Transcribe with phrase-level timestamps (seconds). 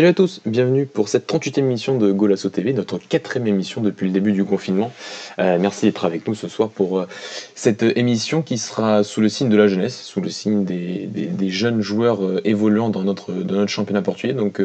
[0.00, 4.06] Salut à tous, bienvenue pour cette 38e émission de Golasso TV, notre quatrième émission depuis
[4.06, 4.90] le début du confinement.
[5.38, 7.06] Euh, merci d'être avec nous ce soir pour euh,
[7.54, 11.82] cette émission qui sera sous le signe de la jeunesse, sous le signe des, jeunes
[11.82, 14.32] joueurs euh, évoluant dans notre, dans notre championnat portugais.
[14.32, 14.62] Donc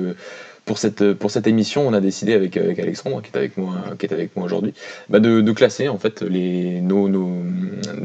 [0.65, 3.75] pour cette, pour cette émission, on a décidé avec, avec Alexandre, qui est avec moi,
[3.99, 4.73] qui est avec moi aujourd'hui,
[5.09, 7.29] bah de, de, classer en fait les, nos, nos,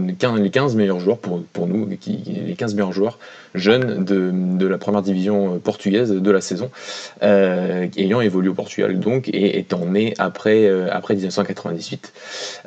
[0.06, 3.18] les, 15, les 15 meilleurs joueurs pour, pour nous, les 15 meilleurs joueurs
[3.54, 6.70] jeunes de, de la première division portugaise de la saison,
[7.22, 12.12] euh, ayant évolué au Portugal donc et étant né après, euh, après 1998.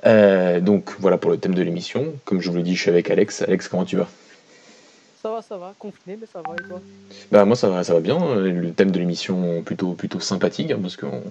[0.05, 2.13] Euh, donc voilà pour le thème de l'émission.
[2.25, 3.43] Comme je vous l'ai dit, je suis avec Alex.
[3.43, 4.07] Alex, comment tu vas?
[5.23, 6.81] Ça va, ça va, confiné, mais ça va, et toi?
[7.31, 8.19] Bah moi ça va, ça va bien.
[8.35, 11.21] Le thème de l'émission plutôt, plutôt sympathique, parce qu'on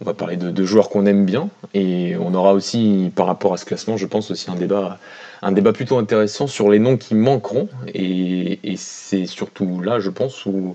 [0.00, 3.52] on va parler de, de joueurs qu'on aime bien, et on aura aussi, par rapport
[3.52, 4.98] à ce classement, je pense aussi un débat,
[5.42, 10.08] un débat plutôt intéressant sur les noms qui manqueront, et, et c'est surtout là, je
[10.08, 10.74] pense, où,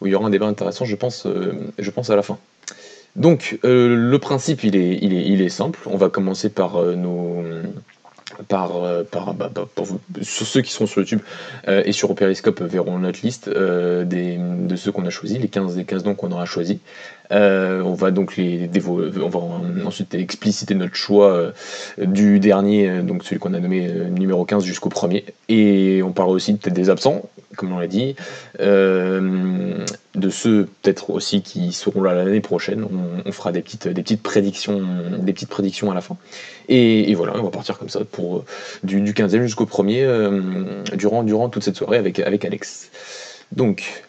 [0.00, 2.38] où, il y aura un débat intéressant, je pense, euh, je pense à la fin.
[3.16, 5.80] Donc euh, le principe, il est, il, est, il est simple.
[5.86, 7.42] On va commencer par euh, nos
[8.46, 11.20] par, euh, par bah, bah, pour vous, sur ceux qui sont sur YouTube
[11.66, 15.48] euh, et sur Periscope verront notre liste euh, des, de ceux qu'on a choisis, les
[15.48, 16.78] 15 des 15 noms qu'on aura choisis.
[17.30, 19.40] Euh, on va donc les on va
[19.86, 21.52] ensuite expliciter notre choix euh,
[21.98, 25.24] du dernier, euh, donc celui qu'on a nommé numéro 15 jusqu'au premier.
[25.48, 27.22] Et on parlera aussi peut-être des absents,
[27.56, 28.16] comme on l'a dit,
[28.58, 32.84] de ceux peut-être aussi qui seront là l'année prochaine.
[33.24, 34.82] On, fera des petites, des petites prédictions,
[35.18, 36.16] des petites prédictions à la fin.
[36.68, 38.44] Et, et voilà, on va partir comme ça pour
[38.82, 40.06] du, du 15e jusqu'au premier
[40.94, 42.90] durant, durant toute cette soirée avec, avec Alex.
[43.52, 44.07] Donc,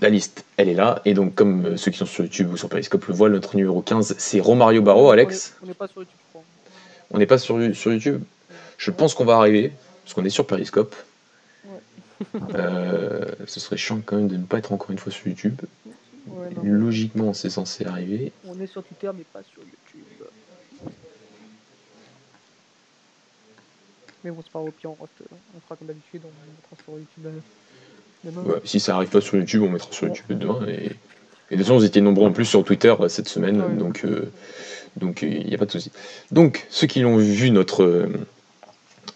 [0.00, 1.02] la liste, elle est là.
[1.04, 3.56] Et donc, comme euh, ceux qui sont sur YouTube ou sur Periscope le voient, notre
[3.56, 5.10] numéro 15, c'est Romario Barro.
[5.10, 6.44] Alex On n'est pas sur YouTube, je crois.
[7.10, 8.22] On n'est pas sur, sur, YouTube?
[8.78, 9.72] Je pense qu'on va arriver,
[10.04, 10.94] parce qu'on est sur Periscope.
[11.66, 12.40] Ouais.
[12.54, 15.60] euh, ce serait chiant quand même de ne pas être encore une fois sur YouTube.
[16.28, 18.32] Ouais, Logiquement, c'est censé arriver.
[18.46, 20.04] On est sur Twitter, mais pas sur YouTube.
[24.22, 25.14] Mais bon, c'est pas au pire, on, reste,
[25.56, 27.42] on fera comme d'habitude, on mettra sur YouTube.
[28.26, 30.60] Euh, Ouais, si ça arrive pas sur YouTube, on mettra sur YouTube demain.
[30.68, 33.60] Et, et de toute façon, vous étiez nombreux en plus sur Twitter euh, cette semaine,
[33.60, 33.74] ouais.
[33.76, 34.30] donc euh,
[34.96, 35.90] donc il n'y a pas de souci.
[36.30, 38.08] Donc ceux qui l'ont vu notre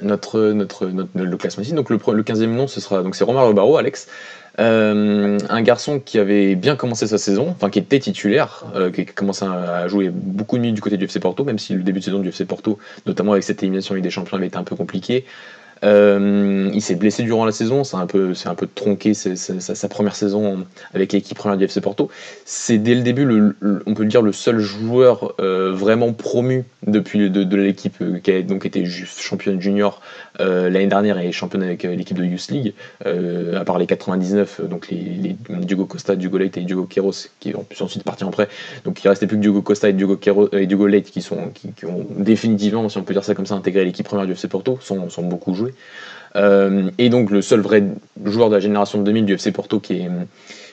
[0.00, 3.24] notre, notre, notre, le classement ici, donc le, le 15e nom, ce sera donc c'est
[3.24, 4.08] Romario Barro, Alex.
[4.60, 9.04] Euh, un garçon qui avait bien commencé sa saison, enfin qui était titulaire, euh, qui
[9.04, 11.98] commençait à jouer beaucoup de minutes du côté du FC Porto, même si le début
[11.98, 14.62] de saison du FC Porto, notamment avec cette élimination avec des champions, avait été un
[14.62, 15.24] peu compliqué.
[15.82, 19.34] Euh, il s'est blessé durant la saison, c'est un peu, c'est un peu tronqué sa,
[19.36, 20.64] sa, première saison
[20.94, 22.10] avec l'équipe première du FC Porto.
[22.44, 23.54] C'est dès le début,
[23.86, 28.42] on peut dire, le seul joueur euh, vraiment promu depuis de, l'équipe euh, qui a
[28.42, 30.00] donc été championne junior
[30.38, 32.74] l'année dernière et championne avec l'équipe de Youth League,
[33.04, 37.54] à part les 99, donc les, les Diogo Costa, Diogo Leite et Diogo Queiroz qui
[37.54, 38.48] ont ensuite partir en prêt.
[38.84, 41.50] Donc il restait plus que Diogo Costa et Diogo, Queiroz, et Diogo Leite qui, sont,
[41.54, 44.48] qui, ont définitivement, si on peut dire ça comme ça, intégré l'équipe première du FC
[44.48, 45.73] Porto, sont beaucoup joués.
[46.36, 47.84] Euh, et donc le seul vrai
[48.24, 50.10] joueur de la génération de 2000 du FC Porto qui est,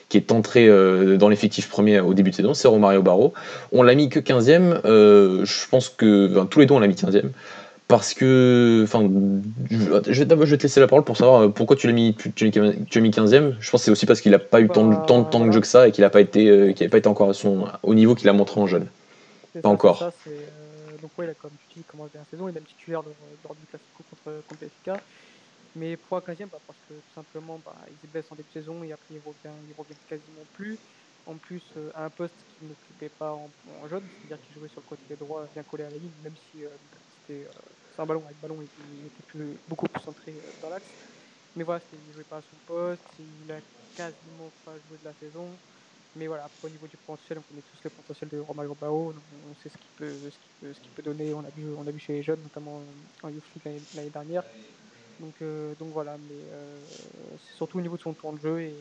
[0.08, 3.32] qui est entré euh, dans l'effectif premier au début de saison, c'est Romario Barro.
[3.70, 6.88] On l'a mis que 15e, euh, je pense que enfin, tous les deux on l'a
[6.88, 7.30] mis 15e.
[7.88, 9.06] Parce que, enfin,
[9.70, 12.44] je vais, je vais te laisser la parole pour savoir pourquoi tu l'as mis, tu,
[12.46, 13.54] mis 15e.
[13.60, 15.44] Je pense que c'est aussi parce qu'il n'a pas eu tant, de, tant de temps
[15.44, 17.34] de jeu que ça et qu'il n'a pas été, euh, qu'il pas été encore à
[17.34, 18.86] son, au niveau qu'il a montré en jeune.
[19.54, 19.98] Pas ça, encore.
[19.98, 20.12] Ça,
[21.18, 23.54] ouais, là, comme tu dis, il commence bien la saison, il est même titulaire lors,
[23.56, 24.64] du Classico contre, contre.
[25.74, 28.52] Mais pour un 15e, bah, parce que tout simplement, bah, il se en début de
[28.52, 30.78] saison et après il revient, il revient quasiment plus.
[31.24, 33.52] En plus, euh, à un poste qu'il n'occupait pas en,
[33.88, 36.64] jaune, c'est-à-dire qu'il jouait sur le côté droit bien collé à la ligne, même si
[36.64, 36.76] euh,
[37.14, 37.52] c'était euh,
[37.98, 40.90] un ballon avec ballon, il, il était plus, beaucoup plus centré dans l'axe.
[41.54, 43.60] Mais voilà, il ne jouait pas à son poste, il a
[43.94, 45.60] quasiment pas joué de la saison.
[46.14, 49.14] Mais voilà, au niveau du potentiel, on connaît tous le potentiel de Romario Bao,
[49.48, 51.90] on sait ce qu'il peut, ce qu peut, peut, donner, on a vu, on a
[51.90, 52.84] vu chez les jeunes, notamment
[53.22, 54.42] en Youth League l'année dernière.
[55.20, 56.80] Donc, euh, donc voilà, mais euh,
[57.38, 58.74] c'est surtout au niveau de son temps de jeu et,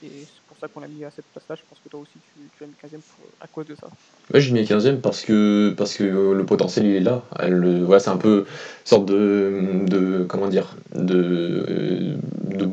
[0.00, 1.56] c'est pour ça qu'on l'a mis à cette place-là.
[1.56, 3.88] Je pense que toi aussi tu, tu l'as mis 15e pour, à cause de ça.
[4.32, 7.24] Ouais, j'ai mis 15e parce que, parce que le potentiel il est là.
[7.40, 8.46] Voilà, c'est un peu
[8.84, 12.68] sorte de, de comment dire, de, de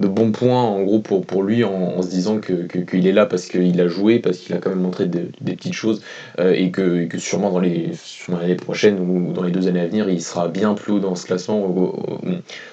[0.00, 3.26] de bons points en gros pour, lui en, se disant que, que, qu'il est là
[3.26, 6.02] parce qu'il a joué, parce qu'il a quand même montré des, petites choses
[6.38, 7.90] euh, et, que, sûrement dans les,
[8.28, 11.14] l'année prochaine ou dans les deux années à venir, il sera bien plus haut dans
[11.14, 11.74] ce classement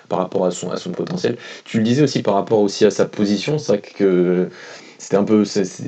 [0.08, 1.38] par rapport à son, à son potentiel.
[1.66, 4.50] Tu le disais aussi par rapport aussi à sa position, c'est que
[4.98, 5.44] c'était un peu.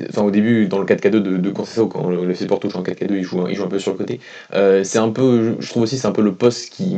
[0.09, 2.83] enfin, au début, dans le 4K2 de, de Conceição, quand le FC Porto joue en
[2.83, 4.19] 4K2, il joue, il joue un peu sur le côté.
[4.53, 5.55] Euh, c'est un peu.
[5.59, 6.95] Je trouve aussi c'est un peu le poste qui,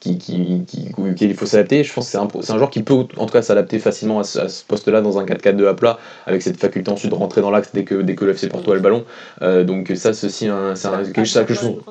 [0.00, 1.84] qui, qui, qui, il faut s'adapter.
[1.84, 4.20] Je pense que c'est un, c'est un joueur qui peut en tout cas s'adapter facilement
[4.20, 7.50] à ce, poste-là dans un 4-4-2 à plat, avec cette faculté ensuite de rentrer dans
[7.50, 9.04] l'axe dès que, dès que le FC Porto a le ballon.
[9.42, 11.82] Euh, donc ça, ceci, un, c'est un, quelque chose que je trouve.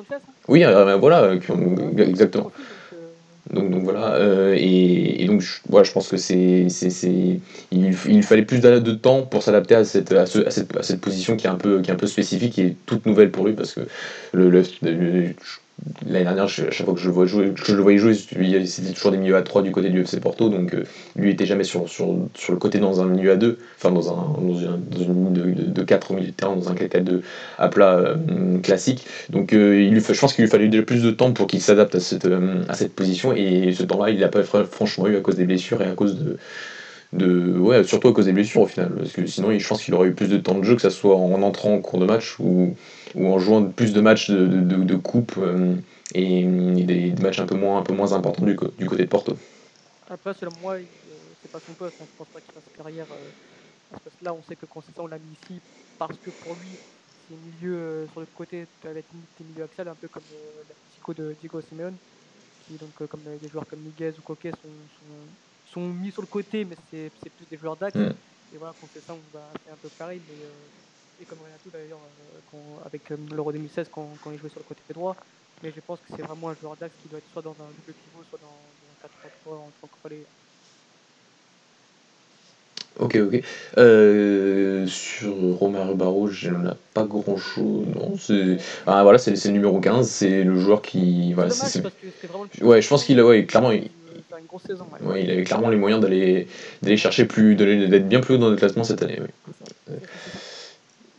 [0.48, 1.32] Oui, euh, voilà,
[1.98, 2.50] exactement.
[3.52, 7.40] Donc, donc voilà, euh, et, donc je, voilà, je pense que c'est, c'est, c'est
[7.72, 11.00] il, fallait plus de temps pour s'adapter à cette, à, ce, à, cette, à cette
[11.00, 13.54] position qui est, un peu, qui est un peu spécifique et toute nouvelle pour lui
[13.54, 13.80] parce que
[14.32, 14.50] le
[16.06, 18.92] l'année dernière, à chaque fois que je, vois jouer, que je le voyais jouer, c'était
[18.92, 20.84] toujours des milieux à 3 du côté du FC Porto, donc euh,
[21.16, 24.10] lui était jamais sur, sur, sur, le côté dans un milieu à 2, enfin dans,
[24.10, 27.20] un, dans, une, de, de, 4 au milieu de terrain, dans un 4-4-2
[27.58, 29.06] à plat euh, classique.
[29.30, 31.94] Donc euh, il, je pense qu'il lui fallait déjà plus de temps pour qu'il s'adapte
[31.94, 32.28] à cette,
[32.68, 35.82] à cette position, et ce temps-là, il l'a pas franchement eu à cause des blessures
[35.82, 36.36] et à cause de,
[37.12, 39.94] de ouais surtout à cause des blessures au final parce que sinon je pense qu'il
[39.94, 42.06] aurait eu plus de temps de jeu que ce soit en entrant en cours de
[42.06, 42.76] match ou,
[43.16, 45.74] ou en jouant plus de matchs de, de, de coupe euh,
[46.14, 49.36] et, des, matchs un peu moins un peu moins importants du, du côté de Porto
[50.08, 50.82] après selon moi euh,
[51.42, 52.04] c'est pas son poste hein.
[52.12, 55.60] je pense pas qu'il fasse carrière euh, là on sait que Conceição l'a mis ici
[55.98, 56.78] parce que pour lui
[57.28, 60.22] c'est milieu sur le côté avec une milieu axial un peu comme
[60.68, 61.96] la psycho de Diego Simeone
[62.68, 64.68] qui donc comme des joueurs comme Miguez ou Coquet sont
[65.72, 67.96] sont mis sur le côté, mais c'est plus des joueurs d'axe.
[67.96, 68.12] Mm.
[68.52, 70.20] Et voilà, quand c'est ça, on va faire un peu pareil.
[70.28, 72.00] Mais, euh, et comme Renato d'ailleurs,
[72.54, 75.16] euh, avec euh, l'Euro 2016, quand, quand, il jouait sur le côté droit.
[75.62, 77.68] Mais je pense que c'est vraiment un joueur d'axe qui doit être soit dans un
[77.68, 80.24] double pivot, soit dans, dans un 4-3-3 entre relais.
[82.98, 83.42] Ok, ok.
[83.78, 87.86] Euh, sur Romario Barro, je n'en ai pas grand chose.
[87.94, 88.56] Non, c'est.
[88.86, 91.32] Ah, voilà, c'est le numéro 15, c'est le joueur qui.
[91.34, 91.82] Voilà, c'est
[92.62, 93.24] Ouais, je pense qu'il a.
[93.24, 93.70] Ouais, clairement.
[93.70, 93.90] Il
[94.40, 94.86] une grosse saison.
[95.02, 95.22] Ouais.
[95.22, 96.46] il avait clairement les moyens d'aller
[96.82, 99.20] d'aller chercher plus, d'être bien plus haut dans le classement cette année.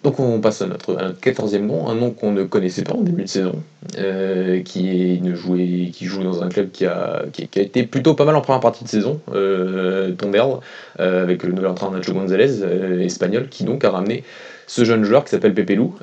[0.03, 3.01] Donc on passe à notre, à 14e nom, un nom qu'on ne connaissait pas en
[3.01, 3.61] début de saison,
[3.99, 7.83] euh, qui, est une jouée, qui joue dans un club qui a, qui, a été
[7.83, 10.59] plutôt pas mal en première partie de saison, euh, Tonderle,
[10.99, 14.23] euh, avec le nouvel entraîneur Nacho González, euh, espagnol, qui donc a ramené
[14.65, 15.95] ce jeune joueur qui s'appelle Pepe Lou,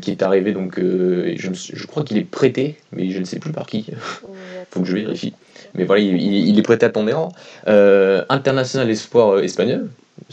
[0.00, 3.50] qui est arrivé donc, je, je, crois qu'il est prêté, mais je ne sais plus
[3.50, 3.86] par qui,
[4.70, 5.34] faut que je vérifie.
[5.76, 7.28] Mais voilà, il, est prêté à Tonderre,
[8.28, 9.88] international espoir espagnol,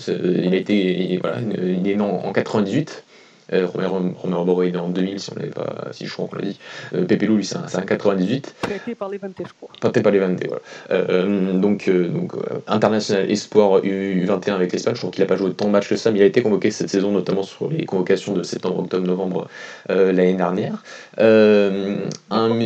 [0.08, 3.04] il, a été, voilà, il est né en, 98.
[3.52, 6.44] Euh, Romero Boré est en 2000 si on l'avait pas si je crois qu'on l'a
[6.44, 6.58] dit.
[6.96, 9.70] Euh, Pepe Lou lui c'est un, 98 prêté par les 20 je crois.
[9.82, 10.62] Prêté par les 20 voilà.
[10.92, 12.32] Euh, donc, euh, donc
[12.68, 14.96] international espoir U21 avec l'Espagne.
[14.96, 16.42] Je crois qu'il a pas joué tant de matchs que ça mais il a été
[16.42, 19.50] convoqué cette saison notamment sur les convocations de septembre octobre novembre
[19.90, 20.82] l'année dernière.
[21.18, 22.60] Un,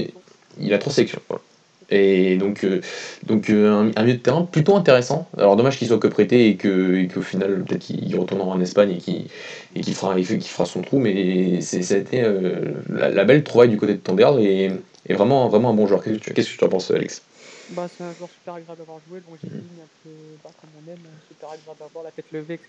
[0.59, 1.41] il a trois sélections voilà.
[1.89, 2.81] Et donc, euh,
[3.25, 5.29] donc euh, un, milieu de terrain plutôt intéressant.
[5.37, 9.81] Alors dommage qu'il soit que prêté et qu'au final peut-être qu'il retournera en Espagne et
[9.81, 10.99] qu'il fera, fera son trou.
[10.99, 14.69] Mais ça a été euh, la, belle trouvaille du côté de Tonderdre et,
[15.07, 16.03] et, vraiment, vraiment un bon joueur.
[16.03, 17.21] Qu'est-ce que tu en penses, Alex?
[17.69, 20.09] Bah, C'est un joueur super agréable d'avoir joué, donc j'ai dit un peu
[20.43, 20.99] bah, comme on aime,
[21.29, 22.67] super agréable d'avoir la tête levée, etc.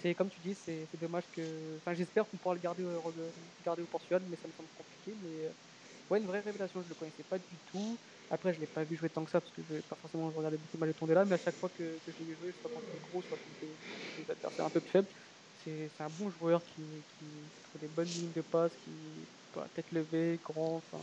[0.00, 1.42] C'est comme tu dis, c'est dommage que.
[1.78, 2.84] Enfin, j'espère qu'on pourra le garder,
[3.64, 5.12] garder au Portugal, mais ça me semble compliqué.
[5.22, 5.50] Mais
[6.10, 7.96] ouais, une vraie révélation, je ne le connaissais pas du tout.
[8.34, 9.94] Après, je ne l'ai pas vu jouer tant que ça parce que je n'ai pas
[9.94, 12.36] forcément regardé beaucoup mal de là, mais à chaque fois que, que je l'ai vu
[12.42, 15.08] jouer, soit contre les gros, soit contre des, adversaires un peu plus faibles,
[15.64, 17.26] c'est un bon joueur qui, qui
[17.72, 20.98] fait des bonnes lignes de passe, qui a tête levée, grand, enfin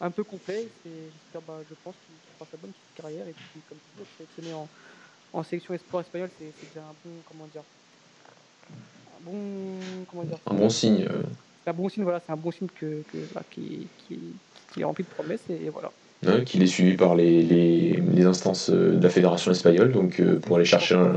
[0.00, 0.68] un peu complet.
[0.84, 4.08] J'espère, bah, je pense qu'il fera sa bonne petite carrière et puis comme tu dis,
[4.16, 4.68] sélectionné en,
[5.32, 7.64] en sélection espoir espagnole, c'est déjà un bon, comment dire,
[8.70, 11.02] un bon, comment dire, un bon signe.
[11.10, 11.24] Euh.
[11.64, 14.20] C'est un bon signe, voilà, c'est un bon signe que, que bah, qui, qui,
[14.72, 15.90] qui est rempli de promesses et voilà.
[16.26, 20.20] Hein, qu'il est suivi par les, les, les, instances euh, de la fédération espagnole, donc
[20.20, 21.14] euh, pour aller chercher un.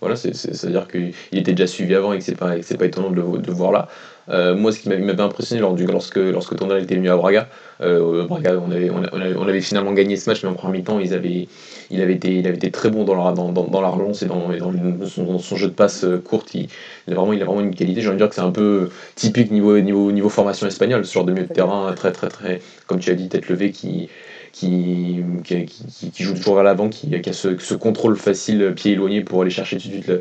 [0.00, 3.38] Voilà, c'est-à-dire qu'il était déjà suivi avant et que c'est pas, pas étonnant de le,
[3.38, 3.88] de voir là.
[4.28, 7.48] Euh, moi, ce qui m'avait impressionné lors du, lorsque, lorsque Tondal était venu à Braga,
[7.80, 10.82] euh, Braga on, avait, on, avait, on, avait, finalement gagné ce match, mais en premier
[10.82, 11.48] temps, ils avaient,
[11.90, 14.22] il, avait été, il avait été très bon dans la, dans, dans, dans la relance
[14.22, 16.54] et dans, dans, son, son, jeu de passe courte.
[16.54, 16.68] Il,
[17.06, 18.00] il, a vraiment, il a vraiment une qualité.
[18.00, 21.12] J'ai envie de dire que c'est un peu typique niveau, niveau, niveau formation espagnole, ce
[21.12, 24.08] genre de milieu de terrain très, très, très, comme tu as dit, tête levée qui
[24.54, 25.66] qui, qui,
[26.12, 29.50] qui, joue toujours à l'avant, qui, a ce, ce, contrôle facile, pied éloigné pour aller
[29.50, 30.12] chercher tout de suite,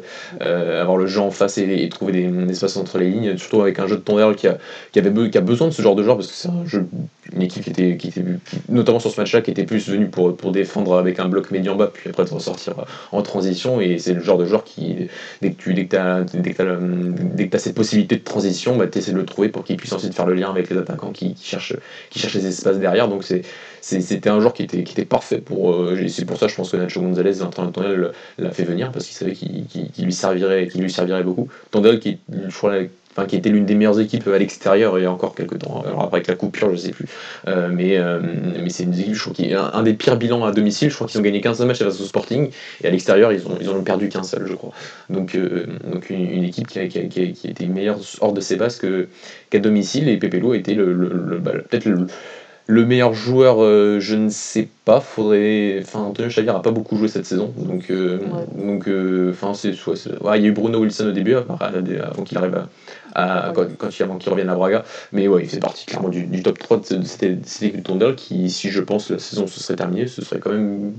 [0.42, 3.78] euh, avoir le jeu en face et, trouver des, espaces entre les lignes, surtout avec
[3.78, 4.58] un jeu de Tonderre qui a,
[4.92, 6.88] qui, avait qui a besoin de ce genre de joueur parce que c'est un jeu
[7.32, 8.24] une équipe qui était, qui était
[8.70, 11.76] notamment sur ce match-là, qui était plus venue pour, pour défendre avec un bloc médian
[11.76, 12.74] bas, puis après de ressortir
[13.12, 13.82] en transition.
[13.82, 15.10] Et c'est le genre de joueur qui,
[15.42, 18.98] dès que tu dès que as, dès que as, cette possibilité de transition, bah, tu
[18.98, 21.34] essaies de le trouver pour qu'il puisse ensuite faire le lien avec les attaquants qui,
[21.34, 21.76] qui, cherchent,
[22.10, 23.08] qui cherchent les espaces derrière.
[23.08, 23.44] Donc c'est
[23.84, 25.74] c'était un joueur qui était, qui était parfait pour.
[25.74, 29.16] Euh, c'est pour ça, je pense que Nacho Gonzalez, international, l'a fait venir parce qu'il
[29.16, 31.50] savait qu'il lui servirait, qu'il lui servirait beaucoup.
[31.70, 32.76] Tandel, qui, je crois,
[33.12, 35.84] enfin, qui était l'une des meilleures équipes à l'extérieur il y a encore quelques temps.
[35.86, 37.08] Alors après avec la coupure, je sais plus.
[37.50, 38.22] Euh, mais euh,
[38.64, 40.90] mais c'est une équipe, je crois, qui est un, des pires bilans à domicile.
[40.90, 43.58] Je crois qu'ils ont gagné 15 matchs face au Sporting et à l'extérieur, ils ont,
[43.60, 44.72] ils ont perdu qu'un seul, je crois.
[45.10, 45.38] Donc,
[45.92, 48.82] donc une, équipe qui qui, qui, été meilleure hors de ses bases
[49.50, 52.08] qu'à domicile et Pepelo été le, le, bah, peut-être le
[52.66, 55.02] le meilleur joueur, euh, je ne sais pas.
[55.02, 55.80] Faudrait.
[55.82, 57.54] Enfin, Antonio Xavier n'a pas beaucoup joué cette saison.
[57.58, 58.20] Donc, euh,
[58.56, 59.96] donc euh, enfin, c'est soit.
[60.36, 62.66] il y a eu Bruno Wilson au début, avant qu'il arrive
[63.16, 63.52] à.
[63.54, 64.86] quand, il, avant qu'il revienne à Braga.
[65.12, 68.70] Mais ouais, il fait partie clairement du, top 3 de cette équipe Tondel qui, si
[68.70, 70.94] je pense la saison se serait terminée, ce serait quand même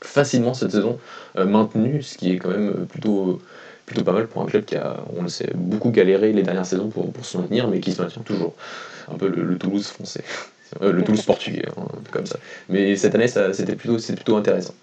[0.00, 0.98] facilement cette saison
[1.36, 3.40] maintenue, ce qui est quand même plutôt
[3.86, 6.66] plutôt pas mal pour un club qui a, on le sait, beaucoup galéré les dernières
[6.66, 8.54] saisons pour, pour se maintenir, mais qui se maintient toujours.
[9.10, 10.22] Un peu le Toulouse français.
[10.82, 12.38] Euh, le Toulouse portugais, hein, comme ça.
[12.68, 14.74] Mais cette année, c'était plutôt, plutôt intéressant.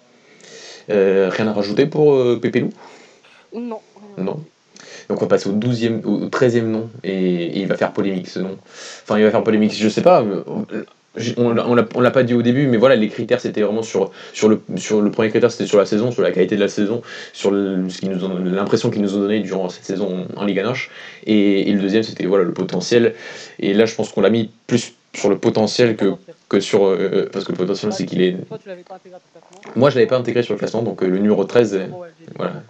[0.89, 2.65] Euh, rien à rajouter pour euh, Pépé
[3.54, 3.80] Non.
[4.18, 4.39] Non.
[5.10, 8.39] Donc on va passer au 12e, au 13e nom et, il va faire polémique ce
[8.39, 8.58] nom.
[9.04, 10.24] Enfin, il va faire polémique, je sais pas.
[10.24, 10.65] On
[11.38, 14.62] on l'a pas dit au début, mais voilà, les critères c'était vraiment sur, sur, le,
[14.75, 17.01] sur le premier critère, c'était sur la saison, sur la qualité de la saison,
[17.32, 20.89] sur l'impression qu'ils nous ont donné durant cette saison en Ligue Noche.
[21.25, 23.13] Et, et le deuxième c'était voilà, le potentiel.
[23.60, 26.14] Et là, je pense qu'on l'a mis plus sur le potentiel que,
[26.50, 26.86] que sur.
[26.86, 28.38] Euh, euh, parce que le potentiel, c'est qu'il est.
[29.76, 31.90] Moi, je l'avais pas intégré sur le classement, donc euh, le numéro 13.
[32.36, 32.64] voilà.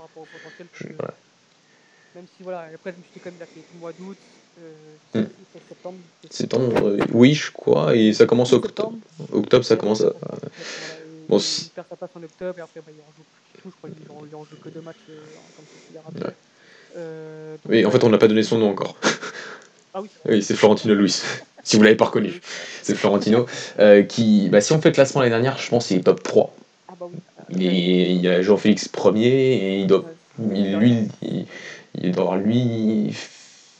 [2.15, 4.17] Même si, voilà, après, je me suis il a fait le mois d'août,
[4.61, 5.27] euh, hmm.
[5.67, 5.97] septembre.
[6.29, 8.93] Septembre, oui, je crois, et ça commence octobre.
[9.33, 10.13] Octobre, ça commence à.
[11.27, 11.65] Bon, si...
[11.65, 13.23] Il perd sa place en octobre, et après, bah, il en joue
[13.61, 16.35] tout, je crois qu'il en joue que deux matchs, comme c'est rappelé.
[16.97, 18.95] Euh, oui, en fait, on n'a pas donné son nom encore.
[19.97, 21.21] Ah oui, oui c'est Florentino Luis
[21.63, 22.41] si vous l'avez pas reconnu.
[22.83, 23.45] C'est Florentino.
[23.79, 26.21] Euh, qui, bah, si on fait le classement l'année dernière, je pense qu'il est top
[26.21, 26.53] 3.
[26.89, 27.17] Ah bah oui.
[27.57, 30.03] il y a Jean-Félix premier et il doit,
[30.37, 31.07] lui,
[31.93, 33.15] il, doit avoir lui,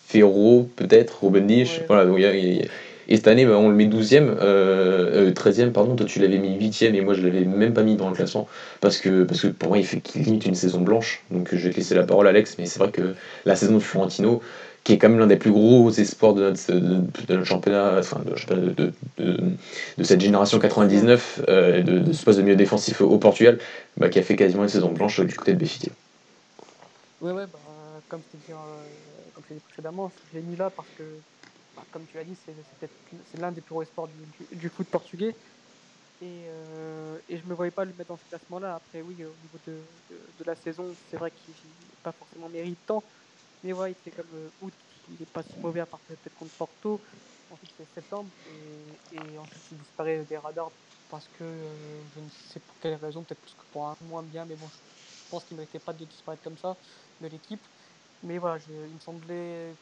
[0.08, 1.82] Ferro peut-être, Ruben Niche.
[1.90, 2.70] Voilà, donc il
[3.08, 6.58] et cette année, bah, on le met 12e, euh, 13e, pardon, toi tu l'avais mis
[6.58, 8.48] 8e et moi je l'avais même pas mis dans le classement
[8.82, 11.22] parce que, parce que pour moi il fait qu'il limite une saison blanche.
[11.30, 13.14] Donc je vais te laisser la parole Alex, mais c'est vrai que
[13.46, 14.42] la saison de Florentino,
[14.86, 18.92] qui est quand même l'un des plus gros espoirs de notre, de, championnat, enfin de,
[19.18, 23.58] de, cette génération 99, euh, de, ce poste de milieu défensif au Portugal,
[23.98, 25.92] bah, qui a fait quasiment une saison blanche du côté de Béfiquet.
[27.20, 27.60] Oui, ouais, bah,
[28.08, 31.04] comme je l'ai dit précédemment, je l'ai mis là parce que,
[31.76, 35.36] bah, comme tu l'as dit, c'est l'un des plus gros espoirs du, du, foot portugais.
[36.22, 38.76] Et, euh, et je ne me voyais pas le mettre dans ce classement-là.
[38.76, 39.74] Après, oui, au niveau de,
[40.12, 43.02] de, la saison, c'est vrai qu'il n'est pas forcément méritant.
[43.66, 44.76] Mais ouais, il fait comme euh, août,
[45.08, 47.02] il n'est pas si mauvais à part peut-être contre Porto.
[47.50, 50.72] Ensuite, c'est septembre et, et, ensuite il disparaît des radars
[51.10, 54.22] parce que euh, je ne sais pour quelle raison, peut-être parce que pour un moins
[54.22, 56.78] bien, mais bon, je pense qu'il ne méritait pas de disparaître comme ça
[57.20, 57.66] de l'équipe.
[58.22, 59.76] Mais voilà, il me semblait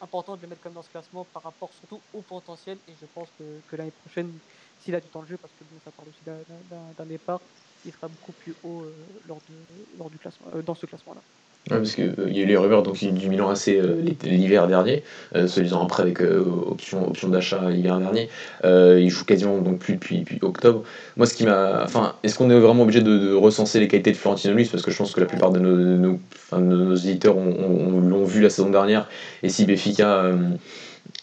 [0.00, 3.06] important de le mettre comme dans ce classement par rapport surtout au potentiel et je
[3.06, 4.38] pense que, l'année prochaine,
[4.76, 7.40] s'il a du temps de jeu, parce que ça parle aussi d'un départ,
[7.84, 9.64] il sera beaucoup plus haut euh, lors, de,
[9.96, 11.24] lors du classement, dans ce classement-là
[11.68, 15.02] parce qu'il euh, y a eu les rumeurs donc, du Milan AC euh, l'hiver dernier,
[15.36, 18.28] euh, celui en après avec option, option d'achat l'hiver dernier.
[18.64, 20.82] il joue quasiment donc plus depuis, octobre.
[21.16, 21.82] Moi, ce qui m'a.
[21.84, 24.90] Enfin, est-ce qu'on est vraiment obligé de, recenser les qualités de Florentino Luis Parce que
[24.90, 26.18] je pense que la plupart de nos, nos,
[26.58, 29.08] nos éditeurs l'ont vu la saison dernière.
[29.42, 30.24] Et si Béfica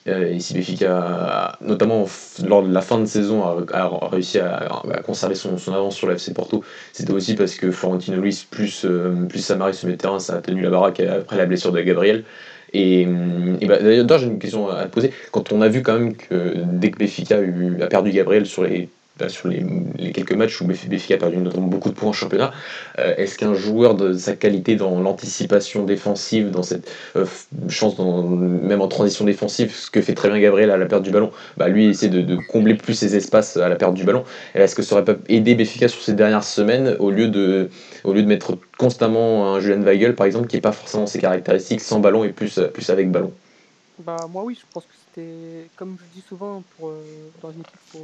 [0.07, 2.05] euh, et si Benfica, notamment
[2.45, 4.69] lors de la fin de saison, a, réussi à,
[5.05, 9.39] conserver son, avance sur l'FC Porto, c'était aussi parce que Florentino Luis plus, euh, plus
[9.39, 12.23] Samari sur le terrain, ça a tenu la baraque après la blessure de Gabriel.
[12.73, 13.05] Et,
[13.65, 15.11] bah, d'ailleurs, j'ai une question à te poser.
[15.31, 17.37] Quand on a vu quand même que dès que Benfica
[17.81, 18.89] a perdu Gabriel sur les
[19.27, 19.65] sur les,
[20.13, 22.51] quelques matchs où Béfica a perdu notamment beaucoup de points en championnat,
[22.99, 27.25] euh, est-ce qu'un joueur de sa qualité dans l'anticipation défensive, dans cette euh,
[27.69, 31.03] chance, dans, même en transition défensive, ce que fait très bien Gabriel à la perte
[31.03, 34.23] du ballon, bah lui essaie de, combler plus ses espaces à la perte du ballon,
[34.53, 37.69] est-ce que ça aurait pas aidé Béfica sur ces dernières semaines au lieu de,
[38.03, 41.19] au lieu de mettre constamment un Julian Weigel par exemple qui n'est pas forcément ses
[41.19, 43.31] caractéristiques sans ballon et plus, plus avec ballon?
[43.99, 47.01] Bah moi oui je pense que c'était comme je dis souvent pour euh,
[47.41, 48.01] dans une équipe pour,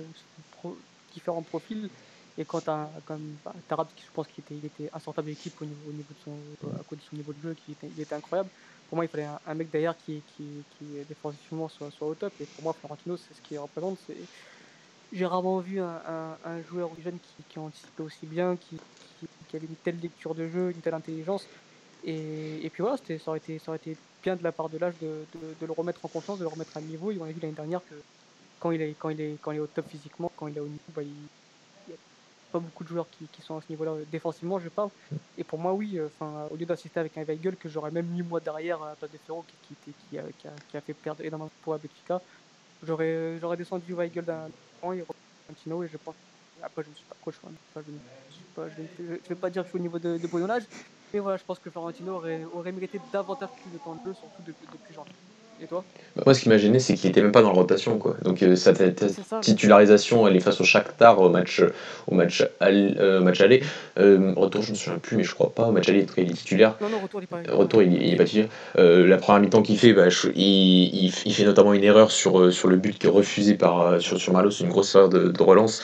[1.14, 1.90] différents profils.
[2.38, 5.66] Et quand tu as comme bah, je pense qu'il était, il était insortable d'équipe au
[5.66, 8.02] niveau, au niveau de son, à cause de son niveau de jeu, qui était, il
[8.02, 8.50] était incroyable.
[8.90, 10.44] Pour moi, il fallait un, mec derrière qui, qui,
[10.78, 12.34] qui défensivement soit, soit au top.
[12.40, 13.98] Et pour moi, Florentino, c'est ce qu'il représente.
[14.08, 14.18] C'est,
[15.14, 18.78] j'ai rarement vu un, un, joueur jeune qui, qui anticipait aussi bien, qui,
[19.50, 21.46] qui, avait une telle lecture de jeu, une telle intelligence.
[22.04, 24.78] Et, et puis voilà, ça aurait, été, ça aurait été bien de la part de
[24.80, 25.26] l'âge de,
[25.62, 27.12] de, le remettre en confiance, de le remettre à niveau.
[27.12, 27.96] Et on a vu l'année dernière que
[28.64, 30.62] quand il, est, quand, il est, quand il est au top physiquement, quand il est
[30.62, 31.98] au niveau, bah, il n'y a
[32.50, 33.92] pas beaucoup de joueurs qui, qui sont à ce niveau-là.
[34.10, 34.90] Défensivement, je parle.
[35.38, 38.22] Et pour moi, oui, enfin au lieu d'assister avec un Weigel que j'aurais même mis
[38.22, 40.24] moi derrière à la place de Ferro qui, qui, qui, a,
[40.70, 42.22] qui, a, fait perdre énormément de poids à Benfica,
[42.88, 45.04] j'aurais, j'aurais descendu Weigel d'un point et
[45.46, 46.16] Contino et je pense.
[46.62, 47.52] Après, je ne suis pas coach, hein.
[47.76, 47.82] je
[48.62, 50.28] ne vais, pas dire que je suis au niveau de, de
[51.14, 54.14] mais voilà, je pense que Florentino aurait, aurait mérité davantage plus de temps de jeu,
[54.14, 55.14] surtout depuis, depuis janvier.
[55.64, 55.84] Et toi
[56.18, 57.98] bah, Moi, ce qui m'a gêné, c'est qu'il était même pas dans la rotation.
[57.98, 58.16] Quoi.
[58.22, 58.74] Donc, euh, sa,
[59.42, 61.64] titularisation, elle est face au Shakhtar au match,
[62.08, 63.64] au match, euh, match aller.
[63.98, 65.64] Euh, retour, je ne me souviens plus, mais je crois pas.
[65.64, 66.76] Au match aller, il est titulaire.
[66.82, 68.50] Non, non, retour, il est pas, retour, il, il est pas titulaire.
[68.76, 72.76] la première mi-temps qu'il fait, bah, il, il, fait notamment une erreur sur, sur le
[72.76, 75.82] but qui est refusé par, sur, sur Malos, une grosse erreur de, de relance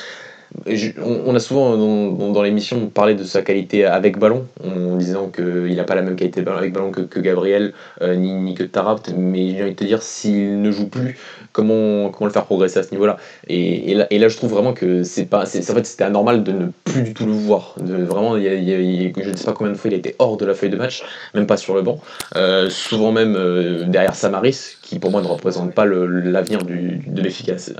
[1.03, 5.83] on, a souvent dans, l'émission parlé de sa qualité avec ballon, en disant qu'il n'a
[5.83, 9.71] pas la même qualité avec ballon que, Gabriel euh, ni, que Tarabt, mais j'ai envie
[9.71, 11.17] de te dire, s'il ne joue plus,
[11.51, 13.17] comment, comment le faire progresser à ce niveau-là?
[13.47, 17.03] Et, là, je trouve vraiment que c'est pas, en fait, c'était anormal de ne plus
[17.03, 17.75] du tout le voir.
[17.77, 20.77] Vraiment, je ne sais pas combien de fois il été hors de la feuille de
[20.77, 21.03] match,
[21.33, 21.99] même pas sur le banc,
[22.35, 27.71] euh, souvent même euh, derrière Samaris, qui pour moi ne représente pas l'avenir de l'efficace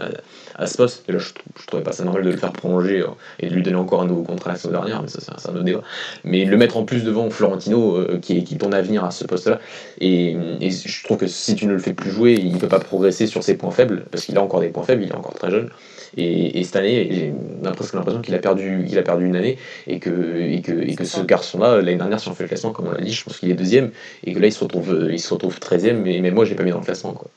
[0.56, 1.04] à, ce poste.
[1.10, 3.08] Et là, je, je trouvais pas ça normal de le faire prolonger euh,
[3.40, 5.56] et de lui donner encore un nouveau contrat la saison dernière, mais ça c'est un,
[5.56, 5.82] autre débat.
[6.24, 9.26] Mais le mettre en plus devant Florentino, euh, qui, est, qui ton avenir à ce
[9.26, 9.60] poste-là,
[10.00, 12.80] et, je trouve que si tu ne le fais plus jouer, il ne peut pas
[12.80, 15.34] progresser sur ses points faibles, parce qu'il a encore des points faibles, il est encore
[15.34, 15.72] très jeune.
[16.18, 20.00] Et, cette année, j'ai presque l'impression qu'il a, perdu, il a perdu une année et
[20.00, 22.88] que, et que, et que ce garçon-là, l'année dernière, si on fait le classement, comme
[22.88, 23.92] on l'a dit, je pense qu'il est deuxième
[24.24, 26.56] et que là, il se retrouve, il se retrouve 13 mais même moi, je l'ai
[26.56, 27.14] pas mis dans le classement.
[27.14, 27.30] Quoi.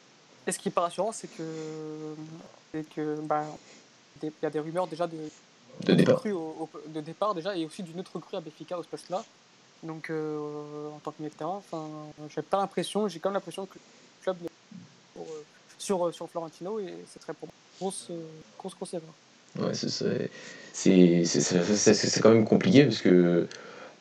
[0.47, 3.45] Et ce qui est pas rassurant, c'est que, que bah,
[4.23, 5.17] il y a des rumeurs déjà de,
[5.85, 6.25] de départ.
[6.27, 9.25] Au, de départ déjà et aussi d'une autre recrue à Béfica au ce poste-là.
[9.83, 11.89] Donc euh, en tant que milieu de terrain, enfin,
[12.35, 14.37] j'ai pas l'impression, j'ai quand même l'impression que le club
[15.15, 15.45] pour, euh,
[15.79, 17.49] sur, euh, sur Florentino et c'est très pour
[17.83, 18.09] grosse,
[18.59, 19.15] grosse, grosse erreur.
[19.61, 19.75] Ouais,
[20.73, 23.47] c'est quand même compliqué parce que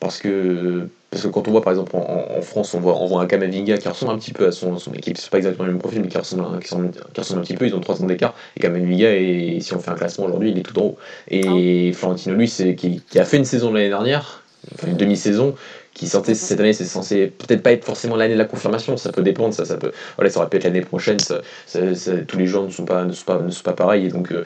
[0.02, 3.22] parce que, parce que quand on voit par exemple en, France, on voit, on voit
[3.22, 5.72] un Kamavinga qui ressemble un petit peu à son, son équipe, c'est pas exactement le
[5.72, 8.02] même profil, mais qui ressemble, qui ressemble, qui ressemble un petit peu, ils ont 3
[8.02, 10.86] ans d'écart, et Kamavinga, et si on fait un classement aujourd'hui, il est tout en
[10.86, 10.98] haut.
[11.28, 14.42] Et ah Florentino, lui, qui, qui a fait une saison l'année dernière,
[14.74, 15.54] enfin une demi-saison,
[15.94, 19.12] qui sortait cette année, c'est censé peut-être pas être forcément l'année de la confirmation, ça
[19.12, 22.64] peut dépendre, ça, ça peut, voilà, ça aurait pu être l'année prochaine, tous les joueurs
[22.64, 24.42] ne sont pas, ne sont pas, ne sont pas pareils, et donc euh,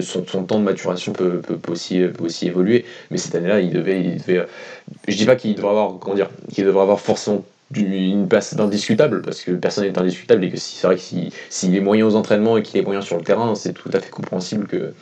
[0.00, 4.18] son, temps de maturation peut, aussi, peut aussi évoluer, mais cette année-là, il devait, il
[4.18, 4.46] devait, euh,
[5.08, 9.22] je dis pas qu'il devrait avoir, comment dire, qu'il devrait avoir forcément une place indiscutable
[9.22, 12.06] parce que personne n'est indiscutable et que si, c'est vrai que s'il si, est moyen
[12.06, 14.92] aux entraînements et qu'il est moyen sur le terrain c'est tout à fait compréhensible que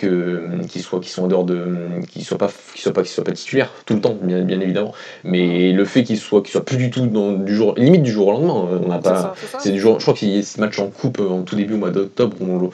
[0.00, 1.76] que qu'ils soient qui sont en dehors de
[2.08, 4.58] qu'ils soient pas qu'ils soient pas qu'ils soient pas titulaires tout le temps bien, bien
[4.60, 4.94] évidemment.
[5.24, 8.10] Mais le fait qu'il soit qu'il soit plus du tout dans du jour limite du
[8.10, 10.58] jour au lendemain on n'a pas c'est du jour je crois qu'il y a ce
[10.58, 12.72] match en coupe en tout début au mois d'octobre où,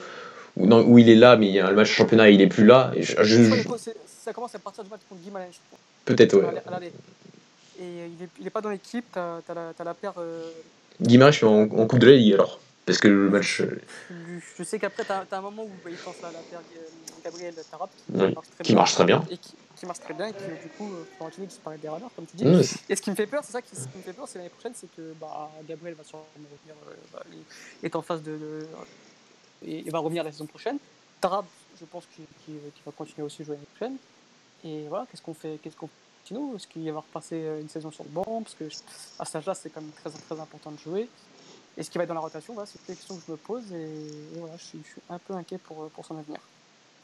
[0.55, 2.47] où, où, il est là mais il y a le match championnat et il est
[2.47, 5.59] plus là et ça commence à partir du match contre Guimarães
[6.05, 6.91] peut-être ouais.
[7.79, 10.41] Et il est, il est pas dans l'équipe t'as as la, as la paire euh...
[11.01, 13.59] Guimarães en, en coupe de la ligue alors parce que le match.
[13.59, 13.79] Euh,
[14.57, 16.61] je sais qu'après, tu as, un moment où il pense à la paire
[17.21, 17.89] Gabriel Tarap
[18.63, 19.23] qui, marche très bien.
[19.29, 22.37] Et qui, marche très bien et qui, du coup, Florentino disparaît des radars, comme tu
[22.37, 22.45] dis.
[22.87, 24.37] Et ce qui me fait peur, c'est ça qui, ce qui me fait peur, c'est
[24.37, 27.23] l'année prochaine, c'est que bah, Gabriel va sûrement revenir, euh, bah,
[27.83, 28.65] est en phase de.
[29.65, 30.77] et, va revenir la saison prochaine.
[31.19, 31.45] Tarab,
[31.77, 33.97] je pense qu'il va continuer aussi à jouer l'année prochaine.
[34.63, 35.89] Et voilà, qu'est-ce qu'on fait, qu'est-ce qu'on
[36.55, 38.41] Est-ce qu'il va repasser euh, une saison sur le banc?
[38.43, 38.63] Parce que
[39.19, 41.09] à cet âge-là, c'est quand même très, très important de jouer.
[41.77, 43.63] Et ce qui va être dans la rotation, c'est une question que je me pose
[43.71, 46.39] et, voilà, je suis, un peu inquiet pour, son avenir.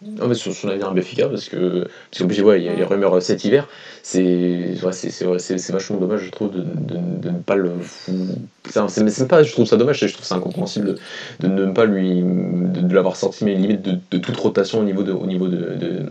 [0.02, 2.84] Non, mais son avenir à Béfica, parce que, parce plus, ouais, il y a les
[2.84, 3.70] rumeurs cet hiver,
[4.02, 4.92] c'est ouais,
[5.40, 7.72] c'est vachement dommage, je trouve, de, de, de ne pas le.
[8.66, 10.96] C'est pas, je trouve ça dommage, je trouve ça incompréhensible
[11.40, 12.22] de, de ne pas lui.
[12.22, 16.06] de, l'avoir sorti, mais limite de, de toute rotation au niveau de, au niveau de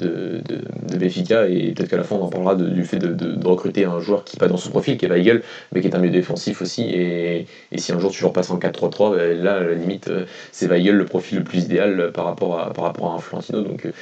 [0.00, 3.46] de, de, de Béfica et peut-être qu'à la fin on en parlera du fait de,
[3.46, 5.94] recruter un joueur qui n'est pas dans son profil, qui est Weigel, mais qui est
[5.94, 6.82] un milieu défensif aussi.
[6.82, 10.24] Et, et si un jour tu repasses en 4-3-3, ben là, à la limite, euh,
[10.52, 13.62] c'est Weigel le profil le plus idéal par rapport à, par rapport à un Florentino.
[13.62, 13.92] Donc euh,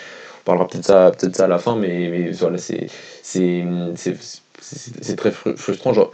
[0.43, 2.87] on parlera peut-être ça, peut ça à la fin, mais, mais voilà, c'est
[4.61, 5.93] c'est très frustrant.
[5.93, 6.11] Genre,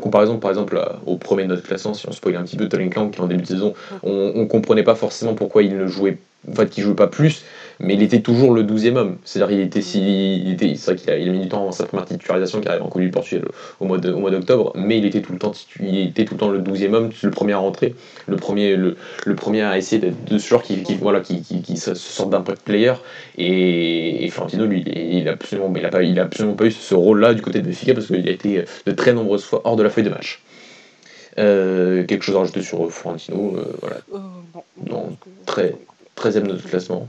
[0.00, 2.90] comparaison par exemple au premier de notre classement, si on spoil un petit peu Tolling
[2.90, 6.18] qui en début de saison, on, on comprenait pas forcément pourquoi il ne jouait,
[6.50, 7.44] en fait, qu'il jouait pas plus
[7.80, 9.16] mais il était toujours le 12e homme.
[9.24, 11.72] C'est-à-dire il était, il était, c'est vrai qu'il a, il a mis du temps avant
[11.72, 13.48] sa première titularisation qui arrive en Coupe du Portugal
[13.80, 16.34] au mois, de, au mois d'octobre, mais il était tout le temps il était tout
[16.34, 17.94] le temps le 12e homme, le premier à rentrer,
[18.26, 21.42] le premier, le, le premier à essayer d'être de ce joueur qui, qui, voilà, qui,
[21.42, 22.94] qui, qui se sorte d'un player.
[23.38, 26.70] Et, et Florentino, lui, il, a absolument, il a pas, il a absolument pas eu
[26.70, 29.76] ce rôle-là du côté de Benfica parce qu'il a été de très nombreuses fois hors
[29.76, 30.40] de la feuille de match.
[31.38, 33.96] Euh, quelque chose à rajouter sur Florentino euh, voilà.
[34.14, 34.18] Euh,
[34.54, 35.74] non, Non, très,
[36.16, 37.08] 13e de notre classement.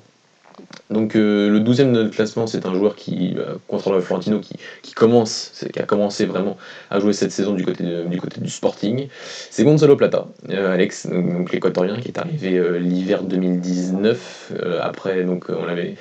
[0.89, 4.55] Donc euh, le 12e de notre classement, c'est un joueur qui, euh, contre Florentino, qui,
[4.81, 6.57] qui commence, qui a commencé vraiment
[6.89, 9.07] à jouer cette saison du côté, du, côté du Sporting.
[9.49, 14.51] C'est Gonzalo Plata, euh, Alex, donc, l'équatorien, qui est arrivé l'hiver 2019.
[14.51, 15.95] euh, après, donc on avait,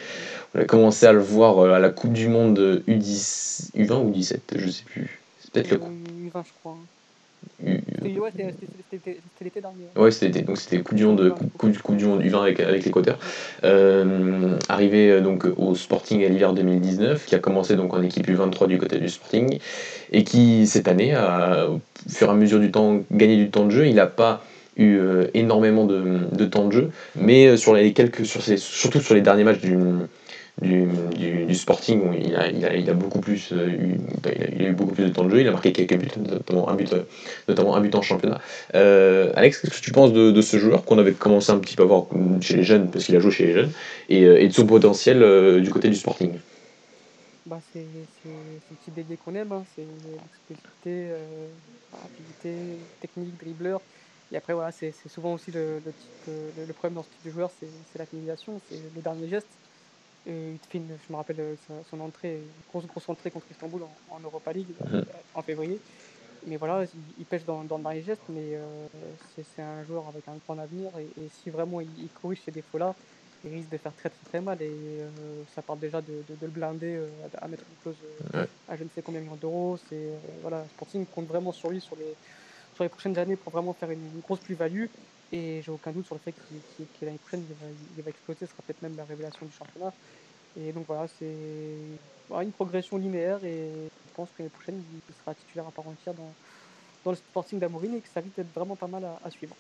[0.54, 4.68] on commencé à le voir à la Coupe du Monde U10, U20 ou 17, je
[4.70, 5.18] sais plus.
[5.40, 5.90] C'est peut-être le coup.
[6.32, 6.76] 20, je crois.
[8.02, 8.30] C'était- Ouais,
[8.90, 9.88] c'était l'été dernier.
[9.96, 13.18] Ouais, c'était donc c'était Coupe du Monde U20 avec, avec l'Équateur.
[13.64, 18.26] Euh, arrivé euh, donc au Sporting à l'hiver 2019, qui a commencé donc en équipe
[18.28, 19.58] U23 du côté du Sporting,
[20.12, 23.64] et qui cette année a, au fur et à mesure du temps, gagné du temps
[23.64, 23.86] de jeu.
[23.86, 24.44] Il n'a pas
[24.76, 26.02] eu euh, énormément de,
[26.32, 29.60] de temps de jeu, mais sur les quelques, sur ces- surtout sur les derniers matchs
[29.60, 29.76] du,
[30.62, 30.86] du,
[31.46, 33.98] du, Sporting, il a, il a, il a beaucoup plus euh, eu,
[34.56, 35.40] il a, eu beaucoup plus de temps de jeu.
[35.40, 37.02] Il a marqué quelques buts, notamment un but, euh,
[37.48, 38.40] notamment un but en championnat.
[38.74, 41.74] Euh, Alex, qu'est-ce que tu penses de, de ce joueur qu'on avait commencé un petit
[41.74, 42.06] peu à voir
[42.40, 43.72] chez les jeunes, parce qu'il a joué chez les jeunes,
[44.08, 46.38] et, et de son potentiel du côté du Sporting?
[47.46, 47.84] Bah, c'est
[48.24, 49.64] le type d'ailier qu'on aime, hein.
[49.76, 51.48] c'est l'explosivité, euh,
[51.92, 52.54] rapidité,
[53.02, 53.82] technique, dribbleur.
[54.32, 57.26] Et après, voilà, c'est souvent aussi le, le, type, le, le problème dans ce type
[57.26, 59.48] de joueur, c'est la finalisation, c'est le dernier geste.
[60.26, 63.96] Et il une- je me rappelle euh, son entrée, grosse, grosse entrée contre Istanbul en,
[64.08, 65.02] en Europa League euh,
[65.34, 65.80] en février.
[66.46, 66.84] Mais voilà,
[67.16, 68.86] il, pêche dans, dans le dernier geste, mais euh,
[69.34, 70.96] c'est c'est un joueur avec un grand avenir.
[70.98, 72.96] Et, et si vraiment il, il corrige ces défauts-là,
[73.44, 74.60] il risque de faire très très très mal.
[74.60, 77.10] Et euh, ça part déjà de, de, de le blinder euh,
[77.40, 78.48] à, à mettre une clause euh, Ouais.
[78.68, 79.76] à je ne sais combien de millions d'euros.
[79.78, 82.16] C'est euh, voilà, Sporting compte vraiment sur lui sur les,
[82.74, 84.86] sur les prochaines années pour vraiment faire une, une grosse plus-value.
[85.32, 88.10] Et j'ai aucun doute sur le fait qu'il- que l'année prochaine il va, il va
[88.10, 88.46] exploser.
[88.46, 89.94] Ce sera peut-être même la révélation du championnat.
[90.56, 95.14] Et donc voilà, c'est voilà, une progression linéaire et je pense que l'année prochaine il
[95.14, 96.36] sera titulaire à part entière dans,
[97.04, 99.56] dans le Sporting d'Amorim et que ça risque d'être vraiment pas mal à, à suivre.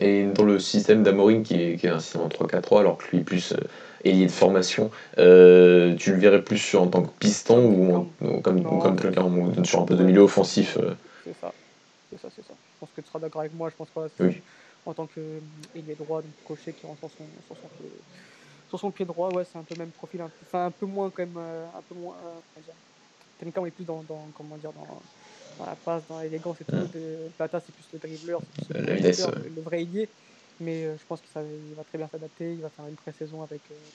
[0.00, 3.16] Et dans le système d'Amorim, qui est, qui est un système en 3-4-3, alors que
[3.16, 3.56] lui, plus euh,
[4.04, 8.12] ailier de formation, euh, tu le verrais plus sur- en tant que piston ou, en-
[8.20, 8.76] ou comme, Non.
[8.76, 11.54] ou comme quelqu'un sur un peu de milieu offensif euh, C'est ça,
[12.10, 12.54] c'est ça, c'est ça.
[12.72, 13.70] Je pense que tu seras d'accord avec moi.
[13.70, 14.42] Je pense pas Oui.
[14.84, 17.90] En tant qu'ailier droit, donc cocher qui rentre sur son, sur son, pied,
[18.68, 20.70] sur son pied droit, ouais, c'est un peu le même profil, un peu, enfin un
[20.70, 22.18] peu moins quand même, euh, un peu moins.
[22.56, 22.62] Euh,
[23.56, 25.02] on est plus dans, dans comment dire, dans,
[25.58, 26.74] dans la passe, dans l'élégance et tout.
[26.74, 30.10] De, Plata, c'est plus le dribbleur, c'est plus le, vrai ailier.
[30.60, 32.54] Mais euh, je pense qu'il va très bien s'adapter.
[32.54, 33.90] Il va faire une pré-saison avec euh,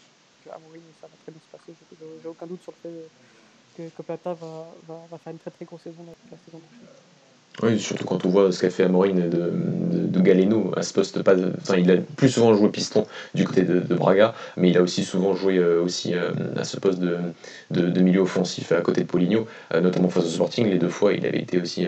[0.52, 1.74] Amorim et ça va très bien se passer.
[1.76, 3.12] J'ai- aucun doute sur le fait
[3.74, 6.60] que, que Plata va, va, va faire une très très grosse saison la, la saison
[6.60, 6.88] prochaine.
[7.62, 9.52] Oui, surtout quand on voit ce qu'a fait Amorim de,
[9.92, 11.22] de, Galeno à ce poste.
[11.22, 14.82] Pas enfin, il a plus souvent joué piston du côté de, Braga, mais il a
[14.82, 19.06] aussi souvent joué euh, aussi euh, à ce poste de, milieu offensif à côté de
[19.06, 20.68] Poligno, euh, notamment face au Sporting.
[20.68, 21.86] Les deux fois, il avait été aussi,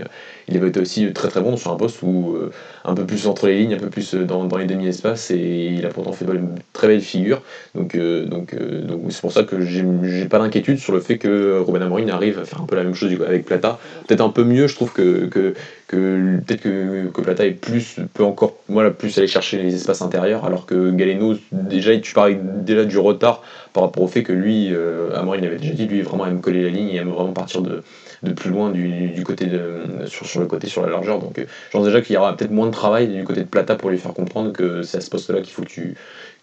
[0.47, 2.37] il avait été aussi très très bon sur un poste où
[2.83, 5.85] un peu plus entre les lignes, un peu plus dans, dans les demi-espaces, et il
[5.85, 7.41] a pourtant fait une très belle figure.
[7.73, 11.81] Donc, donc, donc c'est pour ça que j'ai pas d'inquiétude sur le fait que Ruben
[11.81, 13.79] Amorim arrive à faire un peu la même chose avec Plata.
[14.07, 15.54] Peut-être un peu mieux, je trouve que,
[15.87, 20.01] que peut-être que, que Plata est plus peut encore voilà, plus aller chercher les espaces
[20.01, 24.33] intérieurs alors que Galeno déjà tu parlais déjà du retard par rapport au fait que
[24.33, 27.33] lui euh, Amorim l'avait déjà dit lui vraiment aime coller la ligne et aime vraiment
[27.33, 27.83] partir de,
[28.23, 31.37] de plus loin du, du côté de sur, sur le côté sur la largeur donc
[31.37, 33.75] euh, je pense déjà qu'il y aura peut-être moins de travail du côté de Plata
[33.75, 35.95] pour lui faire comprendre que c'est à ce poste là qu'il faut que tu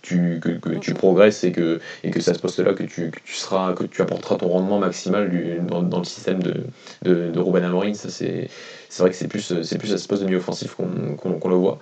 [0.02, 3.10] tu, que, que tu progresses et que, et que c'est à ce poste-là que tu,
[3.10, 6.64] que tu seras, que tu apporteras ton rendement maximal du, dans, dans le système de,
[7.02, 7.94] de, de Ruben Amorim.
[7.94, 8.48] Ça, c'est,
[8.92, 11.38] c'est vrai que c'est plus, c'est plus à ce poste de milieu offensif qu'on, qu'on,
[11.38, 11.78] qu'on le voit.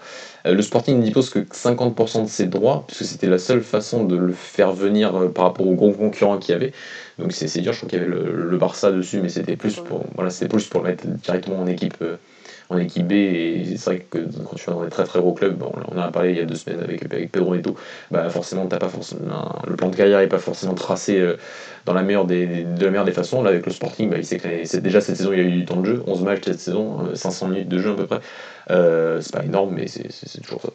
[0.46, 4.14] Euh, le Sporting dispose que 50% de ses droits, puisque c'était la seule façon de
[4.14, 6.72] le faire venir euh, par rapport aux gros concurrents qu'il y avait.
[7.18, 9.56] Donc c'est, c'est dur, je crois qu'il y avait le, le Barça dessus, mais c'était
[9.56, 11.96] plus pour, voilà, c'était plus pour le mettre directement en équipe.
[12.70, 15.18] Euh, en équipe B et c'est vrai que quand tu vas dans des très très
[15.20, 17.54] gros clubs, bon, on en a parlé il y a deux semaines avec, avec Pedro
[17.54, 17.74] Neto,
[18.10, 21.36] bah forcément t'as pas forcément le plan de carrière est pas forcément tracé euh,
[21.84, 23.42] dans la meilleure des, de la meilleure des façons.
[23.42, 25.42] Là avec le Sporting, bah, il sait que l'année- c'est déjà cette saison il y
[25.42, 27.90] a eu du temps de jeu, 11 matchs cette saison, euh, 500 minutes de jeu
[27.92, 28.20] à peu près.
[28.70, 30.08] Euh, c'est pas énorme mais c'est,
[30.42, 30.68] toujours ça.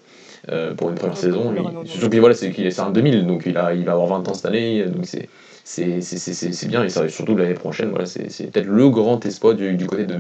[0.51, 1.53] Euh, pour une première saison,
[1.85, 4.07] surtout que voilà, c'est qu'il est c'est un 2000 donc il a il va avoir
[4.09, 5.29] 20 ans cette année donc c'est
[5.65, 9.87] c'est bien et ça surtout l'année prochaine voilà c'est peut-être le grand espoir du, du
[9.87, 10.15] côté de,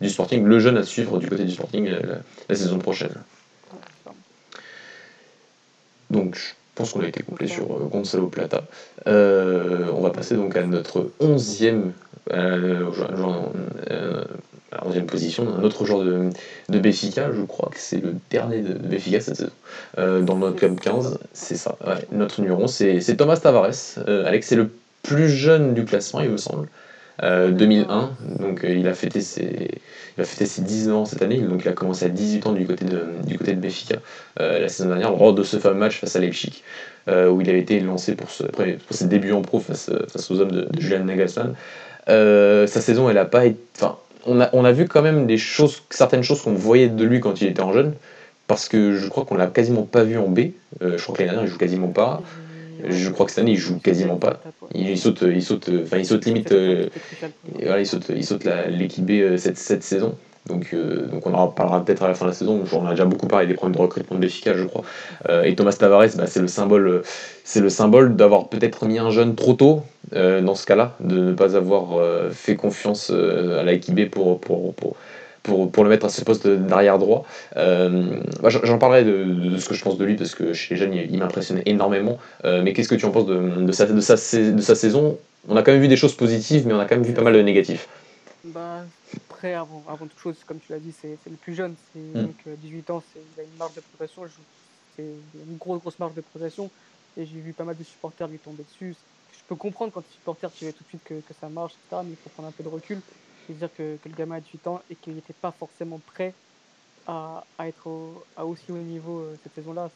[0.00, 1.98] du Sporting le jeune à suivre du côté du Sporting la,
[2.48, 3.12] la- saison prochaine
[6.10, 8.64] donc je pense qu'on a été complet sur euh, Gonzalo Plata.
[9.06, 11.92] Euh, on va passer donc à notre onzième
[12.32, 12.90] euh,
[13.90, 14.24] euh,
[15.06, 16.30] position, un autre joueur de,
[16.68, 19.50] de Béfica, je crois que c'est le dernier de, de Béfica cette saison,
[19.96, 21.76] dans notre club 15, c'est ça,
[22.10, 23.98] notre numéro c'est Thomas Tavares.
[24.06, 24.56] Alex, c'est
[25.04, 26.68] plus jeune du classement, il me semble.
[27.22, 29.70] 2001, donc il a fêté ses,
[30.18, 32.52] il a fêté ses 10 ans cette année, donc il a commencé à 18 ans
[32.52, 33.98] du côté de, du côté de Béfica
[34.36, 36.64] la saison dernière, lors de ce fameux match face à Leipzig.
[37.06, 39.90] Euh, où il avait été lancé pour, ses débuts en pro face,
[40.30, 41.54] aux hommes de, Julian Nagelsmann.
[42.08, 43.60] Euh, sa saison, elle a pas été.
[43.76, 47.04] Enfin, on a, on a vu quand même des choses, certaines choses qu'on voyait de
[47.04, 47.92] lui quand il était en jeune,
[48.46, 50.52] parce que je crois qu'on l'a quasiment pas vu en B.
[50.80, 52.22] Euh, je crois que l'année dernière, il joue quasiment pas.
[52.88, 54.40] Je crois que cette année, il joue quasiment pas.
[54.74, 56.54] Il, saute, il saute, enfin, il saute limite.
[57.62, 60.16] voilà, il saute, il saute l'équipe B cette, cette saison.
[60.46, 62.62] Donc, euh, donc on en reparlera peut-être à la fin de la saison.
[62.72, 64.82] On a déjà beaucoup parlé des problèmes de recrutement de je crois.
[65.28, 67.02] Euh, et Thomas Tavares, bah, c'est le symbole,
[67.44, 71.18] c'est le symbole d'avoir peut-être mis un jeune trop tôt euh, dans ce cas-là, de
[71.18, 71.98] ne pas avoir
[72.32, 74.96] fait confiance à la B pour, pour, pour, pour,
[75.44, 77.24] pour, le mettre à ce poste d'arrière droit.
[77.54, 80.94] Bah, j'en parlerai de, ce que je pense de lui parce que chez les jeunes,
[80.94, 82.18] il, m'impressionnait énormément.
[82.42, 85.16] mais qu'est-ce que tu en penses de, de, sa, de, sa, de sa saison?
[85.48, 87.22] On a quand même vu des choses positives, mais on a quand même vu pas
[87.22, 87.86] mal de négatifs.
[88.44, 88.84] Bah,
[89.30, 91.74] après, avant, avant toute chose, comme tu l'as dit, c'est le plus jeune.
[91.94, 92.22] Mm.
[92.22, 94.22] Donc, 18 euh, ans, il a une marge de progression.
[94.96, 96.70] C'est une grosse, grosse marge de progression.
[97.16, 98.94] Et j'ai vu pas mal de supporters lui tomber dessus.
[99.32, 102.02] Je peux comprendre quand les supporters tu tout de suite que, que, ça marche, etc.
[102.04, 103.00] Mais il faut prendre un peu de recul.
[103.46, 106.34] Cest dire que, que, le gamin a 18 ans et qu'il n'était pas forcément prêt
[107.06, 107.88] à, à être
[108.36, 109.90] à aussi haut niveau euh, cette saison-là.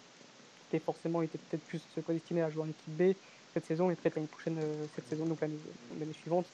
[0.64, 3.16] C'était forcément, il était peut-être plus destiné à jouer en équipe B
[3.54, 6.46] cette saison et peut-être l'année prochaine, euh, cette saison, donc l'année suivante.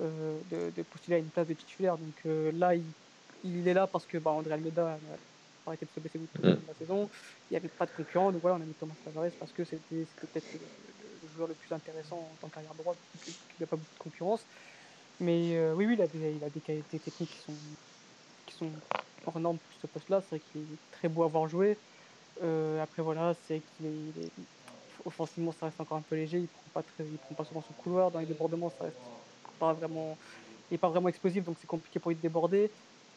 [0.00, 1.98] Euh, de, de, postuler à une place de titulaire.
[1.98, 2.82] Donc euh, là, il,
[3.44, 4.92] il, est là parce que bah, André Almeida
[5.66, 7.10] a arrêté de se blesser tout le long de la saison.
[7.50, 8.32] Il n'y avait pas de concurrent.
[8.32, 11.74] Donc voilà, on a mis Thomas Tavares parce que c'était peut-être le, joueur le plus
[11.74, 14.40] intéressant en tant qu'arrière droite, qu'il n'y a pas beaucoup de concurrence.
[15.20, 17.52] Mais euh, oui, oui, il a, des, des qualités techniques qui sont,
[18.46, 18.70] qui sont
[19.26, 20.22] hors normes pour ce poste-là.
[20.22, 21.76] C'est vrai qu'il est très beau à voir jouer.
[22.42, 24.30] Euh, après, voilà, c'est qu'il est,
[25.04, 26.38] offensivement, ça reste encore un peu léger.
[26.38, 28.10] Il ne prend, pas prend pas souvent son couloir.
[28.10, 28.96] Dans les débordements, ça reste
[29.58, 30.16] pas vraiment,
[30.70, 32.70] il n'est pas vraiment explosif, donc c'est compliqué pour lui de déborder.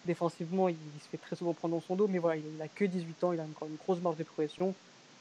[0.05, 2.83] Défensivement, il, se fait très souvent prendre dans son dos, mais voilà, il, a que
[2.83, 4.75] 18 ans, il a encore une grosse marge de progression.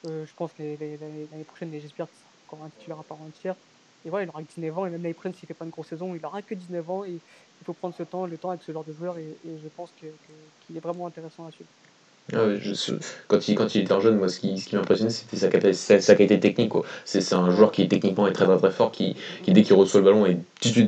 [0.08, 3.54] Euh, je pense que l'année prochaine, j'espère qu'il sera encore un titulaire à part entière.
[4.04, 5.88] Et voilà, il aura 19 ans, et même l'année prochaine, s'il fait pas une grosse
[5.88, 8.62] saison, il aura que 19 ans, et il faut prendre ce temps, le temps avec
[8.62, 11.70] ce genre de joueur, et, je pense qu'il est vraiment intéressant à suivre.
[12.34, 12.46] Ah
[13.28, 16.40] quand, il, quand il était jeune, moi, ce qui, ce qui m'impressionnait, c'était sa, qualité
[16.40, 16.72] technique.
[17.04, 20.24] C'est un joueur qui techniquement est très très, fort, qui, dès qu'il reçoit le ballon
[20.24, 20.38] est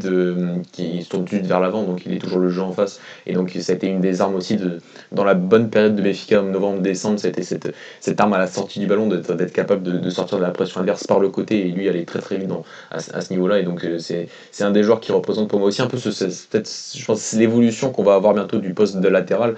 [0.04, 2.62] euh, qui se tourne tout de suite vers l'avant, donc il est toujours le jeu
[2.62, 3.00] en face.
[3.26, 4.78] Et donc ça a été une des armes aussi de,
[5.12, 9.08] dans la bonne période de Béfica, novembre-décembre, c'était cette, arme à la sortie du ballon,
[9.08, 12.20] d'être capable de, sortir de la pression adverse par le côté, et lui aller très
[12.20, 12.50] très vite
[12.90, 13.58] à, ce niveau-là.
[13.58, 14.28] Et donc euh, c'est
[14.60, 15.98] un des joueurs qui représente pour moi aussi un peu
[17.34, 19.56] l'évolution qu'on va avoir bientôt du poste de latéral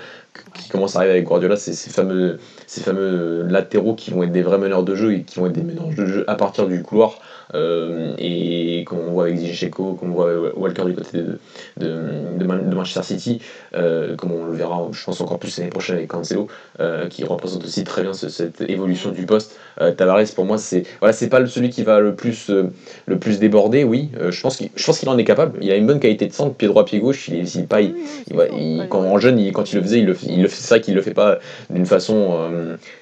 [0.54, 4.32] qui commence à arriver avec Guardiola, c'est ces fameux, ces fameux latéraux qui vont être
[4.32, 6.66] des vrais meneurs de jeu et qui vont être des meneurs de jeu à partir
[6.66, 7.18] du couloir.
[7.54, 11.38] Euh, et comme on voit avec Zinchenko, comme on voit Walker du côté de,
[11.76, 13.40] de, de, Manchester City,
[13.74, 16.48] euh, comme on le verra, je pense encore plus l'année prochaine avec Cancelo,
[16.80, 19.58] euh, qui représente aussi très bien cette évolution du poste.
[19.96, 23.84] Tavares, pour moi, c'est voilà, c'est pas celui qui va le plus, le plus déborder,
[23.84, 24.10] oui.
[24.30, 25.58] je pense qu'il en est capable.
[25.60, 27.28] Il a une bonne qualité de centre, pied droit, pied gauche.
[27.28, 30.48] Il, il, pas, il, quand en jeune, quand il le faisait, il le, il le
[30.48, 32.48] c'est vrai qu'il le fait pas d'une façon,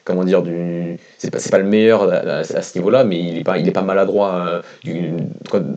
[0.04, 3.44] comment dire, du, c'est pas, pas le meilleur à, à ce niveau-là, mais il est
[3.44, 4.60] pas, il est pas maladroit euh,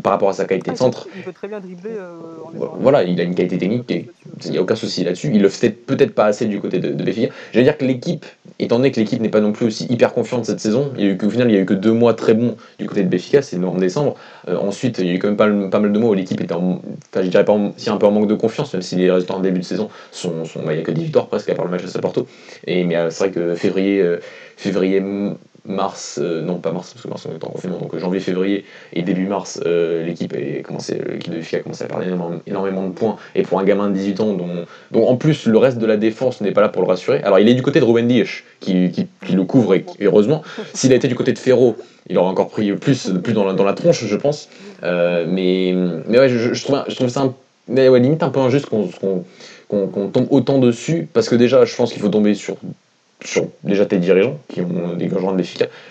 [0.04, 1.08] par rapport à sa qualité de ah, centre.
[1.16, 1.92] Il peut très bien dribbler.
[1.98, 2.18] Euh,
[2.80, 3.92] voilà, il a une qualité technique,
[4.46, 5.32] il n'y a aucun souci là-dessus.
[5.34, 7.34] Il le fait peut-être pas assez du côté de, de Béfica.
[7.54, 8.26] J'allais dire que l'équipe,
[8.60, 11.08] étant donné que l'équipe n'est pas non plus aussi hyper confiante cette saison, il y
[11.08, 13.04] a eu qu'au final, il y a eu que deux mois très bons du côté
[13.04, 14.16] de Béfica, c'est en décembre.
[14.48, 16.42] Euh, ensuite, il y a eu quand même pas, pas mal de mois où l'équipe
[16.42, 18.96] était, en, enfin, je dirais pas si un peu en manque de confiance, même si
[18.96, 21.28] les résultats en début de saison sont, sont bah, il n'y a que 10 victoires
[21.28, 22.28] presque à part le match à Porto.
[22.66, 24.04] Et mais c'est vrai que février,
[24.56, 25.02] février
[25.68, 28.66] mars, euh, non pas mars parce que mars on est en confinement, donc janvier, février
[28.94, 32.04] et début mars, euh, l'équipe l'équipe de FIA a commencé à perdre
[32.48, 33.18] énormément, de points.
[33.36, 35.98] Et pour un gamin de 18 ans, dont, dont, en plus le reste de la
[35.98, 37.22] défense n'est pas là pour le rassurer.
[37.24, 40.42] Alors il est du côté de Ruben Dias qui, qui, le couvre et, heureusement.
[40.74, 41.76] S'il a été du côté de Ferro,
[42.10, 44.50] il aurait encore pris plus, plus dans, la, dans la tronche, je pense.
[44.84, 45.76] Euh, mais,
[46.08, 47.34] mais ouais, je, trouve, je trouve ça un,
[47.68, 48.90] mais limite un peu injuste qu'on
[49.70, 52.56] qu'on tombe autant dessus parce que déjà je pense qu'il faut tomber sur
[53.24, 55.44] sur déjà tes dirigeants, qui ont des dirigeants de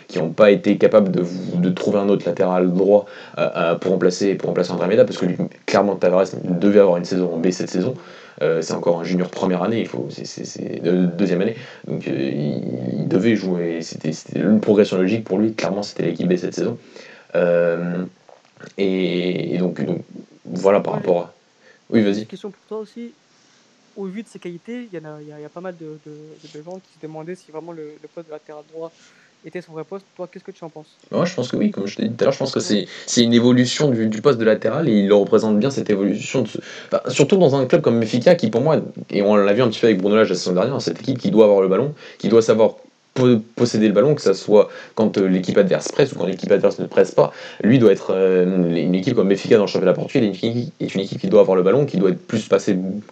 [0.09, 1.25] qui n'ont pas été capables de,
[1.57, 3.07] de trouver un autre latéral droit
[3.39, 5.37] euh, euh, pour remplacer pour remplacer André Meda, parce que lui,
[5.67, 7.95] clairement Tavares devait avoir une saison en B cette saison.
[8.41, 10.83] c'est encore un junior première année, il faut, c'est,
[11.17, 11.57] deuxième année.
[11.89, 16.55] Donc il, devait jouer, c'était, une progression logique pour lui, clairement c'était l'équipe B cette
[16.55, 16.79] saison.
[18.79, 19.81] Et, donc,
[20.45, 21.33] voilà par rapport à.
[21.91, 22.21] Oui, vas-y.
[22.21, 23.13] Une question pour toi aussi.
[23.97, 27.03] Au vu de ses qualités, il y, a, pas mal de, de, gens qui se
[27.03, 28.93] demandaient si vraiment le, poste de latéral droit
[29.45, 30.05] était son vrai poste.
[30.17, 30.97] Toi, qu'est-ce que tu en penses?
[31.11, 31.71] Moi, je pense que oui.
[31.71, 34.39] Comme je t'ai dit tout à l'heure, je pense que c'est, une évolution du, poste
[34.39, 36.45] de latéral et il représente bien cette évolution.
[37.09, 38.81] Surtout dans un club comme Mefica qui, pour moi,
[39.11, 41.19] et on l'a vu un petit peu avec Bruno Lage la saison dernière, cette équipe
[41.19, 42.77] qui doit avoir le ballon, qui doit savoir
[43.55, 46.79] posséder le ballon, que ce soit quand euh, l'équipe adverse presse ou quand l'équipe adverse
[46.79, 47.33] ne presse pas.
[47.63, 50.33] Lui doit être euh, une équipe comme Benfica dans le championnat portugais
[50.81, 52.49] est une équipe qui doit avoir le ballon, qui doit être plus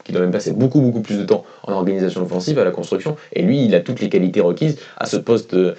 [0.05, 3.17] qui doit même passer beaucoup beaucoup plus de temps en organisation offensive, à la construction.
[3.33, 5.75] Et lui, il a toutes les qualités requises à ce poste, euh,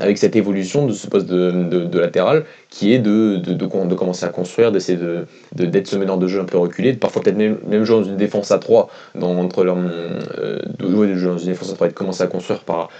[0.00, 2.44] avec cette évolution de ce poste de, latéral,
[2.76, 6.40] qui est de, de, de, commencer à construire, d'essayer de, d'être ce meneur de jeu
[6.40, 9.76] un peu reculé, parfois peut-être même, jouer dans une défense à 3, dans, entre leur,
[9.76, 12.90] de jouer dans une défense à 3 et de commencer à construire par,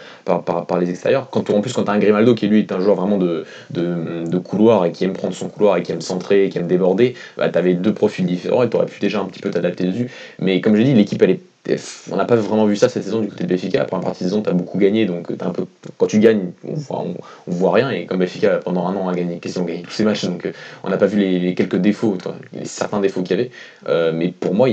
[0.80, 1.28] les extérieurs.
[1.30, 3.44] Quand, en plus, quand tu as un Grimaldo qui lui est un joueur vraiment de,
[3.70, 6.68] de, couloir et qui aime prendre son couloir et qui aime centrer et qui aime
[6.68, 9.50] déborder, bah, tu avais deux profils différents et tu aurais pu déjà un petit peu
[9.50, 10.10] t'adapter dessus.
[10.38, 11.40] Mais comme j'ai dit, l'équipe elle est
[12.10, 13.82] on n'a pas vraiment vu ça cette saison du côté de Benfica.
[13.82, 15.66] Après un partie de saison, tu as beaucoup gagné, donc un peu,
[15.98, 17.04] quand tu gagnes, on voit,
[17.46, 17.90] voit rien.
[17.90, 20.52] Et comme Benfica, pendant un an, a gagné, question gagné tous ses matchs, donc euh,
[20.84, 22.16] on n'a pas vu les, quelques défauts,
[22.52, 23.50] les certains défauts qu'il y avait.
[23.88, 24.68] Euh, mais pour moi,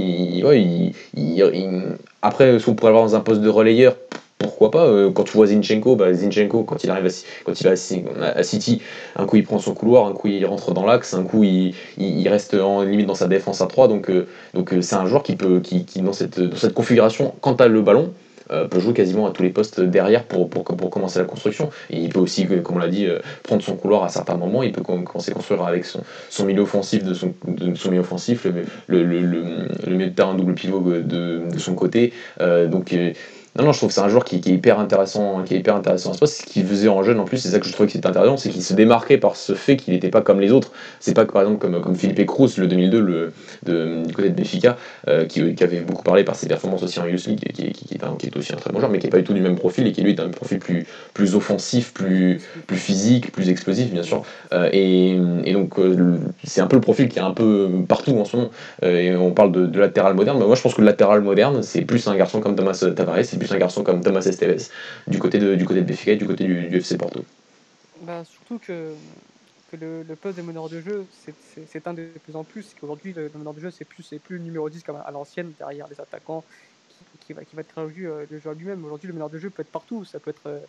[2.22, 3.96] après, ce qu'on pourrait avoir dans un poste de relayeur,
[4.44, 7.10] pourquoi pas euh, Quand tu vois Zinchenko, bah, Zinchenko, quand il arrive à,
[7.46, 8.82] quand il City,
[9.16, 11.74] un coup il prend son couloir, un coup il rentre dans l'axe, un coup il,
[12.28, 13.88] reste en limite dans sa défense à 3.
[13.88, 17.82] Donc euh, euh, c'est un joueur qui peut qui, dans, cette, configuration, quand tu le
[17.82, 18.14] ballon,
[18.70, 20.48] peut jouer quasiment à tous les postes derrière pour,
[20.92, 21.72] commencer la construction.
[21.90, 23.08] Il peut aussi, comme on l'a dit,
[23.42, 24.62] prendre son couloir à certains moments.
[24.62, 27.34] Il peut commencer à construire avec son, milieu offensif son,
[27.90, 28.46] milieu offensif,
[28.88, 31.02] le, le, le, milieu de terrain double pivot de,
[31.52, 32.14] de son côté.
[32.40, 32.94] donc
[33.56, 35.76] non, non, je trouve que c'est un joueur qui, est hyper intéressant, qui est hyper
[35.76, 36.14] intéressant.
[36.14, 38.36] Ce qu'il faisait en jeune en plus, c'est ça que je trouvais qui était intéressant,
[38.36, 40.72] c'est qu'il se démarquait par ce fait qu'il n'était pas comme les autres.
[41.00, 44.36] C'est pas par exemple comme, comme Philippe Cruz, le 2002, le, de, du côté de
[44.36, 44.76] Benfica,
[45.08, 48.54] euh, qui, avait beaucoup parlé par ses performances aussi en Youth League, qui, est, aussi
[48.54, 50.02] un très bon joueur, mais qui n'est pas du tout du même profil et qui
[50.02, 54.24] lui est un profil plus, plus offensif, plus, plus physique, plus explosif, bien sûr.
[54.52, 58.26] Euh, et, donc, euh, c'est un peu le profil qui est un peu partout en
[58.26, 58.50] ce moment.
[58.82, 61.82] et on parle de, latéral moderne, mais moi je pense que le latéral moderne, c'est
[61.82, 64.70] plus un garçon comme Thomas Tavares, un garçon comme Thomas Esteves
[65.08, 67.24] du côté de, du côté de Benfica et du côté du, FC Porto.
[68.02, 68.94] Bah, surtout que,
[69.72, 71.06] que le, poste de meneur de jeu,
[71.68, 72.76] c'est un de plus en plus.
[72.80, 75.88] Qu'aujourd'hui, le, meneur de jeu, c'est plus, plus le numéro 10 comme à l'ancienne, derrière
[75.88, 76.44] les attaquants,
[76.90, 78.84] qui, qui, va, qui va être vu euh, le joueur lui-même.
[78.86, 80.06] Aujourd'hui, le meneur de jeu peut être partout.
[80.06, 80.60] Ça peut être, euh,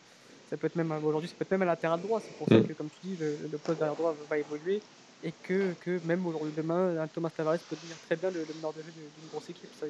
[0.51, 2.21] ça peut être même aujourd'hui, ça peut être même à latéral droit.
[2.21, 2.67] C'est pour ça mm.
[2.67, 4.81] que, comme tu dis, le, le poste derrière droit va évoluer
[5.25, 8.55] et que, que même aujourd'hui demain, un Thomas Tavares peut devenir très bien le, le
[8.57, 9.87] meneur de jeu d'une grosse équipe, ça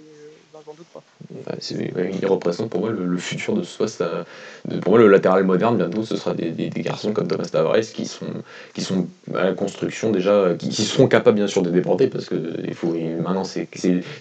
[0.64, 1.02] j'en doute pas.
[1.60, 4.04] il représente pour moi le, futur de ce poste.
[4.82, 8.06] pour moi, le latéral moderne, bientôt, ce sera des, des, garçons comme Thomas Tavares qui
[8.06, 8.26] sont,
[8.74, 12.36] qui sont à la construction déjà, qui, seront capables bien sûr de déporter, parce que
[12.62, 13.68] il faut, maintenant, c'est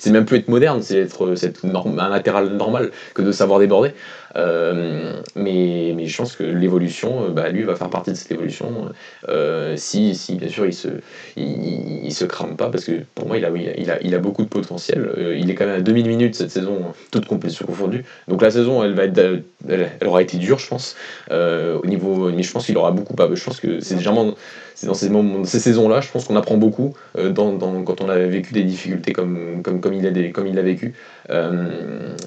[0.07, 3.93] même plus être moderne, c'est être, être un latéral normal que de savoir déborder.
[4.35, 8.31] Euh, mais, mais je pense que l'évolution, euh, bah, lui va faire partie de cette
[8.31, 8.89] évolution.
[9.29, 10.87] Euh, si, si, bien sûr, il se,
[11.35, 14.43] il, se crame pas, parce que pour moi, il a, il a, il a beaucoup
[14.43, 15.35] de potentiel.
[15.37, 18.05] il est quand même à 2000 minutes cette saison, toute compétition confondue.
[18.27, 20.95] Donc la saison, elle, va être, elle, aura été dure, je pense.
[21.31, 23.13] au niveau, mais je pense qu'il aura beaucoup.
[23.13, 24.35] Pas, je pense que c'est généralement
[24.75, 28.09] c'est dans ces, moments, ces saisons-là, je pense qu'on apprend beaucoup dans, dans, quand on
[28.09, 30.93] a vécu des difficultés comme, comme, comme il l'a comme il a vécu.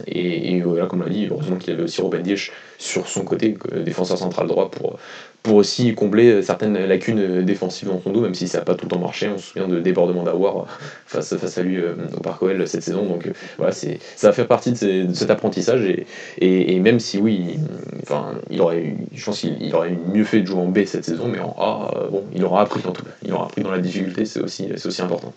[0.07, 3.57] et, et voilà, comme l'a dit, heureusement qu'il avait aussi Robin Diech sur son côté,
[3.85, 4.99] défenseur central droit, pour,
[5.47, 8.87] pour aussi combler certaines lacunes défensives dans son dos, même si ça n'a pas tout
[8.87, 9.29] le temps marché.
[9.33, 10.67] On se souvient de débordement d'avoir
[11.07, 13.07] face, face à lui euh, au Parc OL cette saison.
[13.07, 15.85] Donc euh, voilà, c'est, ça va faire partie de, cet apprentissage.
[15.85, 17.61] Et, et, même si oui,
[18.03, 21.29] enfin, il aurait, je pense qu'il aurait mieux fait de jouer en B cette saison,
[21.29, 23.11] mais en A, euh, bon, il aura appris en tout cas.
[23.23, 25.33] Il aura appris dans la difficulté, c'est aussi, c'est aussi important.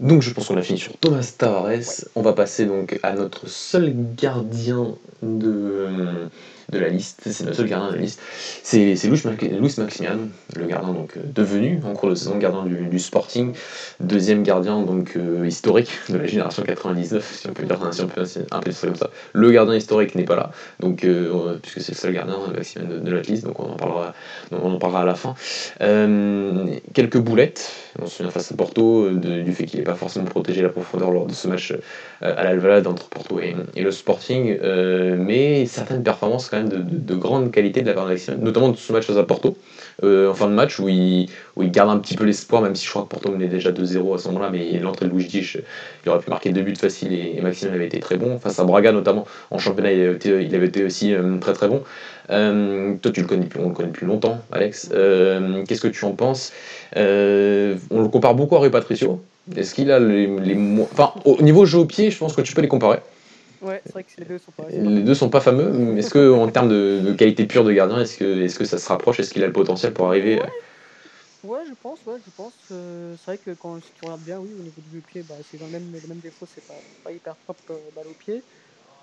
[0.00, 2.04] Donc je pense qu'on a fini sur Thomas Tavares.
[2.16, 6.28] On va passer donc à notre seul gardien de
[6.70, 8.20] de la liste, c'est le seul gardien de la liste,
[8.62, 10.18] c'est Louis Maximian,
[10.56, 13.54] le gardien donc euh, devenu en cours de saison gardien du, Sporting,
[13.98, 18.72] deuxième gardien donc euh, historique de la génération 99, si on peut dire si appeler
[18.72, 19.10] ça comme ça.
[19.32, 23.10] Le gardien historique n'est pas là, donc euh, puisque c'est le seul gardien Maximian de,
[23.10, 23.76] la liste, donc on en
[24.78, 25.34] parlera, à la fin.
[26.92, 30.62] quelques boulettes, on se souvient face à Porto du fait qu'il n'ait pas forcément protégé
[30.62, 31.74] la profondeur lors de ce match
[32.20, 34.58] à l'Alvalade entre Porto et, et le Sporting,
[35.18, 38.70] mais certaines performances quand même de, de, grande qualité de la part de Maxime, notamment
[38.70, 39.56] de ce match face à Porto,
[40.02, 42.90] euh, en fin de match, où il, garde un petit peu l'espoir, même si je
[42.90, 45.58] crois que Porto menait déjà 2-0 à ce moment-là, mais l'entrée de Luigi,
[46.04, 48.38] il aurait pu marquer deux buts faciles et, Maxime avait été très bon.
[48.38, 51.82] Face à Braga notamment, en championnat, il avait été, aussi euh, très très bon.
[52.30, 54.88] Euh, toi, tu le connais, on le connaît depuis longtemps, Alex.
[54.88, 56.52] Qu'est-ce que tu en penses?
[56.96, 59.20] On le compare beaucoup à Rui Patricio.
[59.56, 60.56] Est-ce qu'il a les, les
[60.92, 63.00] Enfin, au niveau jeu au pied, je pense que tu peux les comparer.
[63.60, 64.68] Ouais, c'est vrai que les deux sont pas.
[64.68, 65.98] Les deux sont pas fameux.
[65.98, 68.88] Est-ce que en termes de, qualité pure de gardien, est-ce que, est que ça se
[68.88, 70.40] rapproche Est-ce qu'il a le potentiel pour arriver
[71.42, 72.54] Ouais, je pense, ouais, je pense.
[72.70, 75.56] Euh, c'est vrai que quand tu regardes bien, oui, au niveau du pied, bah, c'est
[75.58, 78.44] le même, le même défaut, c'est pas, pas hyper propre euh, balle au pied.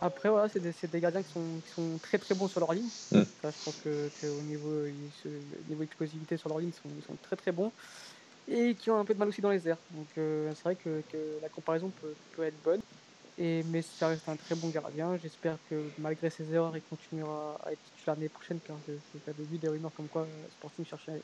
[0.02, 2.74] Après, voilà, c'est des, des, gardiens qui sont, qui sont, très très bons sur leur
[2.74, 2.90] ligne.
[3.12, 3.24] Mm.
[3.44, 7.36] je pense que, au niveau, niveau explosivité sur leur ligne, ils sont, ils sont, très
[7.36, 7.72] très bons.
[8.48, 9.82] Et qui ont un peu de mal aussi dans les airs.
[9.90, 12.80] Donc euh, c'est vrai que, que, la comparaison peut, peut être bonne.
[13.40, 15.18] Et, mais ça reste un très bon gardien.
[15.22, 18.60] J'espère que malgré ses erreurs, il continuera à être titulaire l'année prochaine.
[18.66, 18.76] Car
[19.26, 21.22] j'avais vu des rumeurs comme quoi euh, Sporting cherchait,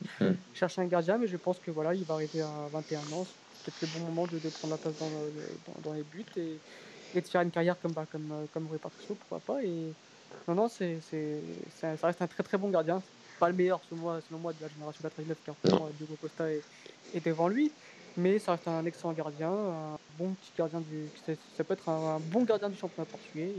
[0.54, 1.18] cherchait, un gardien.
[1.18, 3.26] Mais je pense que voilà, il va arriver à 21 ans.
[3.64, 6.24] C'est peut-être le bon moment de, de, prendre la place dans, dans, dans les buts
[6.36, 6.58] et,
[7.14, 9.64] et, de faire une carrière comme, bah, comme, euh, comme Rui Patricio, pourquoi pas.
[9.64, 9.92] Et
[10.46, 10.98] non, non, c'est,
[11.80, 13.02] ça, ça reste un très très bon gardien.
[13.40, 15.56] Pas le meilleur selon moi, selon moi de la génération 99 car
[15.98, 16.62] Diogo Costa est,
[17.14, 17.72] est devant lui
[18.16, 21.08] mais ça reste un excellent gardien, un bon petit gardien du.
[21.56, 23.50] Ça peut être un, bon gardien du championnat portugais,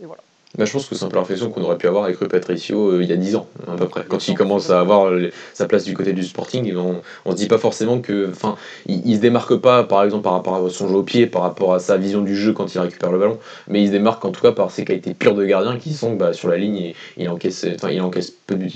[0.00, 0.22] et voilà.
[0.56, 2.92] Bah, je pense que c'est un peu la qu'on aurait pu avoir avec Rui Patricio
[2.92, 4.04] euh, il y a 10 ans, à peu près.
[4.08, 5.12] Quand il commence à avoir
[5.52, 8.30] sa place du côté du Sporting, on, on se dit pas forcément que.
[8.30, 8.56] Enfin,
[8.86, 11.74] il, se démarque pas, par exemple, par rapport à son jeu au pied, par rapport
[11.74, 14.30] à sa vision du jeu quand il récupère le ballon, mais il se démarque en
[14.30, 17.28] tout cas par ses qualités pures de gardien qui sont bah, sur la ligne, il
[17.28, 18.66] encaisse, enfin, il encaisse peu de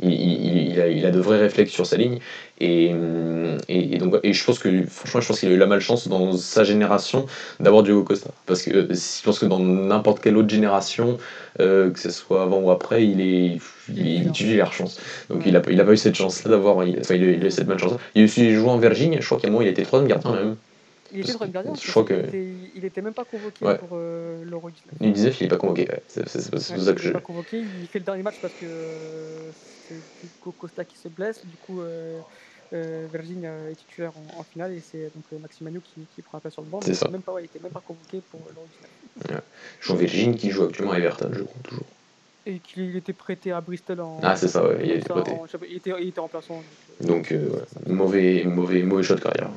[0.00, 2.18] il a de vrais réflexes sur sa ligne.
[2.62, 2.94] Et,
[3.68, 6.32] et, donc, et je pense que franchement, je pense qu'il a eu la malchance dans
[6.32, 7.26] sa génération
[7.58, 8.30] d'avoir Diogo Costa.
[8.46, 11.18] Parce que je pense que dans n'importe quelle autre génération,
[11.58, 13.58] euh, que ce soit avant ou après, il est
[13.88, 15.00] il, il la chance.
[15.28, 16.84] Donc il a, il a pas eu cette chance-là d'avoir.
[16.84, 17.94] Il, enfin, il, a, eu cette malchance.
[18.14, 20.32] Il a aussi joué en Virginie, je crois qu'à un moment il était troisième gardien
[20.32, 20.56] même.
[21.12, 22.14] Il était troisième gardien Je crois que.
[22.76, 24.94] Il était, même pas convoqué pour euh, l'Euro 19.
[25.00, 26.02] Il disait qu'il n'est pas convoqué, ouais.
[26.06, 27.08] c'est pour ça que je.
[27.08, 29.50] Il pas convoqué, il fait le dernier match parce que euh,
[29.88, 29.96] c'est
[30.58, 31.80] Costa qui se blesse, du coup.
[31.80, 32.20] Euh,
[32.72, 36.40] euh, Virgin est titulaire en, finale et c'est donc euh, Maxime qui, qui, prend la
[36.40, 36.80] place sur le banc.
[36.82, 37.08] C'est ça.
[37.08, 38.66] Même pas, ouais, il n'était même pas convoqué pour l'Euro
[39.28, 39.40] ouais.
[39.80, 41.86] Jean Virgin qui joue actuellement à Everton, je crois, toujours.
[42.44, 44.18] Et qu'il était prêté à Bristol en.
[44.22, 45.30] Ah, c'est ça, ouais, il, était prêté.
[45.30, 46.62] En, il, était, il était remplaçant.
[47.00, 49.50] Donc, euh, donc euh, mauvais, mauvais, mauvais choix de carrière.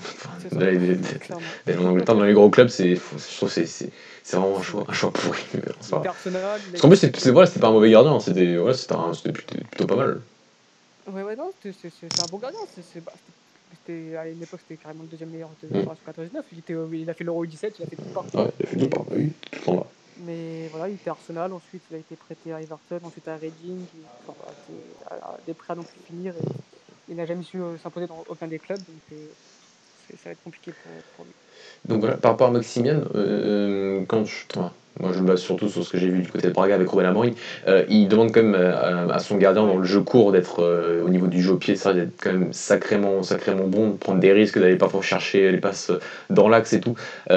[0.52, 0.60] Dans,
[1.86, 3.90] en Angleterre, dans les gros clubs, c'est, je trouve que c'est,
[4.32, 5.42] vraiment un choix, un choix pourri.
[6.04, 6.42] Personnel.
[6.72, 8.78] Parce qu'en plus, c'est, voilà, pas un mauvais gardien, c'était, voilà,
[9.34, 10.20] plutôt, plutôt pas mal.
[11.08, 12.60] Ouais, ouais, non, c'est un bon gardien.
[13.72, 15.86] C'était, à une époque, c'était carrément le deuxième meilleur de mmh.
[16.06, 16.46] 99.
[16.52, 18.24] Il, était, il a fait l'Euro 17, il a fait tout part.
[18.36, 19.88] Ouais, il a fait tout part, oui, tout le temps là.
[20.18, 23.80] Mais voilà, il était Arsenal, ensuite il a été prêté à Everton, ensuite à Reading,
[24.28, 24.34] enfin,
[25.10, 26.34] voilà, des prêts à non plus finir.
[26.38, 26.42] Et
[27.10, 29.28] il n'a jamais su euh, s'imposer dans aucun des clubs, donc euh,
[30.10, 31.34] ça va être compliqué pour, pour lui.
[31.88, 34.34] Donc voilà, par rapport à Maximian, euh, quand je,
[35.00, 36.88] moi je me base surtout sur ce que j'ai vu du côté de Braga avec
[36.88, 37.34] Robin Amorim,
[37.68, 40.64] euh, il demande quand même euh, à, son gardien dans le jeu court d'être
[41.06, 44.20] au niveau du jeu au pied, ça d'être quand même sacrément, sacrément bon, de prendre
[44.20, 45.92] des risques, d'aller parfois chercher les passes
[46.32, 46.96] dans l'axe et tout.
[47.30, 47.36] il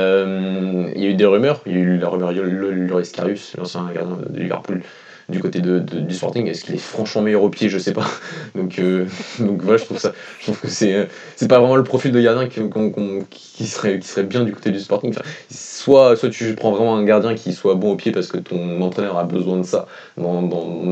[0.97, 4.17] y a eu des rumeurs, il y a eu la rumeur Loris Karius, l'ancien gardien
[4.31, 4.81] de Liverpool,
[5.29, 6.47] du côté de, du Sporting.
[6.47, 8.07] Est-ce qu'il est franchement meilleur au pied Je sais pas.
[8.55, 9.05] Donc, euh,
[9.39, 10.13] donc voilà, je trouve ça.
[10.41, 14.23] Je trouve que c'est c'est pas vraiment le profil de gardien qui, serait, qui serait
[14.23, 15.15] bien du côté du Sporting.
[15.51, 18.81] Soit, soit tu prends vraiment un gardien qui soit bon au pied parce que ton
[18.81, 20.41] entraîneur a besoin de ça dans,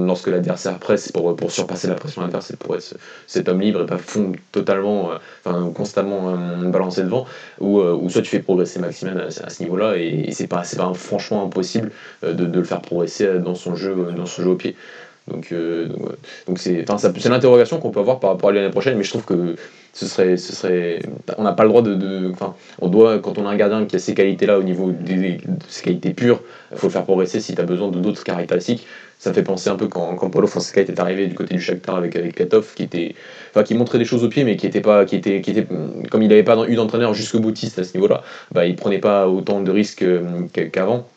[0.06, 2.94] lorsque l'adversaire presse pour, pour surpasser la pression adverse et pour être
[3.26, 7.26] cet homme libre et pas fondre totalement, euh, enfin constamment euh, balancé devant.
[7.60, 10.62] Ou, ou soit tu fais progresser Maximin à, ce niveau-là et, c'est pas,
[10.94, 11.90] franchement impossible
[12.22, 13.94] de, de, le faire progresser dans son jeu.
[14.26, 14.76] Son jeu au pied.
[15.28, 15.88] Donc, euh,
[16.46, 19.24] donc, c'est, c'est l'interrogation qu'on peut avoir par rapport à l'année prochaine, mais je trouve
[19.24, 19.56] que
[19.92, 21.00] ce serait, ce serait,
[21.36, 22.30] on n'a pas le droit de, de,
[22.80, 25.38] on doit, quand on a un gardien qui a ces qualités-là au niveau des, de
[25.68, 28.86] ses qualités pures, il faut le faire progresser si tu as besoin de d'autres caractéristiques.
[29.18, 31.96] Ça fait penser un peu quand, quand Paulo Fonseca était arrivé du côté du Shakhtar
[31.96, 33.14] avec, avec Petov, qui était,
[33.50, 35.66] enfin, qui montrait des choses au pied, mais qui était pas, qui était, qui était,
[36.10, 38.22] comme il n'avait pas eu d'entraîneur jusqu'au boutiste à ce niveau-là,
[38.52, 40.22] bah, il prenait pas autant de risques euh,
[40.70, 41.08] qu'avant.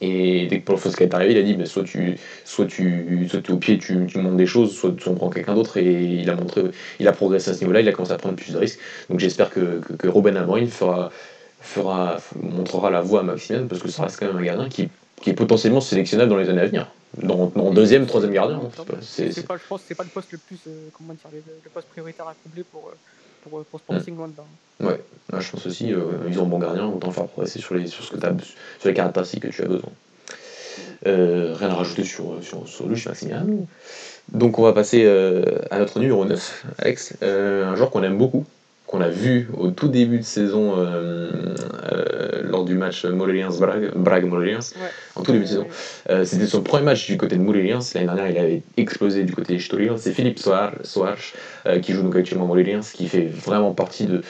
[0.00, 3.50] Et dès que Paul Fosca est arrivé, il a dit soit tu soit tu soit
[3.50, 5.76] au pied, tu, tu montes des choses, soit tu en prends quelqu'un d'autre.
[5.76, 6.62] Et il a montré,
[7.00, 8.78] il a progressé à ce niveau-là, il a commencé à prendre plus de risques.
[9.10, 11.10] Donc j'espère que, que, que, Robin Amorim fera,
[11.60, 14.88] fera, montrera la voie à Maximian parce que ça reste quand même un gardien qui,
[15.20, 16.88] qui est potentiellement sélectionnable dans les années à venir.
[17.22, 18.60] Dans, dans deuxième, troisième gardien.
[19.00, 21.88] C'est pas, je pense c'est pas le poste le plus, euh, comment dire, le, poste
[21.88, 22.96] prioritaire à combler pour, euh,
[23.42, 24.46] pour, pour Sporting loin dedans.
[24.80, 25.00] Ouais,
[25.38, 28.04] je pense aussi, euh, ils ont un bon gardien, autant faire progresser sur les, sur,
[28.04, 28.32] ce que as,
[28.78, 29.90] sur les caractéristiques que tu as besoin.
[31.04, 32.86] rien à rajouter sur, sur, sur
[34.32, 35.06] Donc on va passer
[35.70, 38.44] à notre numéro 9, Alex, un joueur qu'on aime beaucoup,
[38.88, 41.30] qu'on a vu au tout début de saison euh,
[41.92, 44.58] euh, lors du match Braga-Morelia,
[45.14, 45.66] en tout début de saison.
[46.08, 47.80] Euh, c'était son premier match du côté de Morelia.
[47.94, 49.96] L'année dernière, il avait explosé du côté de.
[49.98, 50.72] C'est Philippe Soares,
[51.82, 54.22] qui joue donc actuellement Morelia, qui fait vraiment partie de.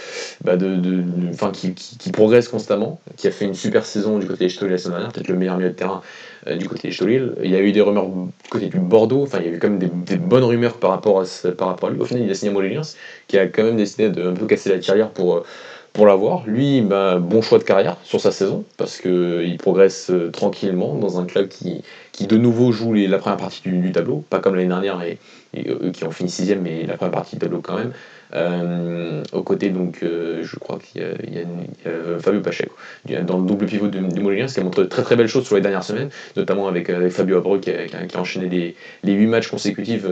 [0.42, 1.04] Bah de, de,
[1.52, 4.96] qui, qui, progresse constamment, qui a fait une super saison du côté de la semaine
[4.96, 6.02] dernière, peut-être le meilleur milieu de terrain
[6.47, 7.34] du côté de Estoril.
[7.43, 9.59] Il y a eu des rumeurs du côté du Bordeaux, enfin, il y a eu
[9.59, 12.01] quand même des, bonnes rumeurs par rapport, à, à lui.
[12.01, 12.82] Au final, il a signé à Morelia,
[13.26, 15.45] qui a quand même décidé de un peu casser la tirelire pour, euh,
[15.93, 16.45] pour l'avoir.
[16.47, 21.18] Lui, bah, bon choix de carrière sur sa saison, parce qu'il progresse euh, tranquillement dans
[21.18, 21.82] un club qui,
[22.12, 25.18] qui de nouveau joue la première partie du, tableau, pas comme l'année dernière, et,
[25.57, 27.93] eux qui ont fini sixième, mais la première partie du tableau quand même.
[28.35, 32.74] Euh, aux côtés, donc, euh, je crois qu'il y, a, Fabio Pacheco
[33.22, 35.29] dans le double pivot de, du Moulin, ce qui a montré de très très belles
[35.29, 39.26] choses sur les dernières semaines, notamment avec, Fabio Abreu qui a, enchaîné les, les 8
[39.26, 40.05] matchs consécutifs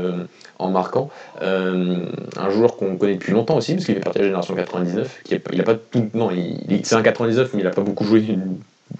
[0.59, 1.11] en marquant.
[1.41, 5.21] un joueur qu'on connaît depuis longtemps aussi, parce qu'il fait partie de la génération 99,
[5.25, 8.05] qui il a pas tout, non, il, c'est un 99, mais il n'a pas beaucoup
[8.05, 8.25] joué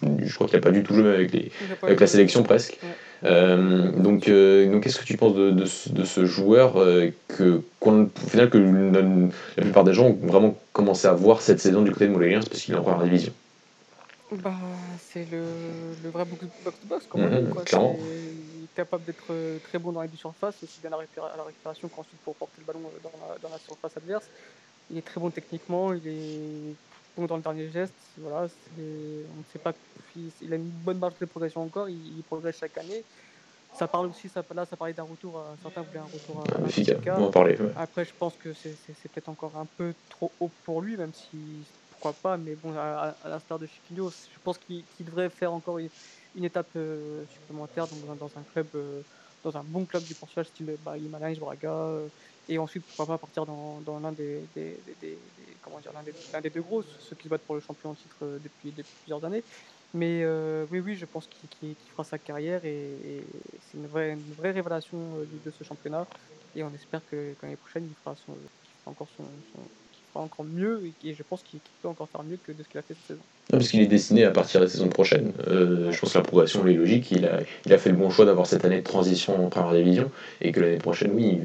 [0.03, 1.51] je crois qu'il n'a pas du tout joué avec, les,
[1.83, 2.79] avec la sélection presque.
[3.25, 7.63] Euh, donc, euh, donc qu'est-ce que tu penses de, de, de ce joueur euh, que,
[7.81, 11.93] au final, que la, plupart des gens ont vraiment commencé à voir cette saison du
[11.93, 13.33] côté de Moulin parce qu'il est en première division
[14.33, 14.53] bah,
[15.01, 15.43] C'est le,
[16.05, 17.97] le, vrai box-to-box, comme mm -hmm,
[18.59, 19.33] Il est capable d'être
[19.69, 20.99] très bon dans les deux surfaces, aussi bien à
[21.39, 24.29] la, récupération qu'ensuite pour porter le ballon dans la, dans la surface adverse.
[24.91, 26.75] Il est très bon techniquement, il est
[27.25, 27.95] dans le dernier geste.
[28.19, 28.49] Voilà,
[28.79, 29.73] on ne sait pas.
[30.43, 31.89] Il a une bonne marge de progression encore.
[31.89, 33.05] Il, progresse chaque année.
[33.75, 35.39] Ça parle aussi, ça, là, ça parlait d'un retour.
[35.39, 38.75] À, certains voulaient un retour à, On en parler, Après, je pense que c'est
[39.13, 41.37] peut-être encore un peu trop haut pour lui, même si
[41.91, 42.37] pourquoi pas.
[42.37, 47.25] Mais bon, à, l'instar de Chiquinho, je pense qu'il devrait faire encore une, étape euh,
[47.33, 49.01] supplémentaire dans, dans, un club, euh,
[49.43, 50.95] dans un bon club du Portugal, style bah,
[51.39, 51.71] Braga.
[51.71, 52.09] Euh,
[52.49, 54.41] et ensuite, pourquoi pas partir dans, l'un des,
[55.63, 58.17] comment dire, l'un des, deux gros, ceux qui se battent pour le champion en titre
[58.23, 58.73] euh, depuis,
[59.03, 59.43] plusieurs années.
[59.95, 63.23] Mais euh, oui, oui, je pense qu'il fera sa carrière et,
[63.63, 66.07] c'est une vraie, révélation euh, de, ce championnat.
[66.55, 69.09] Et on espère que l'année prochaine, il fera, son, il fera encore
[70.15, 72.83] encore mieux et, je pense qu'il peut encore faire mieux que de ce qu'il a
[72.83, 73.23] fait cette saison.
[73.51, 75.33] Parce qu'il est destiné à partir de la saison prochaine.
[75.47, 77.11] Euh, je pense que la progression est logique.
[77.13, 79.73] Il a, il a fait le bon choix d'avoir cette année de transition en première
[79.73, 81.39] division et que l'année prochaine, oui,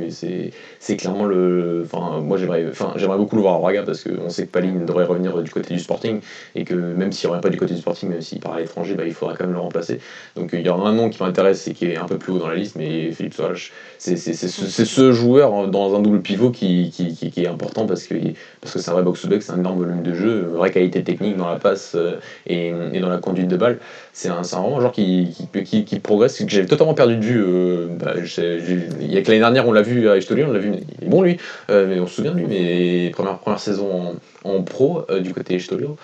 [0.79, 1.83] c'est clairement le.
[1.85, 5.41] Enfin, moi j'aimerais beaucoup le voir à Braga parce qu'on sait que Paline devrait revenir
[5.43, 6.21] du côté du Sporting
[6.55, 8.59] et que même s'il ne revient pas du côté du Sporting, même s'il part à
[8.59, 9.99] l'étranger, bah, il faudra quand même le remplacer.
[10.35, 12.39] Donc il y a un nom qui m'intéresse et qui est un peu plus haut
[12.39, 16.91] dans la liste, mais Philippe Soares, c'est ce, joueur dans un double pivot qui,
[17.37, 18.15] est important parce que
[18.63, 21.57] c'est un vrai box-to-box, c'est un énorme volume de jeu, vraie qualité technique dans la
[21.57, 23.79] passe euh, et, et, dans la conduite de balle.
[24.13, 25.35] C'est un, un joueur qui,
[25.65, 27.43] qui, qui, progresse, que j'avais totalement perdu de vue.
[27.43, 30.59] Euh, bah, il y a que l'année dernière, on l'a vu à Estoli, on l'a
[30.59, 31.37] vu, il est bon lui,
[31.69, 35.33] euh, mais on se souvient de lui, mais première, première saison en, en pro du
[35.33, 35.97] côté Estolio.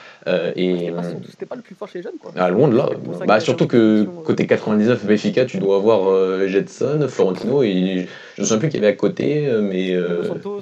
[0.55, 0.91] et
[1.29, 2.31] c'était pas, le plus fort chez les jeunes, quoi.
[2.35, 2.89] Ah, loin de là.
[3.27, 8.07] Bah, surtout que côté 99 Benfica, tu dois avoir Jetson, Florentino, et
[8.37, 9.97] je ne sais plus qui y avait à côté, mais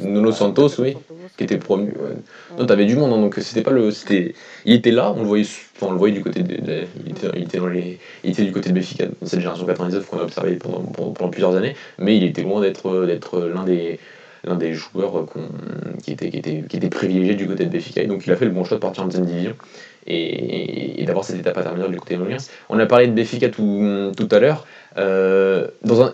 [0.02, 0.96] Nuno Santos, oui,
[1.38, 1.94] qui était promu.
[2.58, 3.92] Non, t'avais du monde, hein, donc c'était pas le.
[3.92, 5.46] C'était, il était là, on le voyait,
[5.82, 8.54] on le voyait du côté de, il, était, il, était dans les, il était du
[8.54, 12.24] côté de Béfica, cette génération 99 qu'on a observé pendant, pendant, plusieurs années, mais il
[12.24, 14.00] était loin d'être, d'être l'un des
[14.46, 15.26] l'un des joueurs
[16.04, 18.04] qui, était, qui, était, qui était privilégié du côté de Béfica.
[18.04, 19.56] Et donc il a fait le bon choix de partir en deuxième division
[20.08, 22.38] et, et d'avoir cette étape intermédiaire du côté de Moulins.
[22.70, 24.66] On a parlé de Béfica tout, tout à l'heure.
[24.98, 26.12] Euh, dans, un,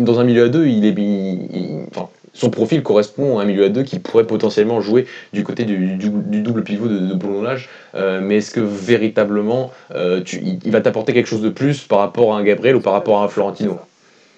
[0.00, 3.68] dans un milieu à deux, il est, enfin, son profil correspond à un milieu à
[3.68, 6.10] deux qui pourrait potentiellement jouer du côté du, du,
[6.42, 7.68] double pivot de, de boulonnage.
[7.94, 12.00] Euh, mais est-ce que véritablement euh, tu, il, va t'apporter quelque chose de plus par
[12.00, 13.78] rapport à un Gabriel ou par rapport à un Florentino?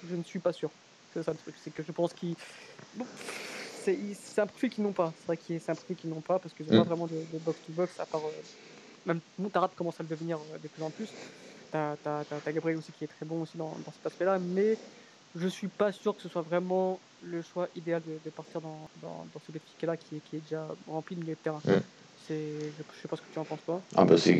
[0.09, 0.69] Je ne suis pas sûr.
[1.13, 1.55] C'est ça le truc.
[1.63, 2.35] C'est que je pense qu'il.
[3.83, 3.97] c'est,
[4.39, 5.13] un profil qu'ils n'ont pas.
[5.19, 6.81] C'est vrai que c'est un profil qu'ils n'ont pas parce que je mm.
[6.83, 8.21] vraiment de box-to-box à part.
[9.07, 11.09] Euh, même Montarat commence à le devenir de plus en plus.
[11.71, 14.39] T'as, as, Gabriel aussi qui est très bon aussi dans, dans cet aspect-là.
[14.39, 14.77] Mais
[15.35, 19.25] je suis pas sûr que ce soit vraiment le choix idéal de, partir dans, dans,
[19.33, 21.61] dans ce Benfica-là qui, qui, est déjà rempli de milieu de terrain.
[21.65, 21.81] Mm.
[22.29, 22.35] Je
[23.01, 23.81] sais pas ce que tu en penses toi.
[23.97, 24.33] Ah bah c'est,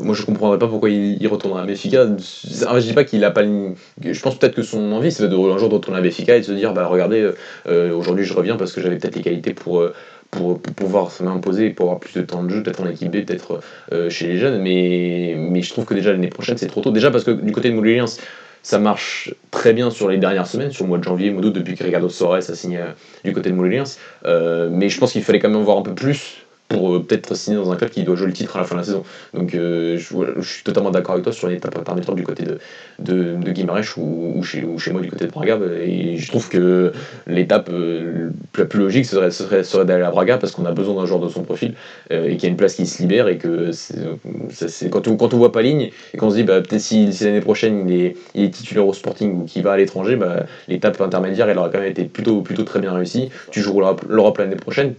[0.00, 2.06] moi je comprendrais pas pourquoi il, il retournerait à Benfica.
[2.06, 5.58] je dis pas qu'il a pas Je pense peut-être que son envie c'est de, un
[5.58, 7.30] jour de retourner à Benfica et de se dire bah regardez
[7.66, 9.92] euh, aujourd'hui je reviens parce que j'avais peut-être les qualités pour, euh,
[10.32, 13.60] pour, pouvoir m'imposer, pour avoir plus de temps de jeu, peut-être en équipe B, peut-être
[13.92, 14.60] euh, chez les jeunes.
[14.60, 16.90] Mais, je trouve que déjà l'année prochaine c'est trop tôt.
[16.90, 18.06] Déjà parce que du côté de Moulins
[18.64, 21.52] ça marche très bien sur les dernières semaines, sur le mois de janvier, mois d'août,
[21.52, 22.92] depuis que Ricardo Soares a signé euh,
[23.24, 23.84] du côté de Moulins.
[24.24, 27.56] Euh, mais je pense qu'il fallait quand même voir un peu plus euh, peut-être signer
[27.56, 29.04] dans un club qui doit jouer le titre à la fin de la saison.
[29.34, 29.96] Donc je,
[30.42, 32.58] suis totalement d'accord avec toi sur l'étape intermédiaire du côté de,
[32.98, 35.58] de, de ou, chez, moi du côté de Braga.
[35.82, 36.92] Et je trouve que
[37.26, 37.70] l'étape
[38.56, 41.42] la plus logique serait, d'aller à Braga parce qu'on a besoin d'un joueur de son
[41.42, 41.74] profil
[42.10, 43.70] et qu'il y a une place qui se libère et que
[44.90, 47.88] quand, on, quand voit pas ligne et qu'on se dit bah, peut-être si, l'année prochaine
[47.88, 48.14] il
[48.44, 51.78] est, titulaire au Sporting ou qu'il va à l'étranger, bah, l'étape intermédiaire elle aura quand
[51.78, 53.30] même été plutôt, plutôt très bien réussie.
[53.50, 54.94] Tu joues l'Europe l'année prochaine,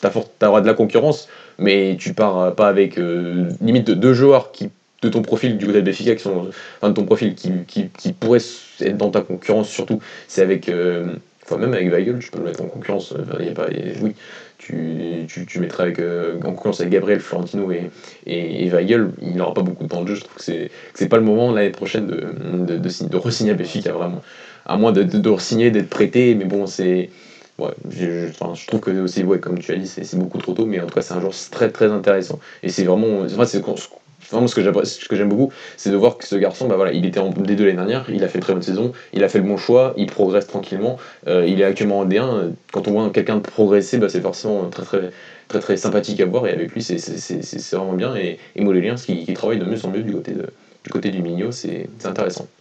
[0.00, 1.28] tu auras de la concurrence,
[1.58, 4.70] mais tu pars pas avec euh, limite deux joueurs qui
[5.02, 8.40] de ton profil du côté de qui sont enfin, de ton profil qui, qui, pourraient
[8.80, 11.06] être dans ta concurrence surtout c'est avec euh,
[11.44, 13.66] enfin même avec Weigel je peux le mettre en concurrence y a pas,
[14.00, 14.14] oui.
[14.58, 17.90] Tu, tu, tu mettrais avec, euh, en concurrence avec Gabriel Florentino et,
[18.26, 21.08] et, Weigel il n'aura pas beaucoup de temps de jeu je trouve que c'est c'est
[21.08, 22.26] pas le moment l'année prochaine de,
[22.64, 24.22] de, de, re-signer à vraiment.
[24.64, 27.10] À moins de, de, de signer d'être prêté mais bon c'est
[27.58, 30.66] ouais, je, je, trouve que aussi, ouais, comme tu as dit, c'est beaucoup trop tôt,
[30.66, 32.38] mais en tout cas, c'est un joueur très très intéressant.
[32.62, 33.34] Et c'est vraiment, c'est
[34.30, 37.20] vraiment ce que j'aime beaucoup, c'est de voir que ce garçon, bah voilà, il était
[37.20, 39.44] en D2 l'année dernière, il a fait une très bonne saison, il a fait le
[39.44, 40.98] bon choix, il progresse tranquillement,
[41.28, 42.52] euh, il est actuellement en D1.
[42.72, 45.10] Quand on voit quelqu'un progresser, bah, c'est forcément très très
[45.48, 49.24] très très sympathique à voir et avec lui c'est vraiment bien et, et Molélien qui,
[49.24, 52.55] qui travaille de mieux en mieux du côté, du côté du Mignot c'est intéressant euh,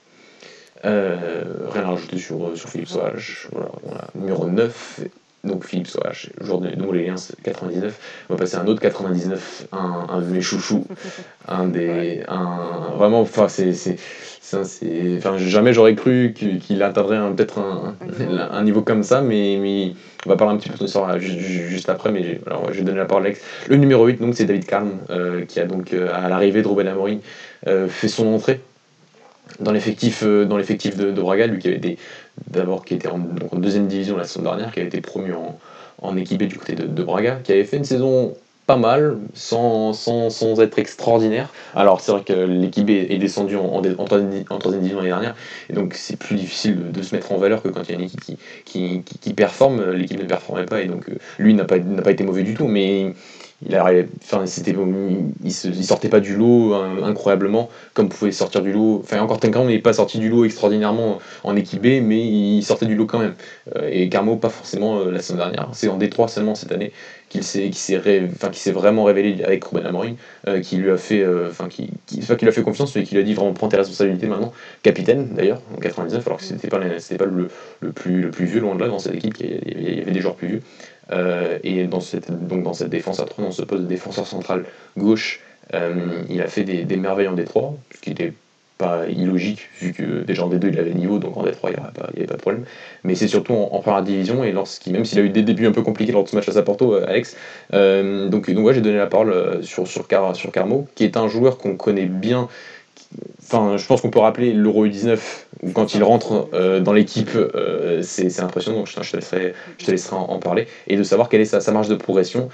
[0.85, 2.89] rien à rajouter sur, euh, sur Philippe.
[2.89, 5.01] Voilà, Numéro 9,
[5.43, 6.29] donc Philippe Sauvage.
[6.41, 7.99] Jour de nous, les liens, 99.
[8.29, 10.85] On va passer à un autre 99, un, un de mes chouchous.
[11.47, 12.23] un des.
[12.27, 13.97] Un, vraiment, enfin, c'est.
[14.53, 17.95] Enfin, jamais j'aurais cru qu'il atteindrait peut-être un,
[18.51, 19.93] un, niveau comme ça, mais, mais
[20.25, 22.99] on va parler un petit peu de ça juste, après, mais alors, je vais donner
[22.99, 23.41] la parole à Alex.
[23.67, 26.85] Le numéro 8, donc, c'est David Kahn, euh, qui a donc, à l'arrivée de Robin
[26.85, 27.21] Amorim,
[27.87, 28.61] fait son entrée
[29.59, 31.97] dans l'effectif euh, dans l'effectif de, Braga, lui qui avait été
[32.49, 33.19] d'abord qui était en,
[33.53, 35.57] deuxième division la saison dernière, qui avait été promu en,
[36.01, 38.35] en équipé du côté de, Braga, qui avait fait une saison
[38.67, 41.49] pas mal, sans, sans, sans être extraordinaire.
[41.75, 45.35] Alors c'est vrai que l'équipe est, descendue en, en, troisième division l'année dernière,
[45.69, 47.99] et donc c'est plus difficile de, se mettre en valeur que quand il y a
[47.99, 51.53] une équipe qui, qui, qui, qui performe, l'équipe ne performait pas, et donc euh, lui
[51.53, 53.13] n'a pas, pas été mauvais du tout, mais
[53.69, 55.51] il
[55.83, 59.01] sortait pas du lot hein, incroyablement comme pouvait sortir du lot.
[59.03, 62.85] Enfin encore Tenkan n'est pas sorti du lot extraordinairement en équipe B mais il sortait
[62.85, 63.35] du lot quand même.
[63.75, 65.69] Euh, et Carmo pas forcément euh, la semaine dernière.
[65.73, 66.91] C'est en D3 seulement cette année
[67.29, 70.15] qu'il s'est qui vraiment révélé avec Ruben Amorim
[70.47, 73.23] euh, qui lui a fait enfin qui qui, a fait confiance mais qui lui a
[73.23, 74.53] dit vraiment prends tes responsabilités maintenant.
[74.83, 77.49] Capitaine d'ailleurs en 99 alors que c'était pas pas le,
[77.79, 80.21] le plus le plus vieux loin de là dans cette équipe il y avait des
[80.21, 80.61] joueurs plus vieux
[81.11, 84.27] euh, et dans cette, donc dans cette défense à 3, dans ce poste de défenseur
[84.27, 84.65] central
[84.97, 85.41] gauche,
[85.73, 88.33] euh, il a fait des, merveilles en Détroit, ce qui n'était
[88.77, 91.77] pas illogique, vu que déjà en D2 il avait le niveau, donc en Détroit il
[91.77, 92.65] n'y avait, pas de problème.
[93.03, 95.71] Mais c'est surtout en, première division, et lorsqu'il, même s'il a eu des débuts un
[95.71, 97.37] peu compliqués lors de ce match à Saporto, euh, Alex,
[97.71, 101.27] donc, donc ouais, j'ai donné la parole sur, sur, Car, sur Carmo, qui est un
[101.27, 102.49] joueur qu'on connaît bien
[103.43, 105.19] Enfin, je pense qu'on peut rappeler l'Euro U19
[105.61, 108.79] où quand il rentre euh, dans l'équipe, euh, c'est impressionnant.
[108.79, 111.71] Donc je, te laisserai, je te laisserai en, parler et de savoir quelle est sa,
[111.71, 112.49] marge de progression.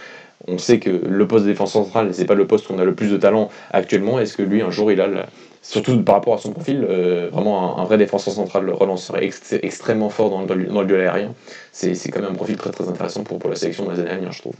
[0.47, 2.83] On sait que le poste de défense centrale, c'est pas le poste où on a
[2.83, 4.19] le plus de talent actuellement.
[4.19, 5.27] Est-ce que lui, un jour, il a,
[5.61, 10.29] surtout par rapport à son profil, euh, vraiment un, vrai défenseur central relanceur extrêmement fort
[10.29, 11.33] dans, le duel aérien?
[11.71, 14.15] C'est quand même un profil très très intéressant pour, la sélection dans les années à
[14.15, 14.55] venir, je trouve.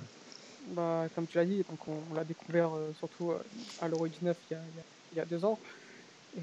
[0.67, 3.33] Bah, comme tu l'as dit, on, l'a découvert surtout
[3.81, 4.61] à l'Euro 19 il y, a,
[5.13, 5.57] il y a deux ans.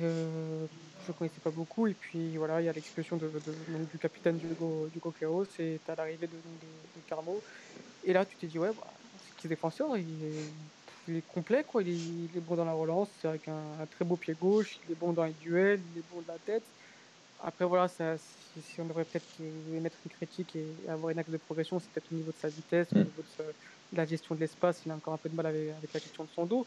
[0.02, 0.66] Euh,
[1.06, 1.86] je ne connaissais pas beaucoup.
[1.86, 3.30] Et puis voilà, il y a l'expulsion de,
[3.90, 7.42] du capitaine Hugo, Hugo Queiroz et as l'arrivée de, de, Carmo.
[8.04, 8.86] Et là, tu t'es dit, ouais, bah,
[9.40, 11.82] c'est défenseur, il est, il est, complet, quoi.
[11.82, 14.78] Il est, il est bon dans la relance, c'est avec un, très beau pied gauche,
[14.86, 16.64] il est bon dans les duels, il est bon de la tête.
[17.42, 19.24] Après, voilà, ça, si, on devrait peut-être
[19.80, 22.48] mettre une critique et avoir une axe de progression, c'est peut-être au niveau de sa
[22.48, 22.98] vitesse, au mm.
[22.98, 23.44] niveau de,
[23.94, 24.82] la gestion de l'espace.
[24.84, 26.66] Il a encore un peu de mal avec, avec la gestion de son dos.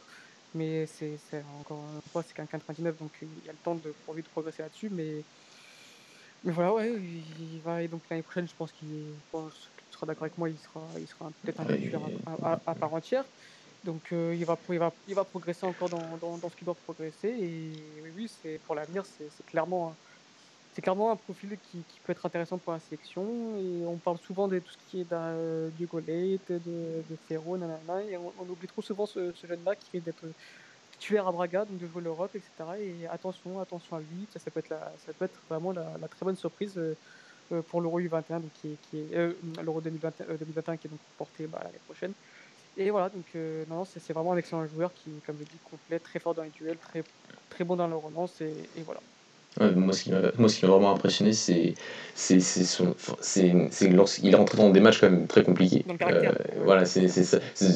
[0.53, 1.17] Mais c'est
[1.59, 4.21] encore une fois, c'est qu'un 99, donc il y a le temps de, pour lui
[4.21, 4.89] de progresser là-dessus.
[4.91, 5.23] Mais,
[6.43, 7.81] mais voilà, ouais, il va.
[7.81, 11.07] Et donc l'année prochaine, je pense qu'il tu seras d'accord avec moi, il sera, il
[11.07, 12.01] sera peut-être un titulaire
[12.43, 13.25] à, part entière.
[13.83, 16.65] Donc euh, il, va, il, va, il va progresser encore dans, dans, dans ce qu'il
[16.65, 17.29] doit progresser.
[17.29, 17.71] Et
[18.03, 19.95] oui, oui c'est pour l'avenir, c'est clairement
[20.73, 23.25] c'est clairement un profil qui, peut être intéressant pour la sélection.
[23.57, 28.03] Et on parle souvent de tout ce qui est du Golate, de, de Ferro, nanana,
[28.03, 30.25] et on, oublie trop souvent ce, jeune-là qui risque d'être
[30.91, 32.49] titulaire à Braga, donc de jouer l'Europe, etc.
[32.79, 34.61] Et attention, attention à lui, ça, peut,
[35.21, 36.95] être vraiment la, très bonne surprise euh,
[37.51, 41.59] euh, pour l'Euro U21, donc qui est, euh, l'Euro 2021, qui est donc porté bah,
[41.63, 42.13] l'année prochaine.
[42.77, 43.25] Et voilà, donc
[43.69, 46.51] non, c'est vraiment un excellent joueur qui, comme je dis, complet, très fort dans les
[46.51, 47.03] duels, très,
[47.49, 48.55] très bon dans la relance, et
[48.85, 49.01] voilà.
[49.59, 50.11] Moi, ce qui
[50.65, 51.73] m'a vraiment impressionné, c'est
[53.89, 55.83] lorsqu'il est rentré dans des matchs quand même très compliqués.
[55.89, 56.31] Euh,
[56.63, 57.07] voilà, c'est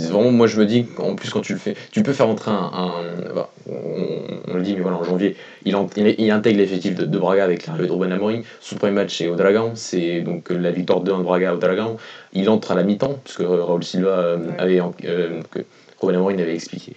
[0.09, 2.51] vraiment, moi je me dis, en plus quand tu le fais, tu peux faire rentrer
[2.51, 3.03] un.
[3.35, 5.75] Bah, on, le dit, mais voilà, en janvier, il,
[6.17, 8.43] il, intègre l'effectif de, Braga avec l'arrivée de Ruben Amorim.
[8.61, 11.97] Son premier match c'est au Dragon, c'est donc la victoire 2-1 de Braga au Dragon.
[12.31, 14.79] Il entre à la mi-temps, puisque Raúl Silva euh, avait.
[14.79, 15.41] Euh,
[15.99, 16.93] Ruben Amorim avait expliqué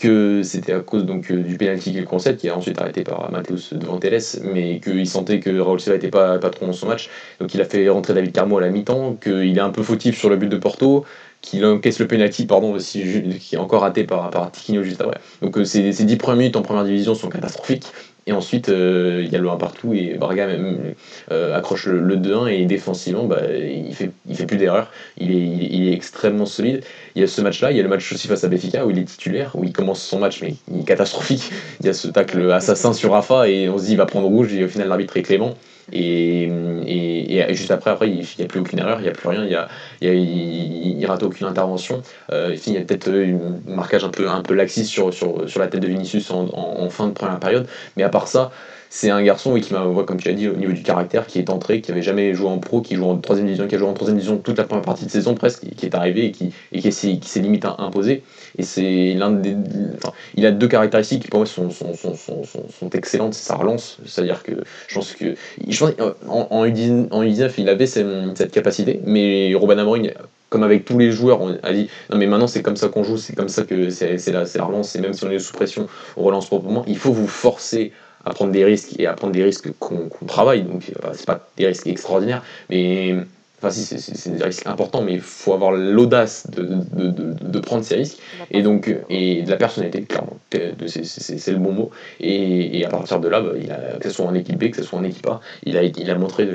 [0.00, 3.30] que c'était à cause donc euh, du pénalty qu'il concède, qui est ensuite arrêté par
[3.30, 6.86] Mateus devant Teles, mais qu'il sentait que Raúl Silva n'était pas, pas trop dans son
[6.86, 9.82] match, donc il a fait rentrer David Carmo à la mi-temps, qu'il est un peu
[9.82, 11.04] fautif sur le but de Porto,
[11.42, 15.18] qu'il encaisse le penalty, pardon, qui est encore raté par, par Tiquinho juste après.
[15.42, 17.86] Donc euh, ces 10 premières minutes en première division sont catastrophiques.
[18.30, 20.94] Et ensuite, euh, il y a le 1 partout et Braga même,
[21.32, 24.92] euh, accroche le, 2-1 et défensivement, bah, il fait, il fait plus d'erreurs.
[25.18, 26.84] Il est, extrêmement solide.
[27.16, 28.90] Il y a ce match-là, il y a le match aussi face à Benfica où
[28.92, 31.50] il est titulaire, où il commence son match, mais il est catastrophique.
[31.80, 34.28] Il y a ce tacle assassin sur Rafa et on se dit il va prendre
[34.28, 35.56] rouge et au final l'arbitre est clément.
[35.92, 36.50] Et,
[36.86, 39.44] et, juste après, après il n'y a plus aucune erreur, il n'y a plus rien,
[39.44, 42.02] il, y a, rate aucune intervention.
[42.32, 45.60] Euh, il y a peut-être un marquage un peu, un peu laxiste sur, sur, sur
[45.60, 47.66] la tête de Vinicius en, en, fin de première période,
[47.96, 48.50] mais à part ça,
[48.92, 51.48] c'est un garçon qui m'a, comme tu as dit, au niveau du caractère, qui est
[51.48, 53.86] entré, qui avait jamais joué en pro, qui joue en troisième division, qui a joué
[53.86, 56.52] en troisième division toute la première partie de saison presque, qui est arrivé et qui,
[56.72, 58.24] et qui s'est, qui limite imposé.
[58.58, 59.54] Et c'est l'un des,
[59.96, 63.54] enfin, il a deux caractéristiques qui pour moi sont, sont, sont, sont, excellentes, c'est sa
[63.54, 64.52] relance, c'est-à-dire que
[64.88, 65.36] je pense que,
[65.68, 65.92] je pense,
[66.26, 70.10] en, en, U19, il avait cette, capacité, mais Robin Amorim
[70.48, 73.18] comme avec tous les joueurs, a dit non mais maintenant c'est comme ça qu'on joue,
[73.18, 75.86] c'est comme ça que c'est la, la relance, et même si on est sous pression,
[76.16, 76.84] on relance proprement.
[76.88, 77.92] Il faut vous forcer
[78.24, 80.62] à prendre des risques et à prendre des risques qu'on travaille.
[80.62, 83.16] Donc, euh, c'est pas des risques extraordinaires, mais
[83.62, 87.58] Enfin, si, c'est des risques importants, mais il faut avoir l'audace de, de, de, de,
[87.60, 88.18] prendre ces risques.
[88.50, 90.38] Et donc, et de la personnalité, clairement.
[90.50, 91.90] C'est le bon mot.
[92.20, 94.70] Et, et, à partir de là, bah, il a, que ce soit en équipe B,
[94.70, 96.48] que ce soit en équipe A, il a, il a montré,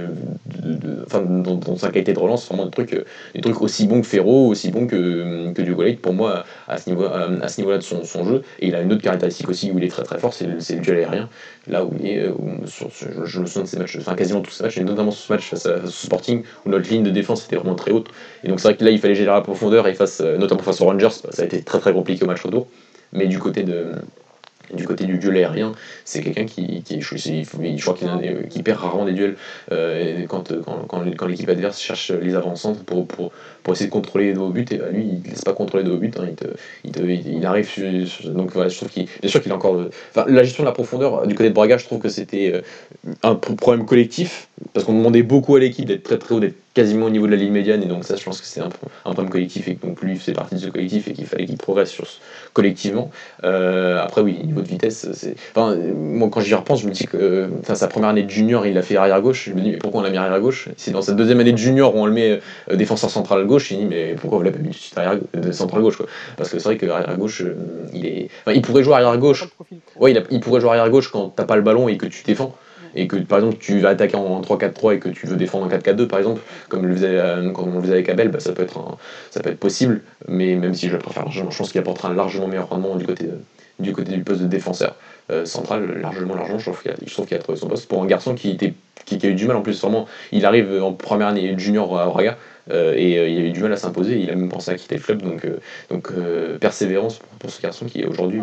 [1.05, 4.07] enfin, dans, dans, sa qualité de relance, vraiment des trucs, des trucs aussi bons que
[4.07, 8.25] Ferro, aussi bons que, que Dugolait, pour moi, à ce niveau-là niveau de son, son,
[8.25, 8.43] jeu.
[8.59, 10.55] Et il a une autre caractéristique aussi où il est très très fort, c'est le,
[10.55, 11.29] le duel aérien.
[11.67, 12.33] Là où il est, euh,
[12.67, 15.31] sur, je, me souviens de ses matchs, enfin quasiment tous ses matchs, et notamment ce
[15.31, 18.07] match face à, Sporting, où notre de défense était vraiment très haute.
[18.43, 20.61] Et donc c'est vrai que là, il fallait gérer la profondeur, et face, euh, notamment
[20.61, 22.67] face aux Rangers, ça a été très très compliqué au match retour.
[23.13, 23.91] Mais du côté de,
[24.73, 25.73] du côté du duel aérien,
[26.03, 27.95] c'est quelqu'un qui, qui je, crois
[28.49, 29.35] qu'il perd rarement des duels
[29.71, 33.31] euh, quand, quand, quand, l'équipe adverse cherche les avant-centres pour, pour,
[33.65, 35.97] pour, essayer de contrôler hauts buts, et bah, lui il ne laisse pas contrôler hauts
[35.97, 36.27] buts, hein,
[36.83, 37.69] il, il, arrive
[38.25, 39.85] donc voilà, je trouve qu'il bien sûr qu'il a encore
[40.27, 42.61] la gestion de la profondeur du côté de Braga je trouve que c'était euh,
[43.23, 47.05] un problème collectif parce qu'on demandait beaucoup à l'équipe d'être très très haut, d'être quasiment
[47.05, 49.29] au niveau de la ligne médiane, et donc ça, je pense que c'est un, problème
[49.29, 51.95] collectif, et donc lui faisait partie de ce collectif, et qu'il fallait qu'il progresse
[52.53, 53.11] collectivement.
[53.45, 55.35] Euh, après, oui, niveau de vitesse, c'est.
[55.55, 58.67] Enfin, moi, quand j'y repense, je me dis que enfin, sa première année de junior,
[58.67, 59.45] il a fait arrière-gauche.
[59.49, 61.57] Je me dis, mais pourquoi on l'a mis arrière-gauche C'est dans sa deuxième année de
[61.57, 63.54] junior où on le met euh, défenseur central gauche.
[63.59, 66.05] Je me dis, mais pourquoi vous l'avez pas mis arrière de central gauche quoi
[66.37, 67.55] Parce que c'est vrai que arrière-gauche, euh,
[67.93, 68.29] il est.
[68.41, 69.47] Enfin, il pourrait jouer arrière-gauche.
[69.97, 72.55] Ouais, il, il pourrait jouer arrière-gauche quand t'as pas le ballon et que tu défends
[72.95, 75.69] et que par exemple tu vas attaquer en 3-4-3 et que tu veux défendre en
[75.69, 78.53] 4-4-2 par exemple, comme, le faisait, euh, comme on le faisait avec Abel, bah, ça,
[78.53, 78.97] peut être
[79.31, 82.47] ça peut être possible, mais même si je préfère je pense qu'il apportera un largement
[82.47, 83.29] meilleur rendement du côté,
[83.79, 84.95] du côté du poste de défenseur
[85.31, 86.81] euh, central, largement, largement, je trouve
[87.27, 87.89] qu'il a, trouvé son poste.
[87.89, 88.73] Pour un garçon qui, était,
[89.05, 92.05] qui, a eu du mal en plus, vraiment, il arrive en première année junior à
[92.05, 92.35] Braga, euh,
[92.69, 94.95] et euh, il a eu du mal à s'imposer, il a même pensé à quitter
[94.95, 95.57] le club, donc, euh,
[95.89, 96.11] donc
[96.59, 98.41] persévérance pour, ce garçon qui est aujourd'hui.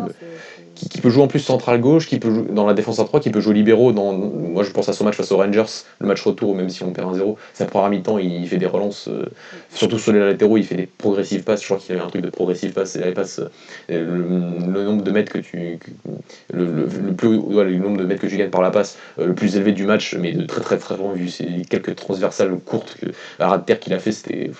[0.74, 3.20] Qui, peut jouer en plus central gauche, qui peut jouer dans la défense à 3,
[3.20, 3.92] qui peut jouer libéraux.
[3.92, 5.64] Dans, moi je pense à son match face aux Rangers,
[6.00, 9.08] le match retour, même si on perd 1-0, sa première mi-temps, il fait des relances,
[9.74, 11.60] surtout sur les latéraux, il fait des progressives passes.
[11.60, 13.40] Je crois qu'il y avait un truc de progressive passe, et les passes,
[13.88, 15.78] le, nombre de mètres que tu.
[16.52, 19.56] Le, le, plus, le nombre de mètres que tu gagnes par la passe, le plus
[19.56, 23.06] élevé du match, mais de très très très loin, vu ces quelques transversales courtes que,
[23.38, 24.50] à de terre qu'il a fait c'était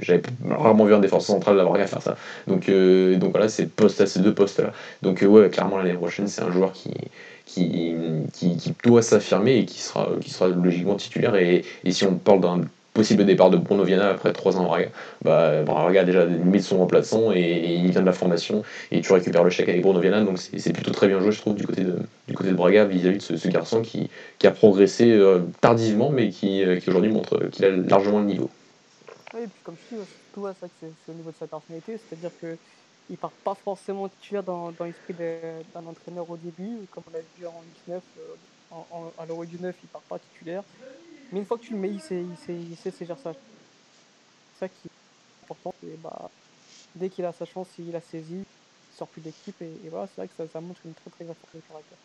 [0.00, 3.68] j'avais rarement vu un défenseur central d'avoir qu'à faire ça donc euh, donc voilà c'est
[4.00, 6.92] à ces deux postes là donc euh, ouais clairement l'année prochaine c'est un joueur qui
[7.46, 7.94] qui,
[8.32, 12.14] qui, qui doit s'affirmer et qui sera qui sera logiquement titulaire et, et si on
[12.14, 12.60] parle d'un
[12.94, 14.88] possible départ de Bruno Viana après 3 ans à Braga.
[15.22, 19.12] Bah, Braga déjà mis son remplaçant et, et, il vient de la formation et tu
[19.12, 21.66] récupères le chèque avec Bruno Viana donc c'est plutôt très bien joué je trouve du
[21.66, 25.40] côté de, du côté de Braga vis-à-vis de ce, garçon qui, qui, a progressé euh,
[25.60, 28.48] tardivement mais qui, euh, qui aujourd'hui montre qu'il a largement le niveau.
[29.34, 32.56] Oui, puis comme je dis, tout ça c'est au niveau de sa personnalité, c'est-à-dire que
[33.10, 37.46] il part pas forcément titulaire dans, l'esprit d'un entraîneur au début, comme on l'a vu
[37.46, 38.22] en 19, euh,
[38.70, 40.62] en, en, à l'Euro du 9, il part pas titulaire.
[41.34, 43.32] Mais une fois que tu le mets, il sait, il sait, il sait saisir ça.
[43.32, 45.74] C'est ça qui est important.
[45.82, 46.30] Et bah,
[46.94, 49.60] dès qu'il a sa chance, il a saisi, il sort plus d'équipe.
[49.60, 51.36] Et, voilà, c'est vrai que ça, montre une très très grande
[51.68, 51.98] caractère.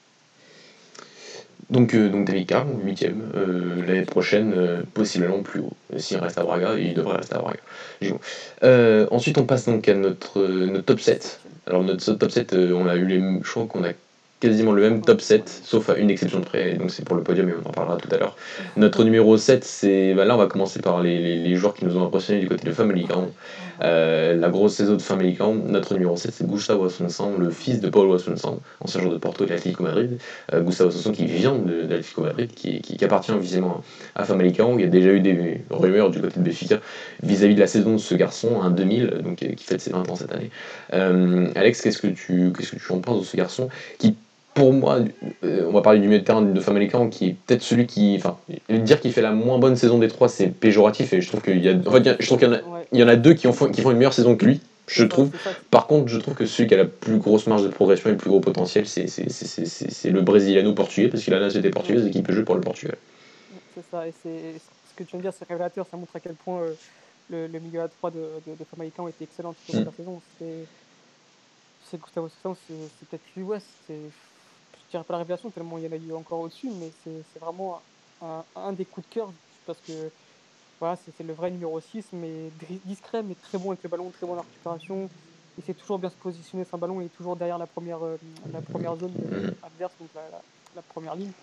[1.70, 3.04] Donc, euh, donc David Carr, 8
[3.36, 5.74] euh, l'année prochaine, euh, possiblement plus haut.
[5.98, 9.08] S'il reste à Braga, il devrait rester à Braga.
[9.12, 11.40] ensuite, on passe donc à notre, notre top 7.
[11.68, 13.40] Alors, notre top 7, on a eu les.
[13.42, 13.92] Crois qu'on a
[14.40, 17.24] quasiment le même top 7, sauf à une exception de près, donc c'est pour le
[17.24, 18.36] podium, et on en parlera tout à l'heure.
[18.78, 20.14] Notre numéro 7, c'est.
[20.14, 22.48] Bah là, on va commencer par les, les, les, joueurs qui nous ont impressionnés du
[22.48, 23.32] côté de Famalicão.
[23.82, 27.90] Euh, la grosse saison de Famalicão, notre numéro 7, c'est Gustavo Assunção, le fils de
[27.90, 30.20] Paulo Assunção, ancien joueur de Porto et de l'Atlético Madrid.
[30.54, 33.84] Euh, Gustavo Assunção qui vient de, l'Atlético Madrid, qui, qui, appartient visiblement
[34.16, 34.78] à Famalicão.
[34.78, 36.80] Il y a déjà eu des rumeurs du côté de Benfica
[37.24, 40.16] vis-à-vis de la saison de ce garçon, un 2000, donc, qui fête ses 20 ans
[40.16, 40.50] cette année.
[40.94, 44.16] Euh, Alex, qu'est-ce que, tu, qu'est-ce que tu en penses de ce garçon qui
[44.60, 45.00] pour moi,
[45.46, 48.18] euh, on va parler du milieu de terrain de Famalicão qui est peut-être celui qui.
[48.18, 48.38] Enfin,
[48.68, 51.64] dire qu'il fait la moins bonne saison des trois, c'est péjoratif et je trouve qu'il
[51.64, 51.74] y a.
[51.74, 52.60] En fait, je trouve qu'il y en a,
[52.92, 55.06] il y en a deux qui, ont, qui font une meilleure saison que lui, je
[55.06, 55.32] trouve.
[55.72, 58.12] Par contre, je trouve que celui qui a la plus grosse marge de progression et
[58.12, 62.24] le plus gros potentiel, c'est le Brésiliano-portugais, parce qu'il a la nationalité portugaise et qu'il
[62.24, 62.98] peut jouer pour le Portugal.
[63.76, 64.30] C'est ça, et ce
[64.98, 66.74] que tu viens de dire, c'est révélateur, ça montre à quel point euh,
[67.30, 69.86] le, le, milieu à 3 de, de, de Famalicão était excellent toute mm.
[69.86, 70.22] la saison.
[70.38, 70.68] C'est
[71.98, 73.96] Gustavo c'est peut-être lui, ouais, c'est
[74.90, 77.40] je dirais pas la révélation tellement il y en a eu encore au-dessus, mais c'est
[77.40, 77.80] vraiment
[78.24, 79.32] un, un, des coups de cœur
[79.68, 80.10] parce que
[80.80, 82.50] voilà, c'est le vrai numéro 6, mais
[82.86, 85.08] discret, mais très bon avec le ballon, très bon en récupération.
[85.58, 88.18] Il sait toujours bien se positionner sans ballon, il est toujours derrière la première, euh,
[88.52, 89.14] la première zone
[89.62, 90.42] adverse, donc la,
[90.76, 91.34] la, première ligne.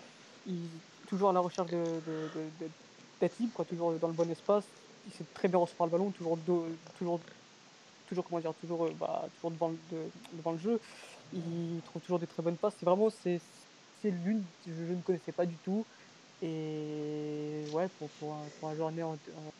[0.45, 2.65] Il est toujours à la recherche d'être de,
[3.21, 4.65] de, libre, quoi, toujours dans le bon espace.
[5.05, 6.37] Il sait très bien recevoir le ballon, toujours,
[6.97, 7.19] toujours,
[8.09, 9.71] toujours, comment dire, toujours, euh, bah, toujours devant,
[10.33, 10.79] devant le jeu.
[11.33, 12.75] Il trouve toujours des très bonnes passes.
[12.79, 13.41] C'est vraiment c'est
[14.03, 15.85] l'une que je, ne connaissais pas du tout.
[16.41, 19.51] Et ouais, pour, pour, un, pour un joueur né en, en,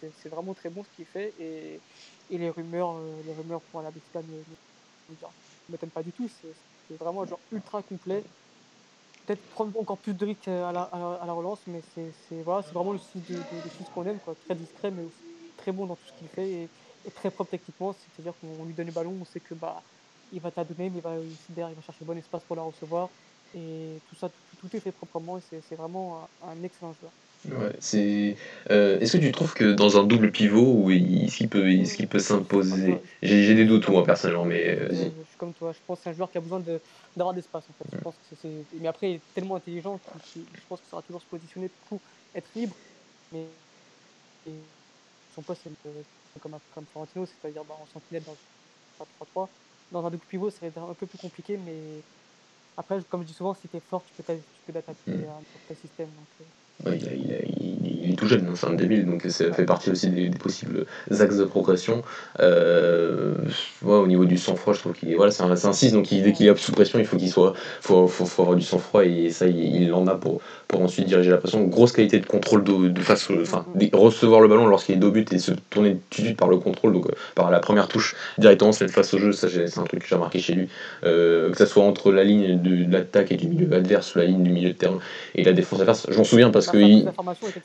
[0.00, 1.32] c'est vraiment très bon ce qu'il fait.
[1.40, 1.80] Et,
[2.30, 5.22] et, les rumeurs, euh, les rumeurs pour la Bélgique ne
[5.70, 6.28] m'étonnent pas du tout.
[6.88, 8.22] C'est vraiment un ultra complet.
[9.26, 12.92] Peut-être prendre encore plus de risques à la, à la, relance, mais c'est voilà, vraiment
[12.92, 14.18] le style de, de, de qu'on aime.
[14.18, 14.34] Quoi.
[14.44, 15.04] Très discret, mais
[15.56, 16.68] très bon dans tout ce qu'il fait et,
[17.06, 17.92] et, très propre techniquement.
[17.92, 19.82] C'est-à-dire qu'on lui donne le ballon, on sait que bah,
[20.32, 23.08] il va t'adonner, mais il va, il va chercher le bon espace pour la recevoir.
[23.54, 27.12] Et tout ça, tout, tout est fait proprement et c'est vraiment un, excellent joueur.
[27.60, 28.36] Ouais, c'est.
[28.70, 31.48] Euh, est-ce que tu trouves que dans un double pivot, où il, ce qu'il
[32.08, 34.66] peut, s'imposer J'ai des doutes, moi, personnellement, mais.
[34.66, 36.62] Euh, je suis comme toi, je pense que c'est un joueur qui a besoin
[37.16, 37.96] d'avoir d'espace, en fait.
[37.96, 38.48] Je pense que
[38.80, 42.00] mais après, il est tellement intelligent que je pense qu'il sera toujours se positionner pour
[42.34, 42.74] être libre.
[43.32, 43.46] Mais
[45.34, 48.36] son poste, c'est comme, comme Florentino, c'est-à-dire bah, en sentinelle dans
[49.44, 49.48] 3-3
[49.92, 52.02] dans un double pivot, ça serait un peu plus compliqué, mais
[52.76, 55.24] après, comme je dis souvent, si tu es fort, tu peux, tu peux attaquer mm.
[55.70, 56.08] un système.
[56.08, 56.46] Donc,
[56.86, 56.94] euh,
[57.60, 60.86] il, est tout jeune, hein, c'est un débile, donc ça fait partie aussi des, possibles
[61.10, 62.02] axes de progression.
[62.40, 63.34] Euh,
[63.84, 66.46] au niveau du sang-froid, je trouve qu'il voilà, c'est un, un 6, donc dès qu'il
[66.46, 69.92] est sous pression, il faut qu'il soit, faut, faut, avoir du sang-froid et ça, il,
[69.94, 71.64] en a pour, pour ensuite diriger la pression.
[71.64, 75.32] Grosse qualité de contrôle de, de face, enfin, recevoir le ballon lorsqu'il est dos but
[75.32, 78.14] et se tourner tout de suite par le contrôle, donc euh, par la première touche
[78.38, 80.68] directement se mettre face au jeu, ça c'est un truc que j'ai remarqué chez lui.
[81.04, 84.26] Euh, que ça soit entre la ligne de, l'attaque et du milieu adverse ou la
[84.26, 84.98] ligne du milieu de terrain
[85.34, 87.08] et la défense adverse, j'en souviens parce que il,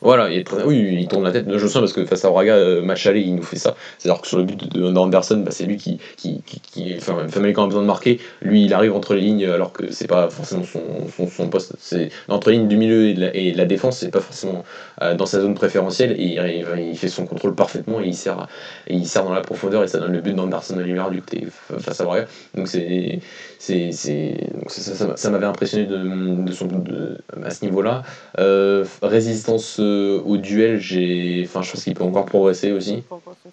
[0.01, 1.45] voilà, il oui, il tourne la tête.
[1.49, 3.75] Je sens parce que face à Braga, euh, Machalé, il nous fait ça.
[3.97, 7.67] C'est-à-dire que sur le but d'Anderson, bah, c'est lui qui, qui, qui, qui enfin, a
[7.67, 8.19] besoin de marquer.
[8.41, 11.73] Lui, il arrive entre les lignes alors que c'est pas forcément son, son, poste.
[11.79, 14.63] C'est entre les lignes du milieu et de la, et la défense, c'est pas forcément
[15.01, 16.15] euh, dans sa zone préférentielle.
[16.19, 18.47] Et il, il, fait son contrôle parfaitement et il sert,
[18.87, 21.21] et il sert dans la profondeur et ça donne le but d'Anderson à l'hiver du
[21.21, 21.47] côté
[21.79, 22.25] face à Braga.
[22.55, 23.19] Donc c'est
[23.59, 28.03] c'est ça, ça, m'avait impressionné de, de son, de, à ce niveau-là.
[28.39, 33.03] Euh, résistance euh, au duel, j'ai, enfin, je pense qu'il peut encore progresser aussi.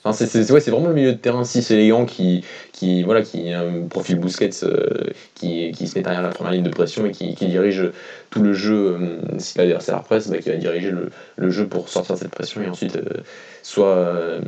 [0.05, 3.61] Enfin, c'est ouais, vraiment le milieu de terrain 6 élégant qui, qui, voilà, qui a
[3.61, 7.13] un profil Busquets euh, qui, qui se met derrière la première ligne de pression et
[7.13, 7.91] qui, qui dirige
[8.31, 8.99] tout le jeu.
[9.01, 12.21] Euh, si c'est la presse, bah, qui va diriger le, le, jeu pour sortir de
[12.21, 12.99] cette pression et ensuite
[13.63, 14.39] soit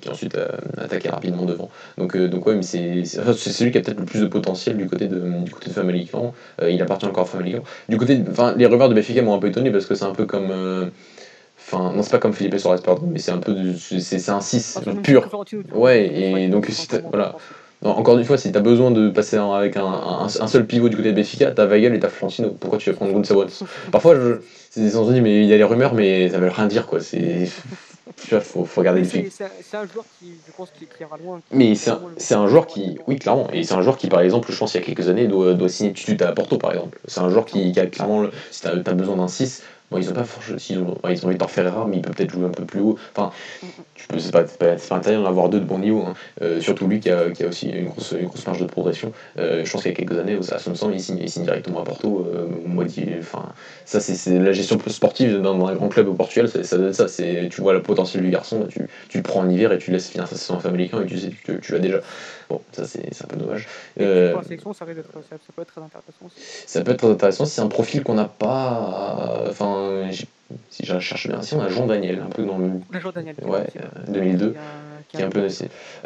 [0.00, 0.36] qui ensuite
[0.76, 1.70] attaquer rapidement devant.
[1.96, 5.06] Donc, donc ouais, mais c'est celui qui a peut-être le plus de potentiel du côté
[5.08, 5.74] de du côté de
[6.68, 7.62] il appartient encore à Famalicão.
[7.88, 10.14] Du côté, enfin, les rumeurs de Benfica m'ont un peu étonné parce que c'est un
[10.18, 10.90] peu comme
[11.70, 13.54] Enfin, non, c'est pas comme Philippe Soares, pardon, mais c'est un peu.
[13.76, 15.28] C'est un 6 ah, pur.
[15.74, 17.36] Ouais, et donc, si voilà.
[17.82, 21.10] encore une fois, si t'as besoin de passer avec un, un, seul pivot du côté
[21.10, 22.56] de Benfica, t'as Weigel et t'as Florentino.
[22.58, 23.50] Pourquoi tu vas prendre Gonçalves
[23.92, 24.36] Parfois, je,
[24.70, 27.00] c'est des dit, mais il y a les rumeurs, mais ça veut rien dire, quoi.
[27.00, 27.46] C'est.
[28.40, 31.42] faut, faut regarder les C'est un joueur qui, je pense, qui ira loin.
[31.52, 34.50] Mais c'est un, un, joueur qui, oui, clairement, et c'est un joueur qui, par exemple,
[34.50, 36.98] je pense, il y a quelques années, doit, doit signer Tutut à Porto, par exemple.
[37.06, 40.10] C'est un joueur qui, qui a clairement, si t'as as besoin d'un 6, Bon, ils
[40.10, 40.24] ont pas
[40.68, 41.30] ils ont, ils ont
[41.88, 42.98] mais il peut peut-être jouer un peu plus haut.
[43.16, 43.32] Enfin,
[44.16, 46.04] c'est pas, pas, pas intéressant d'en avoir deux de bon niveau.
[46.06, 46.14] Hein.
[46.42, 49.12] Euh, surtout lui qui a, qui a aussi une grosse, une grosse marge de progression.
[49.38, 51.44] Euh, je pense qu'il y a quelques années, à son sens, il signe, il signe
[51.44, 52.26] directement à Porto.
[52.34, 53.52] Euh, enfin,
[53.84, 56.48] ça, c'est la gestion sportive dans, un grand club au Portugal.
[56.48, 59.72] Ça, ça, ça tu vois le potentiel du garçon, tu, tu le prends en hiver
[59.72, 62.00] et tu laisses finir sa saison en américain et tu sais que tu l'as déjà.
[62.48, 63.68] Bon, ça c'est un peu dommage.
[63.94, 64.94] Pour la sélection, ça, ça,
[65.54, 66.36] peut être très intéressant aussi.
[66.66, 67.44] Ça peut être très intéressant.
[67.44, 69.44] C'est un profil qu'on n'a pas.
[69.48, 70.08] Enfin,
[70.70, 72.70] si je cherche bien, si on a Jean Daniel, un peu dans le.
[73.00, 73.36] Jean Daniel.
[73.42, 73.66] Ouais,
[74.08, 74.54] 2002,
[75.08, 75.46] qui, est un peu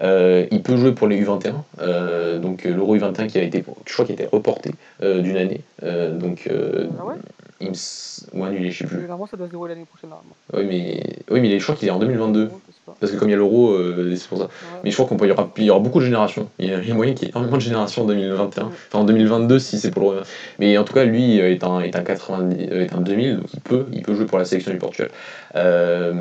[0.03, 3.93] euh, il peut jouer pour les U21, euh, donc l'Euro U21 qui a été, je
[3.93, 5.61] crois, qui a été reporté d'une année.
[5.83, 7.17] donc, ah ouais?
[7.63, 8.39] Il me...
[8.39, 8.99] Ou annulé, je sais plus.
[8.99, 10.35] Normalement, ça doit se dérouler l'année prochaine, normalement.
[10.53, 12.51] Oui, mais, oui, mais je crois qu'il est en 2022.
[12.99, 14.49] Parce que comme il y a l'euro, euh, c'est pour ça.
[14.83, 15.51] Mais je crois qu'il y, aura...
[15.57, 16.49] y aura beaucoup de générations.
[16.59, 18.65] Il y a, moyen qu'il y ait énormément de générations en 2021.
[18.65, 20.23] Enfin, en 2022, si c'est pour le.
[20.59, 22.69] Mais en tout cas, lui euh, est un, est un, 90...
[22.71, 25.11] Euh, est un 2000, donc il peut, il peut jouer pour la sélection du Portugal.
[25.55, 26.13] Euh,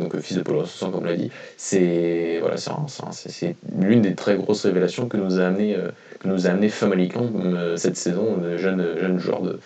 [0.00, 1.30] donc, fils de Paulo comme l'a dit.
[1.56, 5.76] C'est voilà, c'est l'une des très grosses révélations que nous a amené,
[6.20, 7.30] que nous a amené Famalicão
[7.76, 9.58] cette saison, jeune, jeune joueur de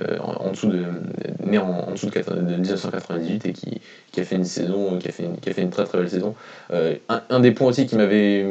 [0.00, 0.84] euh, en, dessous de,
[1.44, 3.80] né en, dessous de, 1998 et qui,
[4.12, 5.98] qui, a fait une saison, qui a fait une, qui a fait une très très
[5.98, 6.34] belle saison.
[6.72, 8.46] Euh, un, un, des points aussi qui m'avait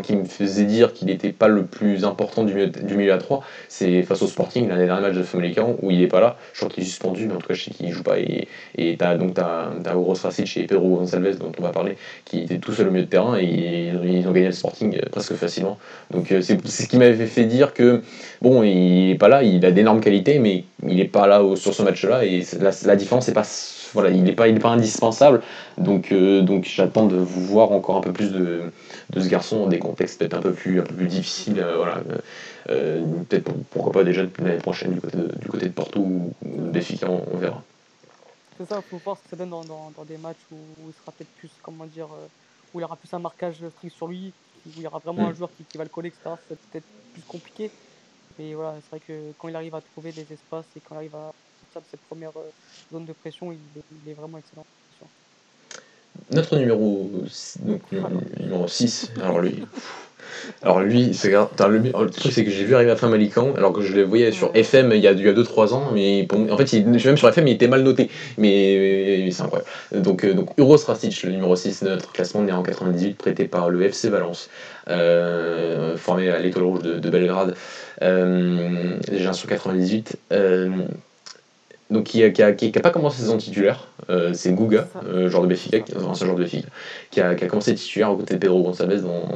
[0.00, 3.18] qui me faisait dire qu'il n'était pas le plus important du milieu, du milieu à
[3.18, 6.20] 3, c'est face au Sporting, l'un des derniers matchs de Famalicão, où il n'est pas
[6.20, 6.36] là.
[6.52, 8.18] Je crois qu'il est suspendu, mais en tout cas, je sais qu'il ne joue pas.
[8.18, 11.70] Et, et as, donc, tu as, as Oros Racic et Pedro Gonçalves, dont on va
[11.70, 14.96] parler, qui étaient tout seuls au milieu de terrain et ils, ont gagné le Sporting
[14.96, 15.78] euh, presque facilement.
[16.10, 18.02] Donc, euh, c'est ce qui m'avait fait dire que,
[18.42, 21.74] bon, il n'est pas là, il a d'énormes qualités, mais il n'est pas là sur
[21.74, 22.24] ce match-là.
[22.24, 23.44] Et la, la différence, c'est pas
[23.94, 25.40] voilà, il n'est pas, pas indispensable.
[25.78, 28.72] Donc, euh, donc j'attends de vous voir encore un peu plus de,
[29.10, 31.60] de ce garçon dans des contextes peut-être un peu plus, un peu plus difficiles.
[31.60, 32.02] Euh, voilà.
[32.70, 36.34] Euh, peut-être pourquoi pas déjà l'année prochaine du côté de, du côté de Porto ou,
[36.42, 37.62] de on, verra.
[38.58, 40.56] C'est ça, il faut voir ce que ça donne dans, dans, dans des matchs où,
[40.86, 42.08] il sera peut-être plus, comment dire,
[42.72, 44.32] où il y aura plus un marquage strict sur lui,
[44.66, 45.30] où il y aura vraiment mm.
[45.30, 46.36] un joueur qui, qui, va le coller, etc.
[46.48, 47.70] C'est peut-être plus compliqué.
[48.38, 50.98] Mais voilà, c'est vrai que quand il arrive à trouver des espaces et quand il
[50.98, 51.32] arrive à
[51.80, 52.50] de cette première euh,
[52.92, 54.66] zone de pression, il est, vraiment excellent.
[56.30, 57.10] Notre numéro,
[57.60, 57.82] donc,
[58.38, 59.64] numéro 6, alors lui,
[60.62, 63.94] alors lui, c'est le, truc c'est que j'ai vu arriver à Famalicão, alors que je
[63.94, 67.28] le voyais sur FM il y a 2-3 ans, mais en fait, il, même sur
[67.28, 69.68] FM, il était mal noté, mais, c'est incroyable.
[69.92, 73.44] Donc, euh, donc Uros Rastic, le numéro 6 de notre classement, né en 98, prêté
[73.46, 74.48] par le FC Valence,
[74.88, 77.54] euh, formé à l'Étoile Rouge de, Belgrade,
[78.02, 80.16] euh, déjà sur 98
[81.90, 85.28] donc qui n'a qui a, qui a pas commencé saison titulaire, euh, c'est Guga, euh,
[85.28, 86.68] joueur de Béfica, ancien joueur de Béfica,
[87.10, 89.28] qui a, qui a commencé titulaire aux côtés de Pedro Gonçalves dans,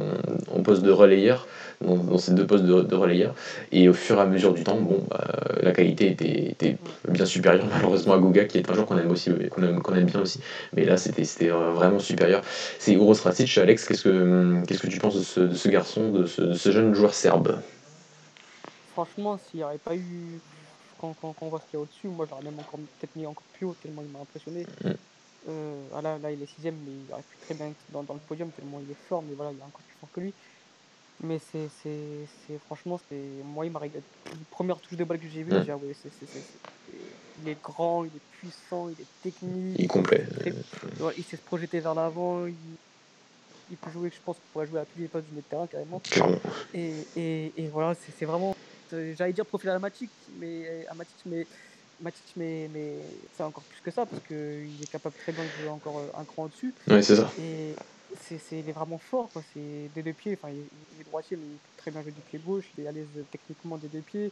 [0.55, 1.47] en poste de relayeur,
[1.81, 3.35] dans, dans, ces deux postes de, de, relayeur.
[3.71, 5.27] Et au fur et à mesure du temps, bon, bah,
[5.61, 6.77] la qualité était, était,
[7.07, 9.63] bien supérieure malheureusement à Guga, qui est un joueur qu'on aime, aussi, qu'on
[9.95, 10.39] aime, bien aussi.
[10.73, 12.41] Mais là, c'était, c'était vraiment supérieur.
[12.79, 13.57] C'est Uros Racic.
[13.59, 16.53] Alex, qu'est-ce que, qu'est-ce que tu penses de ce, de ce garçon, de ce, de
[16.53, 17.59] ce jeune joueur serbe?
[18.93, 20.41] Franchement, s'il n'y aurait pas eu
[20.99, 23.25] quand, quand, on voit ce qu'il y a au-dessus, moi j'aurais même encore peut-être mis
[23.25, 24.65] encore plus haut, tellement il m'a impressionné.
[24.83, 24.89] Mm.
[25.47, 28.03] Euh, ah là, là, il est sixième, mais il aurait pu très bien être dans,
[28.03, 30.19] dans, le podium, tellement il est fort, mais voilà, il est encore plus fort que
[30.19, 30.33] lui.
[31.21, 34.03] Mais c'est, c'est, franchement, c'est, moi, il m'a régalé.
[34.51, 35.57] Première touche de balle que j'ai vue, mm.
[35.59, 36.27] j'ai dit, ah c'est,
[37.41, 39.75] il est grand, il est puissant, il est technique.
[39.79, 40.25] Il est complet.
[41.17, 42.53] il sait se projeter vers l'avant, il,
[43.71, 45.49] il, peut jouer, je pense qu'il pourrait jouer à tous les postes du milieu de
[45.49, 46.01] terrain carrément.
[46.73, 51.45] Et, et, et voilà, c'est vraiment euh, j'allais dire profil amatique, mais Matic, mais
[52.01, 52.95] mais, mais
[53.35, 56.19] c'est encore plus que ça parce qu'il est capable très bien de jouer encore euh,
[56.19, 56.73] un cran au-dessus.
[56.87, 57.29] Ouais, c'est ça.
[57.39, 57.73] Et
[58.21, 59.41] c'est, c'est, il est vraiment fort, quoi.
[59.53, 60.37] C'est des deux pieds.
[60.41, 62.65] Enfin, il, est droitier, mais il peut très bien jouer du pied gauche.
[62.77, 64.31] Il est à l'aise techniquement des deux pieds.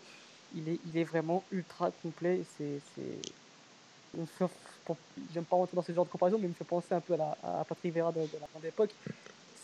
[0.55, 2.41] Il est, il est vraiment ultra complet.
[2.57, 3.31] C'est, c'est...
[5.33, 7.13] J'aime pas rentrer dans ce genre de comparaison, mais il me fait penser un peu
[7.13, 8.91] à, la, à Patrick Vera de, la grande époque.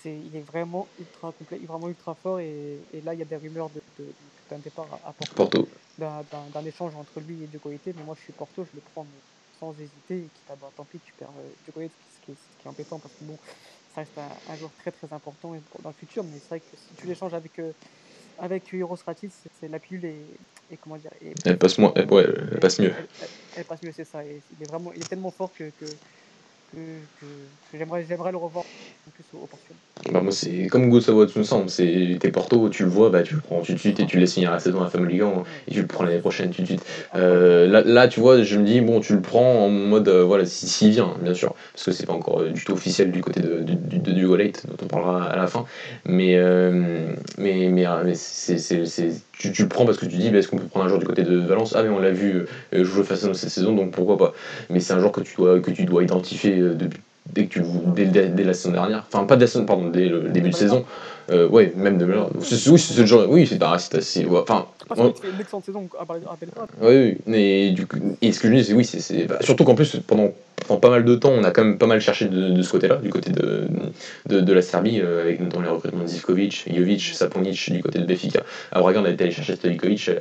[0.04, 2.40] C'est, il est vraiment ultra complet, vraiment ultra fort.
[2.40, 4.06] Et, et là, il y a des rumeurs de, de
[4.50, 7.86] d'un départ à, Porto, d'un échange entre lui et Djokovic.
[7.86, 9.06] Mais moi, je suis Porto, je le prends
[9.60, 10.18] sans hésiter.
[10.18, 12.68] Et quitte à, bah, tant pis, tu perds euh, Djokovic, ce qui, est, ce qui
[12.68, 13.38] est embêtant parce que bon,
[13.94, 16.24] ça reste un, joueur très très important dans le futur.
[16.24, 17.72] Mais c'est vrai que si tu l'échanges avec, euh,
[18.40, 20.26] avec Euro c'est la pilule et,
[20.70, 21.12] et, comment dire.
[21.22, 22.94] Et, elle passe moins, elle, ouais, elle, passe mieux.
[23.56, 24.26] Elle, passe mieux, c'est ça.
[24.26, 25.86] Et il, est vraiment, il est tellement fort que, que,
[26.74, 26.78] que,
[27.72, 28.66] que j'aimerais le revoir
[29.08, 29.78] en plus au, au Portugal.
[30.14, 33.42] Bah moi c'est comme Gustavo Tsunsam, c'est t'es Porto, tu le vois, bah tu le
[33.42, 35.24] prends tout de suite et tu le laisses finir la saison à la Family League
[35.68, 36.86] et tu le prends l'année prochaine tout de suite.
[37.16, 40.24] Euh, là, là tu vois, je me dis bon tu le prends en mode euh,
[40.24, 43.10] voilà s'il si, vient bien sûr parce que c'est pas encore euh, du tout officiel
[43.10, 45.66] du côté de, de, Late dont on parlera à la fin,
[46.06, 46.38] mais
[47.40, 48.56] mais mais, mais c'est,
[49.32, 51.00] tu, tu, le prends parce que tu dis bah, est-ce qu'on peut prendre un joueur
[51.00, 51.74] du côté de Valence?
[51.76, 54.34] Ah mais on l'a vu jouer face à cette saison donc pourquoi pas.
[54.70, 57.00] Mais c'est un joueur que tu dois que tu dois identifier depuis
[57.32, 57.62] dès que tu
[57.96, 60.56] dès, dès, la saison dernière, enfin pas dès la saison, pardon, dès le début de
[60.56, 60.86] saison,
[61.32, 64.68] euh, ouais, même de oui, c'est le genre, oui, c'est assez, enfin.
[64.88, 66.68] Parce fais une excellente saison, rappelle pas.
[66.82, 69.64] Oui, oui, mais du coup, et ce que je dis, c'est oui, c'est bah, surtout
[69.64, 70.32] qu'en plus pendant
[70.68, 72.72] pendant pas mal de temps, on a quand même pas mal cherché de, de ce
[72.72, 73.68] côté-là, du côté de,
[74.28, 78.00] de, de la Serbie, euh, avec notamment les recrutements de Zivkovic, Jovic, Saponic du côté
[78.00, 78.44] de Benfica.
[78.72, 80.12] À Braga, on a été allé chercher Stojkovic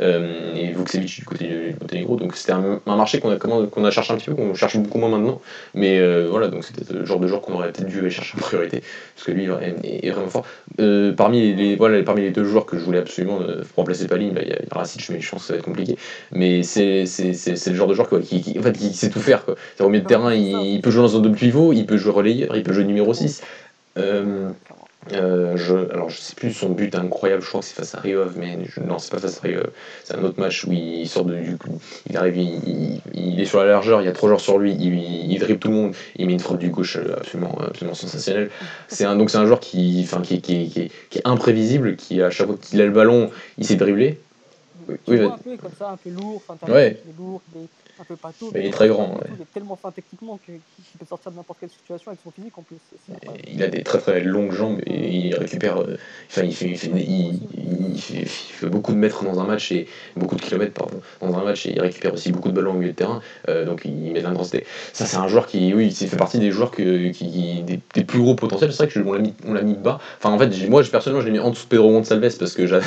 [0.00, 2.16] euh, et Vukcevic du côté du Monténégro.
[2.16, 4.76] Donc c'était un, un, marché qu'on a, qu'on a cherché un petit peu, qu'on cherche
[4.76, 5.40] beaucoup moins maintenant.
[5.74, 8.36] Mais euh, voilà, donc c'était le genre de joueur qu'on aurait peut-être dû aller chercher
[8.38, 8.82] en priorité,
[9.14, 10.46] parce que lui est, est vraiment fort.
[10.78, 14.32] Euh, parmi, les, voilà, parmi les deux joueurs que je voulais absolument euh, remplacer Paline,
[14.32, 15.96] bah, il y a Racic, mais je pense que ça va être compliqué.
[16.32, 19.44] Mais c'est le genre de joueur quoi, qui, qui, en fait, qui sait tout faire.
[19.44, 19.56] Quoi.
[19.80, 22.56] Au milieu de terrain, il, peut jouer dans un double pivot, il peut jouer relayeur,
[22.56, 23.42] il peut jouer numéro 6.
[23.98, 24.50] Euh,
[25.12, 28.00] euh, je, alors je sais plus son but incroyable, je crois que c'est face à
[28.00, 29.70] Riov, mais je, non c'est pas face à Riov,
[30.04, 31.56] c'est un autre match où il sort de, du
[32.08, 34.72] il arrive, il, il, est sur la largeur, il y a trois joueurs sur lui,
[34.72, 38.50] il, il dribble tout le monde, il met une frappe du gauche absolument, absolument sensationnelle.
[38.88, 42.20] C'est un, donc c'est un joueur qui, enfin, qui, qui, qui, qui, est imprévisible, qui
[42.20, 44.20] à chaque fois qu'il a le ballon, il sait dribbler.
[44.88, 47.00] Oui, oui, un peu comme ça, un peu lourd, enfin, ouais.
[47.18, 47.40] lourd,
[48.00, 48.50] un peu partout.
[48.54, 49.14] Mais il est très grand.
[49.14, 49.30] Ouais.
[49.36, 50.60] Il est tellement fin techniquement qu'il
[50.98, 52.78] peut sortir de n'importe quelle situation avec son physique en plus.
[53.46, 55.78] il a des très très longues jambes et il récupère.
[55.78, 55.96] Euh,
[56.28, 59.72] enfin, il fait, il, fait, il, fait, il, fait, beaucoup de mètres dans un match
[59.72, 59.86] et
[60.16, 62.78] beaucoup de kilomètres pardon, dans un match et il récupère aussi beaucoup de ballons au
[62.78, 63.20] milieu de terrain.
[63.48, 64.64] Euh, donc il met de l'intensité.
[64.92, 68.04] Ça, c'est un joueur qui, oui, il fait partie des joueurs que, qui, des, des
[68.04, 68.72] plus gros potentiels.
[68.72, 70.00] C'est vrai qu'on l'a mis, on mis bas.
[70.18, 72.66] Enfin, en fait, moi, personnellement, je l'ai mis en dessous de Pedro Gonçalves parce que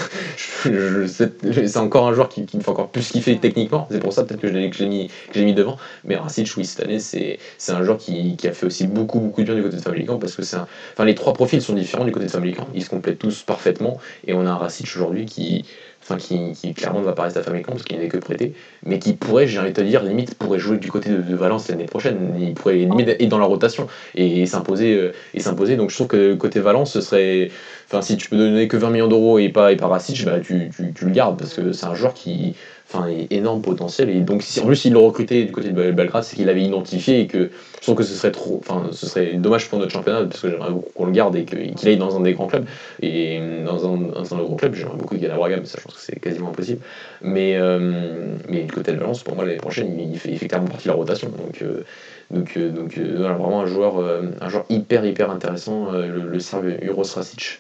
[0.64, 3.88] c'est encore un joueur qui, qui me fait encore plus kiffer techniquement.
[3.91, 5.78] C'est pour ça peut-être que je l'ai mis que j'ai mis devant.
[6.04, 7.39] Mais Rasic, oui, cette année, c'est
[7.70, 10.20] un joueur qui, qui, a fait aussi beaucoup, beaucoup de bien du côté de Famalicão
[10.20, 10.54] parce que c'est
[10.93, 12.68] Enfin, les trois profils sont différents du côté de Famalicão.
[12.74, 13.99] Ils se complètent tous parfaitement.
[14.28, 15.66] Et on a un Rasic aujourd'hui qui,
[16.01, 18.54] enfin, qui, qui, clairement ne va pas rester à Famalicão parce qu'il n'est que prêté,
[18.86, 21.70] mais qui pourrait, j'ai envie de te dire, limite pourrait jouer du côté de, Valence
[21.70, 22.36] l'année prochaine.
[22.39, 24.93] Il pourrait limite être dans la rotation et, s'imposer.
[24.93, 25.76] Euh, et s'imposer.
[25.76, 27.49] Donc je trouve que côté Valence, ce serait.
[27.93, 30.39] Enfin, si tu peux donner que 20 millions d'euros et pas, et pas Rasic, bah,
[30.39, 32.55] tu, tu, tu, le gardes parce que c'est un joueur qui
[32.89, 34.09] enfin, énorme potentiel.
[34.09, 37.21] Et donc, en plus il le recruté du côté de Belgrade, c'est qu'il avait identifié
[37.21, 40.23] et que je trouve que ce serait trop, enfin, ce serait dommage pour notre championnat
[40.23, 42.65] parce que j'aimerais beaucoup qu'on le garde et qu'il aille dans un des grands clubs.
[43.03, 45.77] Et dans un, dans un gros club, j'aimerais beaucoup qu'il aille à Braga, mais ça,
[45.77, 46.81] je pense que c'est quasiment impossible.
[47.21, 50.85] Mais, euh, mais du côté de Valence, pour moi, l'année prochaine, il, fait, clairement partie
[50.85, 51.29] de la rotation.
[51.29, 51.83] Donc, euh,
[52.31, 54.03] donc, euh, donc vraiment un joueur,
[54.41, 57.59] un joueur hyper, hyper intéressant, le, le Serbe Uros Rasic.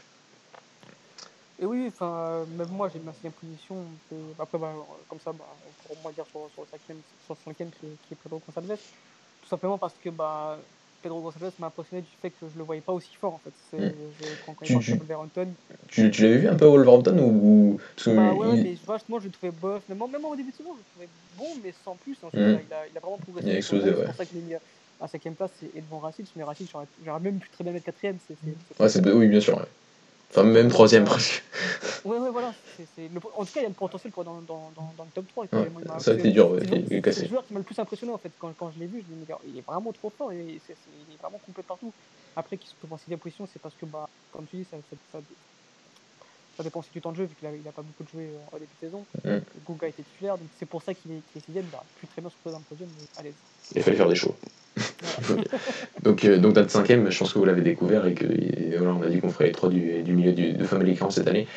[1.63, 3.77] Et oui, enfin, même moi j'ai ma cinquième position.
[4.37, 4.73] après, bah,
[5.07, 5.45] comme ça, bah,
[5.89, 8.77] on pourra dire sur, sur, le cinquième, sur le cinquième qui, qui est Pedro Gonçalves.
[9.41, 10.57] Tout simplement parce que bah,
[11.01, 13.77] Pedro Gonçalves m'a impressionné du fait que je le voyais pas aussi fort en fait.
[13.77, 13.91] Mm.
[14.19, 15.47] Je, quand, quand tu, il Wolverhampton.
[15.87, 18.63] Tu, tu l'avais vu un peu à Wolverhampton ou, que bah, ouais, il...
[18.63, 19.83] mais vachement je le trouvais bof.
[19.87, 22.17] Même, même au début de saison, je le trouvais bon, mais sans plus.
[22.23, 22.27] Mm.
[22.33, 23.47] il, a, il a vraiment progressé.
[23.47, 23.95] Il a explosé, ouais.
[23.99, 24.55] C'est pour ça qu'il est mis
[24.99, 26.25] à cinquième place et devant Racing.
[26.35, 26.67] Mais Racing,
[27.05, 28.17] j'aurais même pu très bien mettre quatrième.
[28.27, 29.55] C'est oui, bien sûr.
[29.55, 29.63] Ouais.
[30.35, 31.43] Enfin, même troisième presque.
[32.03, 32.55] Ouais, ouais, voilà.
[32.97, 33.19] Le...
[33.37, 35.27] En tout cas, il y a le potentiel pour dans, dans, dans, dans le top
[35.27, 35.45] 3.
[35.53, 35.69] Ouais,
[35.99, 37.19] ça a été dur, ouais, il est cassé.
[37.19, 38.31] C'est le joueur qui m'a le plus impressionné en fait.
[38.39, 40.55] Quand, quand je l'ai vu, je me dis, il est vraiment trop fort, et il
[40.55, 41.93] est vraiment complet partout.
[42.35, 44.77] Après, qu'il se trouve en sixième position, c'est parce que, bah, comme tu dis, ça,
[44.89, 45.19] ça, ça,
[46.57, 48.57] ça dépend aussi du temps de jeu, vu qu'il n'a pas beaucoup de joué en
[48.57, 49.05] début de saison.
[49.23, 49.37] Mm.
[49.67, 51.65] Gouga était titulaire, donc c'est pour ça qu'il est, qu est sixième.
[51.71, 53.33] Il aurait pu très bien se retrouver dans le podium, mais allez.
[53.75, 54.35] Il fallait faire des choix.
[56.03, 58.25] Donc, euh, donc notre cinquième, je pense que vous l'avez découvert et que
[58.81, 61.27] on a dit qu'on ferait les trois du, du milieu du, de Family Camp cette
[61.27, 61.47] année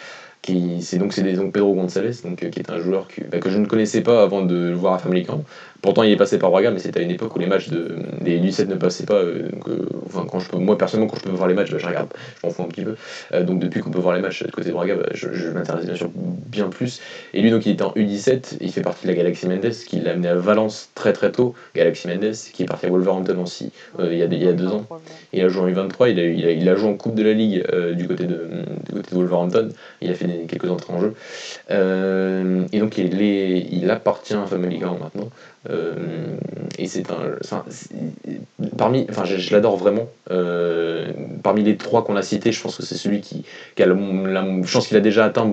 [0.81, 3.51] c'est donc c'est donc Pedro González donc euh, qui est un joueur que, bah, que
[3.51, 5.43] je ne connaissais pas avant de le voir à Family Camp.
[5.83, 7.97] Pourtant il est passé par Braga mais c'était à une époque où les matchs de
[8.21, 11.19] des U17 ne passaient pas euh, donc, euh, enfin quand je peux moi personnellement quand
[11.19, 12.09] je peux voir les matchs bah, je regarde
[12.41, 12.97] je m'en fous un petit peu.
[13.43, 15.87] Donc depuis qu'on peut voir les matchs de côté de Braga bah, je, je m'intéresse
[15.87, 17.01] bien sûr bien plus.
[17.35, 20.01] Et lui donc il était en U17 il fait partie de la Galaxy Mendes qui
[20.01, 21.55] l'a amené à Valence très très tôt.
[21.75, 24.69] Galaxy Mendes qui est parti à Wolverhampton aussi il, y a, il y a deux
[24.69, 24.87] ans.
[25.33, 27.23] Il a joué en U23 il a, il a, il a joué en Coupe de
[27.23, 27.65] la Ligue
[27.95, 28.49] du côté de
[28.87, 29.69] du côté de Wolverhampton.
[30.01, 31.15] Il a fait quelques entrées en jeu.
[31.71, 35.31] Euh, et donc il, appartient à Gang maintenant.
[35.71, 36.37] Euh,
[36.79, 37.17] et c'est un.
[37.45, 37.65] Enfin,
[38.77, 40.09] parmi, enfin, je, l'adore vraiment.
[40.31, 41.13] Euh,
[41.43, 43.45] parmi les trois qu'on a cités, je pense que c'est celui qui,
[43.79, 45.51] a la, je pense qu'il a déjà atteint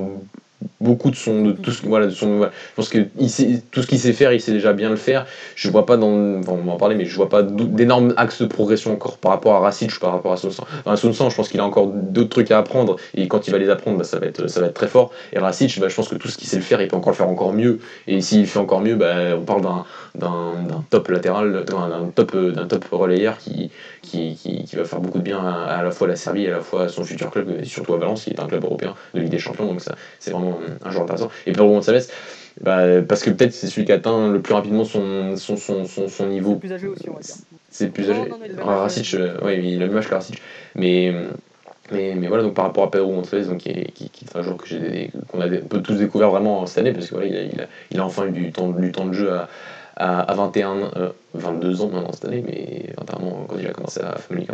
[0.81, 2.51] beaucoup de son, de tout ce, voilà, de son, voilà.
[2.71, 4.95] je pense que il sait, tout ce qu'il sait faire, il sait déjà bien le
[4.95, 5.25] faire.
[5.55, 8.41] Je vois pas dans, enfin, on va en parler, mais je vois pas d'énormes axes
[8.41, 10.65] de progression encore par rapport à Racic, par rapport à Sonsan.
[10.85, 13.57] Enfin, Sonsan, je pense qu'il a encore d'autres trucs à apprendre, et quand il va
[13.57, 15.11] les apprendre, bah, ça va être, ça va être très fort.
[15.31, 17.11] Et Racic, bah, je pense que tout ce qu'il sait le faire, il peut encore
[17.11, 17.79] le faire encore mieux.
[18.07, 19.85] Et s'il fait encore mieux, bah, on parle d'un,
[20.15, 23.71] d'un, top latéral, d'un top, d'un top relayeur qui,
[24.01, 26.57] qui, qui, va faire beaucoup de bien à, la fois à la Serbie, et à
[26.57, 28.95] la fois à son futur club, et surtout à Valence, qui est un club européen
[29.13, 29.65] de Ligue des Champions.
[29.65, 30.52] Donc ça, c'est vraiment
[30.83, 31.29] un joueur intéressant.
[31.45, 32.07] Et Pedro Gonçalves,
[32.61, 36.27] bah, parce que peut-être c'est celui qui atteint le plus rapidement son, son, son, son,
[36.27, 36.53] niveau.
[36.53, 37.35] C'est plus âgé aussi, on va dire.
[37.69, 38.21] C'est plus âgé.
[38.61, 40.41] Ah, Racic, euh, oui, il a le même âge que Racic.
[40.75, 41.13] Mais,
[41.91, 44.41] mais, mais, voilà, donc par rapport à Pedro donc, qui, est, qui, qui est un
[44.41, 47.61] joueur qu'on a peut tous découvert vraiment cette année, parce que voilà, il, a, il,
[47.61, 49.49] a, il a enfin eu du temps, du temps de jeu à,
[49.95, 50.91] à, 21,
[51.33, 54.47] 22 euh, ans maintenant cette année, mais 21 ans quand il a commencé à Family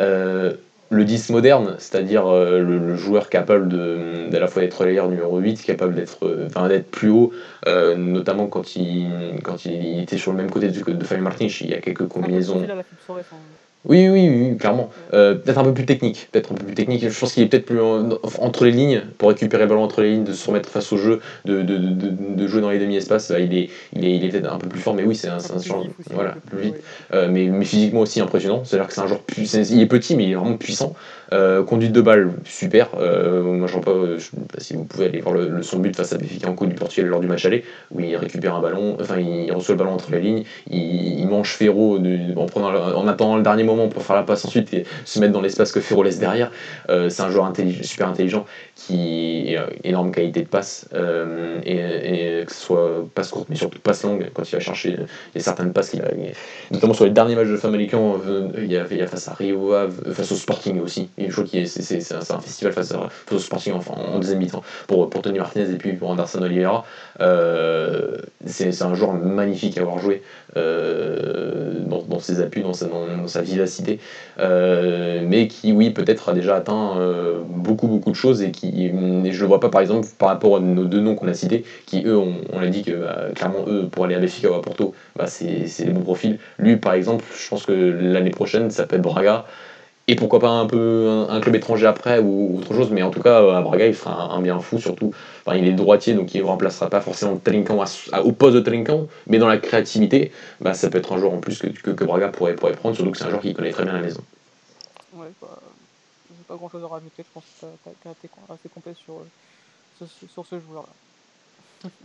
[0.00, 0.54] euh,
[0.92, 5.38] le 10 moderne, c'est-à-dire euh, le, joueur capable de, d'à la fois d'être relayeur numéro
[5.38, 7.32] 8, capable d'être, enfin, d'être plus haut,
[7.96, 9.08] notamment quand il,
[9.42, 12.06] quand il était sur le même côté de, de Fabien Martins, il y a quelques
[12.06, 12.62] combinaisons.
[13.84, 14.90] Oui, oui, oui, clairement.
[15.12, 16.28] Euh, peut-être un peu plus technique.
[16.30, 17.08] Peut-être un peu plus technique.
[17.08, 20.12] Je pense qu'il est peut-être plus entre les lignes pour récupérer le ballon entre les
[20.12, 23.32] lignes, de se remettre face au jeu, de, de, de, de jouer dans les demi-espaces.
[23.36, 25.38] Il est, il est, il est peut-être un peu plus fort, mais oui, c'est un,
[25.38, 25.84] un, genre.
[26.10, 26.76] Voilà, plus vite.
[27.12, 28.62] Euh, mais, mais, physiquement aussi impressionnant.
[28.64, 29.62] C'est-à-dire que c'est un joueur puissant.
[29.68, 30.94] Il est petit, mais il est vraiment puissant.
[31.32, 32.90] Euh, conduite de balle, super.
[32.98, 35.96] Euh, moi, je pas, je sais pas si vous pouvez aller voir le, son but
[35.96, 39.18] face à Benfica du Portugal lors du match aller, où il récupère un ballon, enfin,
[39.18, 41.98] il reçoit le ballon entre les lignes, il, mange Ferro
[42.36, 45.32] en, prenant, en attendant le dernier moment pour faire la passe ensuite et se mettre
[45.32, 46.50] dans l'espace que Ferro laisse derrière.
[46.90, 47.50] Euh, c'est un joueur
[47.82, 48.44] super intelligent
[48.74, 50.88] qui a énorme qualité de passe
[51.64, 54.96] et, que ce soit passe courte mais surtout passe longue quand il va chercher
[55.36, 56.08] certaines passes qu'il a
[56.70, 58.20] notamment sur les derniers matchs de Famalicão
[58.56, 59.72] il a, il y a face à Rio
[60.12, 64.38] face au Sporting aussi que c'est un, festival face, à, face au Sporting en deuxième
[64.38, 66.84] mi-temps pour, pour Tony Martinez et puis pour Anderson Oliveira.
[67.20, 68.16] Euh,
[68.46, 70.22] c'est un joueur magnifique à avoir joué
[70.56, 74.00] euh, dans, dans, ses appuis, dans sa, dans, sa vivacité,
[74.38, 76.96] euh, mais qui, oui, peut-être a déjà atteint
[77.48, 80.60] beaucoup, beaucoup de choses et qui, je le vois pas par exemple par rapport à
[80.60, 83.64] nos deux noms qu'on a cités, qui eux, on, on a dit que bah, clairement,
[83.66, 86.38] eux, pour aller à Benfica ou à Porto, bah, c'est les bons profils.
[86.58, 89.44] Lui, par exemple, je pense que l'année prochaine, ça peut être Braga
[90.12, 93.22] et pourquoi pas un peu un, club étranger après ou autre chose, mais en tout
[93.22, 95.14] cas à Braga il fera un, bien fou surtout.
[95.44, 97.82] Enfin, il est droitier donc il ne remplacera pas forcément Trinquant
[98.22, 100.30] au poste de Trinquant, mais dans la créativité,
[100.60, 103.10] bah, ça peut être un joueur en plus que, que, Braga pourrait, pourrait prendre, surtout
[103.10, 104.20] que c'est un joueur qui connaît très bien la maison.
[105.14, 105.58] Ouais, bah,
[106.46, 109.22] pas grand chose à rajouter, je pense que tu as, été assez complet sur,
[110.28, 110.90] sur ce joueur-là.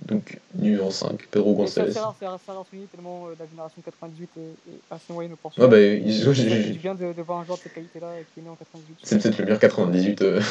[0.05, 1.91] Donc, numéro 5, Pedro Gonçalves.
[1.91, 5.69] C'est rare, c'est rare, tellement euh, la génération 98 est, est assez moyenne au Portugal.
[5.69, 8.43] Ouais, bah, il, j'ai bien de, de, voir un joueur de cette qualité-là qui est
[8.43, 8.97] né en 98.
[9.03, 10.21] C'est peut-être le meilleur 98.
[10.21, 10.41] Euh...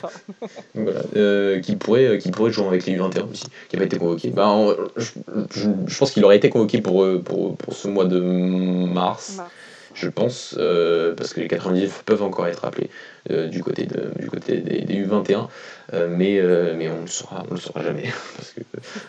[0.00, 0.10] Ça.
[0.74, 1.02] Donc, voilà.
[1.16, 3.98] Euh, qui, pourrait, euh, qui pourrait jouer avec les U21 aussi, qui n'a pas été
[3.98, 4.30] convoqué.
[4.30, 5.12] Bah, en, je,
[5.50, 9.36] je, je, pense qu'il aurait été convoqué pour, euh, pour, pour ce mois de mars.
[9.36, 9.50] mars
[9.94, 12.90] je pense, euh, parce que les 98 peuvent encore être appelés
[13.28, 15.48] du côté, de, du côté des, U21,
[15.92, 16.40] euh, mais,
[16.76, 18.04] mais on ne le saura, le saura jamais,
[18.36, 18.60] parce que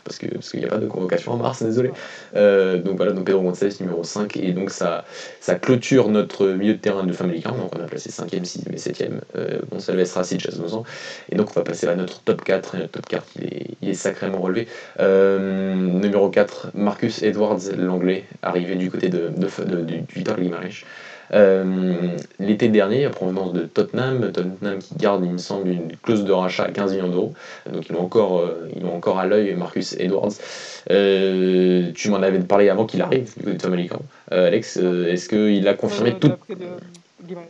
[0.04, 1.90] parce que parce qu'il n'y a pas de convocation en mars, désolé.
[2.34, 5.06] donc voilà, donc Pedro Gonçalves numéro 5, et donc ça,
[5.40, 8.74] ça clôture notre milieu de terrain de Family Car, donc on a placé 5ème, 6ème
[8.74, 9.20] et 7ème,
[9.72, 10.42] Gonçalves, Racid,
[10.74, 10.84] ans
[11.30, 13.68] et donc on va passer à notre top 4, et notre top 4 il est,
[13.82, 14.68] il est sacrément relevé.
[15.00, 20.38] numéro 4, Marcus Edwards, l'anglais, arrivé du côté de, de, du Victor
[21.34, 26.24] euh, L'été dernier, à provenance de Tottenham, Tottenham qui garde, il me semble, une clause
[26.24, 27.34] de rachat à 15 millions d'euros,
[27.72, 30.32] donc ils l'ont encore, euh, ils ont encore à l'œil Marcus Edwards.
[30.90, 33.90] Euh, tu m'en avais parlé avant qu'il arrive du côté de
[34.32, 36.32] Alex, est-ce qu'il a confirmé tout.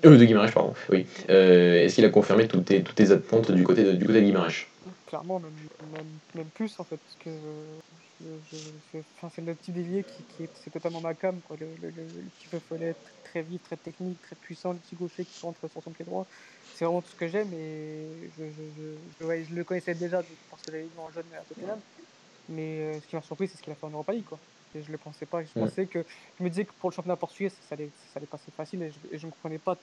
[0.03, 1.05] De, de Guimarães, pardon, oui.
[1.27, 4.25] est-ce qu'il a confirmé toutes tes, toutes tes attentes du côté de, du côté de
[4.25, 4.67] Guimarães?
[5.07, 5.51] Clairement, même,
[5.93, 6.05] même,
[6.35, 7.29] même, plus en fait, parce que
[8.91, 11.57] c'est le petit délié qui, qui est, c'est totalement ma cam, quoi.
[11.59, 12.95] Le, le, le, petit peu follet
[13.31, 16.27] très vif, très technique, très puissant, le petit gaucher qui rentre sur son pied droit.
[16.75, 18.63] C'est vraiment tout ce que j'aime et je, je,
[19.19, 21.79] je, je le connaissais déjà parce que j'avais vu en jeune à Tottenham.
[22.49, 24.39] Mais euh, ce qui m'a surpris, c'est ce qu'il a fait en Europa League, quoi.
[24.73, 25.43] Et je le pensais pas.
[25.43, 26.03] Je pensais que
[26.37, 28.91] je me disais que pour le championnat portugais, ça allait, ça allait passer facile et
[29.17, 29.77] je, ne comprenais pas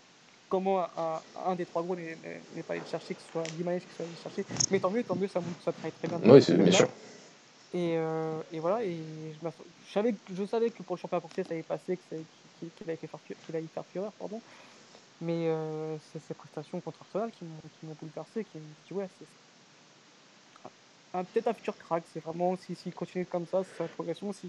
[0.49, 2.17] comment un, un, des trois gros n'est
[2.67, 4.45] pas allé le chercher, que ce soit Guimarães qui soit allé le chercher.
[4.71, 6.21] Mais tant mieux, tant mieux, ça, ça travaille très bien.
[6.33, 6.89] Oui, c'est bien sûr.
[7.75, 8.97] Et, euh, et, voilà, et
[9.35, 9.47] je,
[9.87, 11.99] je, savais, je savais que pour le championnat portugais, ça allait passer,
[12.59, 14.41] qu'il qu faire, qu fureur, pardon.
[15.21, 19.27] Mais euh, c'est ces prestations contre Arsenal qui m'ont bouleversé, qui me dit ouais, c'est
[21.13, 22.05] peut-être un futur crack.
[22.13, 24.49] C'est vraiment, s'il si, si continue comme ça, sa progression, si,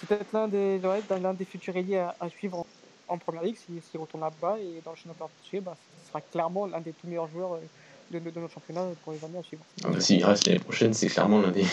[0.00, 0.80] c'est peut-être l'un des,
[1.34, 2.66] des futurs ailiers à, suivre
[3.08, 6.08] en, première ligue, s'il si, si retourne là-bas et dans le championnat portugais, bah, ce
[6.08, 7.54] sera clairement l'un des tout meilleurs joueurs.
[7.54, 7.60] Euh,
[8.12, 9.62] de, de, notre championnat pour les années à suivre.
[9.84, 11.64] Ah bah, S'il reste l'année prochaine, c'est clairement l'un des.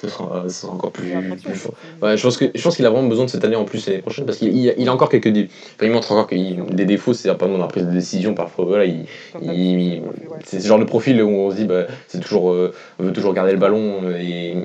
[0.00, 1.12] ce, sera, ce sera encore plus,
[1.42, 1.74] plus fort.
[2.02, 4.38] Ouais, je pense qu'il a vraiment besoin de cette année en plus l'année prochaine parce
[4.38, 5.48] qu'il il, il a encore quelques dé...
[5.76, 8.64] enfin, il montre encore qu'il des défauts, c'est pas dans la prise de décision parfois.
[8.64, 9.06] Voilà, il,
[9.42, 10.02] il...
[10.44, 13.12] c'est ce genre de profil où on se dit bah, c'est toujours euh, on veut
[13.12, 14.56] toujours garder le ballon et,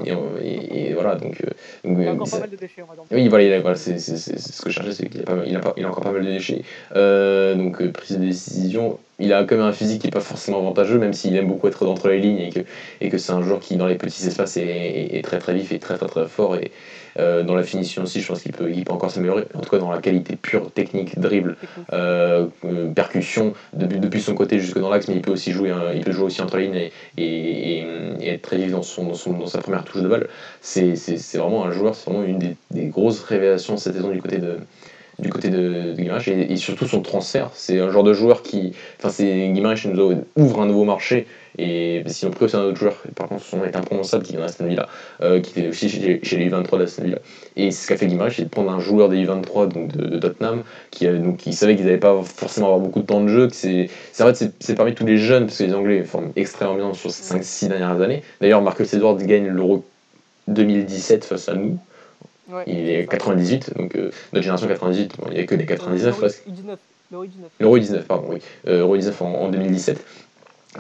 [0.43, 1.41] et, et voilà donc.
[1.41, 1.49] Euh,
[1.83, 2.81] donc il a encore pas mal de déchets.
[2.81, 3.01] On va.
[3.11, 6.25] Oui, voilà, c'est ce que je cherchais, c'est qu'il a, a, a encore pas mal
[6.25, 6.63] de déchets.
[6.95, 10.19] Euh, donc euh, prise de décision, il a quand même un physique qui n'est pas
[10.19, 12.59] forcément avantageux, même s'il aime beaucoup être entre les lignes et que,
[13.01, 15.71] et que c'est un joueur qui, dans les petits espaces, est, est, très très vif
[15.71, 16.55] et très très très fort.
[16.57, 16.71] Et
[17.17, 19.45] euh, dans la finition aussi, je pense qu'il peut, il peut encore s'améliorer.
[19.53, 21.55] En tout cas, dans la qualité pure, technique, dribble,
[21.93, 25.73] euh, euh, percussion, depuis, depuis son côté jusque dans l'axe, mais il peut aussi jouer,
[25.95, 27.85] il peut jouer aussi entre les lignes et, et,
[28.19, 30.27] et, être très vif dans, son, dans, son, dans sa première touche de balle.
[30.61, 30.93] C'est
[31.35, 34.57] vraiment un joueur, c'est vraiment une des, des grosses révélations cette saison du côté de
[35.19, 37.51] du côté de, de et, surtout son transfert.
[37.53, 38.73] C'est un genre de joueur qui.
[38.99, 41.27] Enfin, c'est Guimaraes nous ouvre un nouveau marché
[41.57, 44.37] et s'ils ont pris aussi un autre joueur, par contre, son est imprononçable qui est
[44.37, 44.89] dans Aston Villa,
[45.21, 47.19] euh, qui était aussi chez, les U23 d'Aston Villa.
[47.55, 50.63] Et ce qu'a fait Guimaraes, c'est de prendre un joueur des U23 donc de, Tottenham
[50.91, 53.47] qui, donc, qui savait qu'ils n'allaient pas forcément avoir beaucoup de temps de jeu.
[53.51, 53.89] C'est
[54.19, 57.11] en fait, c'est parmi tous les jeunes, parce que les Anglais forment extrêmement bien sur
[57.11, 58.21] ces 5-6 dernières années.
[58.41, 59.85] D'ailleurs, Marcus Edwards gagne l'Euro
[60.47, 61.77] 2017 face à nous.
[62.51, 65.65] Ouais, il est 98, donc euh, notre génération 98, bon, il n'y a que des
[65.65, 66.43] 99 presque.
[67.11, 67.49] L'Euro 19.
[67.59, 68.37] L'Euro 19, pardon, oui.
[68.67, 70.03] Euh, Euro 19 en, en 2017.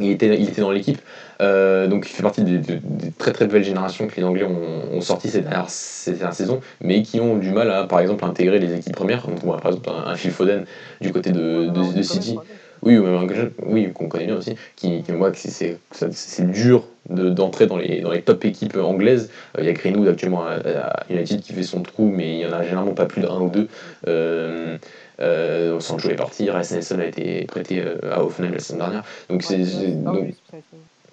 [0.01, 0.99] Il était, il était dans l'équipe,
[1.41, 4.43] euh, donc il fait partie des, des, des, très très belles générations que les Anglais
[4.43, 8.01] ont, ont sorti ces dernières, ces dernières saisons, mais qui ont du mal à, par
[8.01, 9.25] exemple, intégrer les équipes premières.
[9.25, 10.65] Donc, par exemple, un, un Phil Foden
[10.99, 12.37] du côté de, de, de City.
[12.81, 18.01] Oui, oui qu'on connaît bien aussi, qui, qui moi, c'est dur d'entrer de, dans, les,
[18.01, 19.29] dans les top équipes anglaises.
[19.57, 22.37] Il euh, y a Greenwood actuellement à, à, United qui fait son trou, mais il
[22.37, 23.67] n'y en a généralement pas plus d'un ou deux.
[24.07, 24.77] Euh,
[25.19, 29.03] euh, Sancho est parti, Rice Nelson a été prêté euh, à Hoffenheim la semaine dernière.
[29.29, 29.63] Donc c'est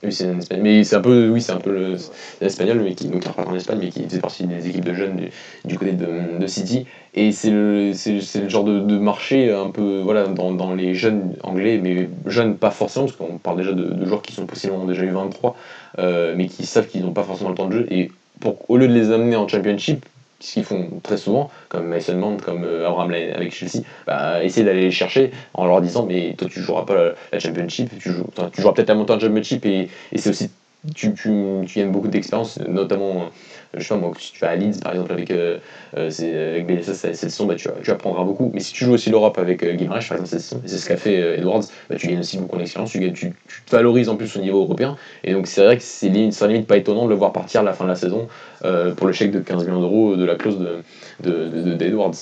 [0.03, 0.65] oui, c'est un espagnol.
[0.65, 1.97] Mais c'est un peu, oui, c'est un peu
[2.41, 5.29] l'espagnol, mais qui donc en Espagne, mais qui faisait partie des équipes de jeunes
[5.65, 6.87] du, côté de, de, City.
[7.15, 11.35] Et c'est le, le genre de, de, marché un peu, voilà, dans, dans, les jeunes
[11.43, 14.85] anglais, mais jeunes pas forcément, parce qu'on parle déjà de, de, joueurs qui sont possiblement
[14.85, 15.57] déjà eu 23,
[15.99, 17.87] euh, mais qui savent qu'ils n'ont pas forcément le temps de jeu.
[17.91, 18.11] Et
[18.41, 20.05] pour, au lieu de les amener en championship,
[20.43, 24.67] ce qu'ils font très souvent, comme Mason Mount, comme euh, Abraham avec Chelsea, bah, essayer
[24.67, 28.27] d'aller les chercher en leur disant mais toi tu joueras pas la, championship, tu, joues,
[28.53, 30.51] tu joueras peut-être la montée en championship et c'est aussi
[30.95, 31.31] tu, tu,
[31.67, 33.31] tu gagnes beaucoup d'expérience, notamment
[33.75, 35.59] je sais pas moi, si tu vas à Leeds par exemple avec, euh,
[35.97, 38.51] euh avec BSS cette saison, bah, tu, tu, apprendras beaucoup.
[38.53, 40.97] Mais si tu joues aussi l'Europe avec euh, Guimaraes par exemple et c'est ce qu'a
[40.97, 44.17] fait euh, Edwards, bah, tu gagnes aussi beaucoup d'expérience, tu, tu, tu, te valorises en
[44.17, 44.97] plus au niveau européen.
[45.25, 47.65] Et donc c'est vrai que c'est limite, limite pas étonnant de le voir partir à
[47.65, 48.29] la fin de la saison
[48.65, 50.83] euh, pour le chèque de 15 millions d'euros de la clause de,
[51.23, 52.15] de, de, de Edwards.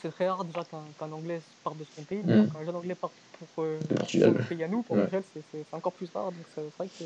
[0.00, 2.22] C'est très rare déjà qu'un qu Anglais parte de son pays.
[2.24, 2.48] Mm.
[2.50, 3.10] Quand un jeune Anglais part
[3.54, 5.04] pour, euh, pour le pays à nous, pour ouais.
[5.32, 6.32] C'est encore plus rare.
[6.32, 7.04] Donc c'est vrai que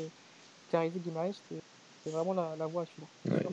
[2.07, 3.07] C'est vraiment la, la voie à suivre.
[3.27, 3.43] Ouais,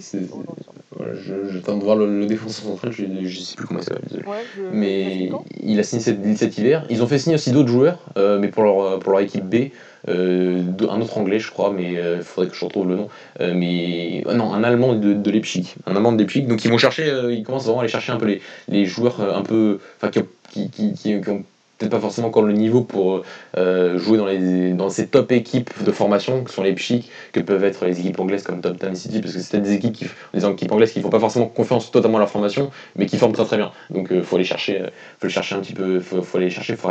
[1.62, 4.26] tente de voir le, le défenseur central, je ne sais plus comment il s'appelle.
[4.26, 4.44] Ouais,
[4.74, 5.30] mais
[5.62, 6.84] il a signé cet, cet, hiver.
[6.90, 9.70] Ils ont fait signer aussi d'autres joueurs, euh, mais pour leur, pour leur équipe B.
[10.08, 13.08] Euh, un autre anglais, je crois, mais il euh, faudrait que je retrouve le nom.
[13.40, 15.74] Mais non, un allemand de, de Leipzig.
[15.86, 16.42] Un allemand de Leipzig.
[16.42, 19.18] Donc ils vont chercher, ils commencent vraiment à aller chercher un peu les, les joueurs
[19.34, 19.78] un peu.
[19.96, 20.92] Enfin, qui, qui, qui,
[21.22, 21.42] qui ont
[21.82, 23.22] peut-être pas forcément encore le niveau pour
[23.56, 27.64] euh, jouer dans, les, ces top équipes de formation que sont les Pchic, que peuvent
[27.64, 30.72] être les équipes anglaises comme Tottenham City, parce que c'est des équipes, qui, des équipes
[30.72, 33.56] anglaises qui font pas forcément confiance totalement à leur formation, mais qui forment très très
[33.56, 33.72] bien.
[33.90, 34.80] Donc il euh, faut aller chercher,
[35.18, 36.88] faut le chercher un petit peu, faut, faut chercher, faut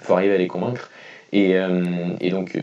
[0.00, 0.90] faut arriver à les convaincre.
[1.32, 2.58] Et, euh, euh, et donc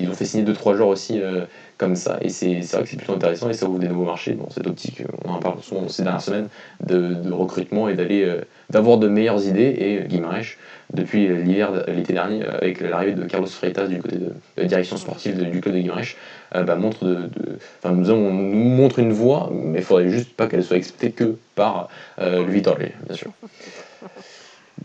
[0.00, 1.44] ils ont fait signer 2-3 joueurs aussi euh,
[1.78, 2.18] comme ça.
[2.20, 4.66] Et c'est vrai que c'est plutôt intéressant et ça ouvre des nouveaux marchés dans cette
[4.66, 6.48] optique, on en parle souvent ces dernières semaines,
[6.84, 8.28] de, de recrutement et d'aller
[8.68, 9.76] d'avoir de meilleures idées.
[9.78, 10.56] Et Guimarães,
[10.92, 15.42] depuis l'hiver, l'été dernier, avec l'arrivée de Carlos Freitas du côté de, la direction sportive
[15.50, 16.16] du club de Guimarães,
[16.52, 17.58] bah, montre de, de
[17.88, 21.36] nous, on, nous montre une voie, mais il faudrait juste pas qu'elle soit exploitée que
[21.54, 21.88] par
[22.18, 23.30] euh, Vitorle, bien sûr.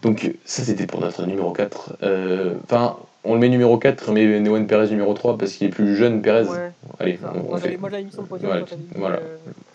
[0.01, 1.97] Donc ça c'était pour notre numéro 4.
[1.99, 2.53] Enfin, euh,
[3.25, 6.21] on le met numéro 4, mais Newen Perez numéro 3 parce qu'il est plus jeune,
[6.21, 6.43] Perez.
[6.43, 7.77] Ouais, Allez, on, on moi, fait...
[7.77, 9.19] moi j'avais mis sur le podium, voilà, mis, voilà.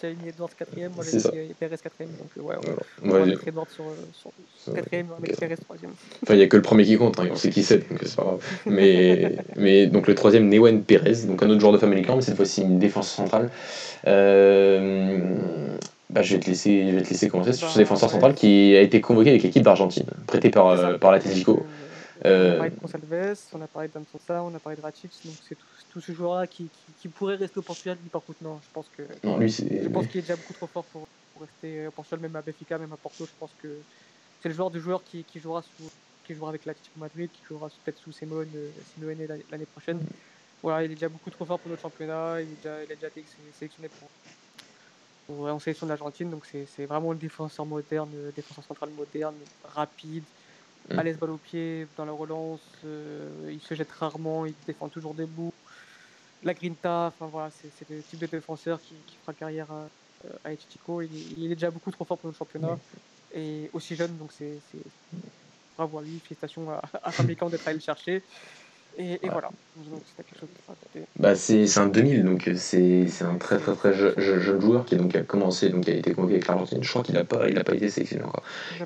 [0.05, 2.81] euh, mis Edwards 4ème, moi j'avais mis Perez 4ème, donc ouais, on, voilà.
[3.02, 5.90] on va mettre Edwards sur, sur 4ème, on va mettre Perez 3ème.
[6.22, 8.01] Enfin, il n'y a que le premier qui compte, hein, on sait qui c'est, donc
[8.02, 8.44] c'est pas grave.
[8.66, 12.22] Mais, mais donc le troisième, Newen Perez, donc un autre joueur de Family Camp, mais
[12.22, 13.51] cette fois-ci une défense centrale.
[14.06, 15.18] Euh,
[16.10, 18.74] bah, je, vais te laisser, je vais te laisser commencer sur ce défenseur central qui
[18.77, 21.64] a été convoqué avec l'équipe d'Argentine, prêté par, euh, par l'Atletico.
[22.25, 24.83] Euh, on a parlé de Consalves, on a parlé de Sosa, on a parlé de
[24.83, 28.11] Racic, donc c'est tout, tout, ce joueur-là qui, qui, qui, pourrait rester au Portugal, lui
[28.11, 30.67] par contre non, je pense que non, lui, je pense qu'il est déjà beaucoup trop
[30.67, 33.69] fort pour, pour, rester au Portugal, même à Benfica, même à Porto, je pense que
[34.43, 35.91] c'est le genre de joueur qui, qui jouera sous,
[36.31, 38.49] qui jouera avec l'Atlético Madrid, qui jouera peut-être sous Simone,
[38.95, 40.01] Simeone l'année prochaine.
[40.63, 42.41] voilà, il est déjà beaucoup trop fort pour notre championnat.
[42.41, 43.25] Il, a déjà été
[43.59, 43.89] sélectionné
[45.27, 46.31] pour, en sélection de l'Argentine.
[46.31, 49.35] Donc c'est vraiment le défenseur moderne, le défenseur central moderne,
[49.65, 50.25] rapide,
[50.89, 50.98] mm.
[50.98, 52.61] à l'aise balle au pied, dans la relance.
[52.85, 55.52] Euh, il se jette rarement, il défend toujours debout.
[56.43, 59.89] La grinta, enfin voilà, c'est le type de défenseur qui, fera carrière à,
[60.48, 63.39] à Il, est déjà beaucoup trop fort pour notre championnat mm.
[63.39, 64.59] et aussi jeune, donc c'est
[65.77, 68.23] bravo à lui, félicitations à, à d'être allé le chercher.
[68.99, 69.51] Et, voilà.
[71.19, 75.15] Bah, c'est un 2000, donc euh, c'est un très très très jeune joueur qui, donc,
[75.15, 76.79] a commencé, donc a été convoqué avec l'Argentine.
[76.83, 78.43] Je crois qu'il n'a pas, il a pas été sélectionné encore.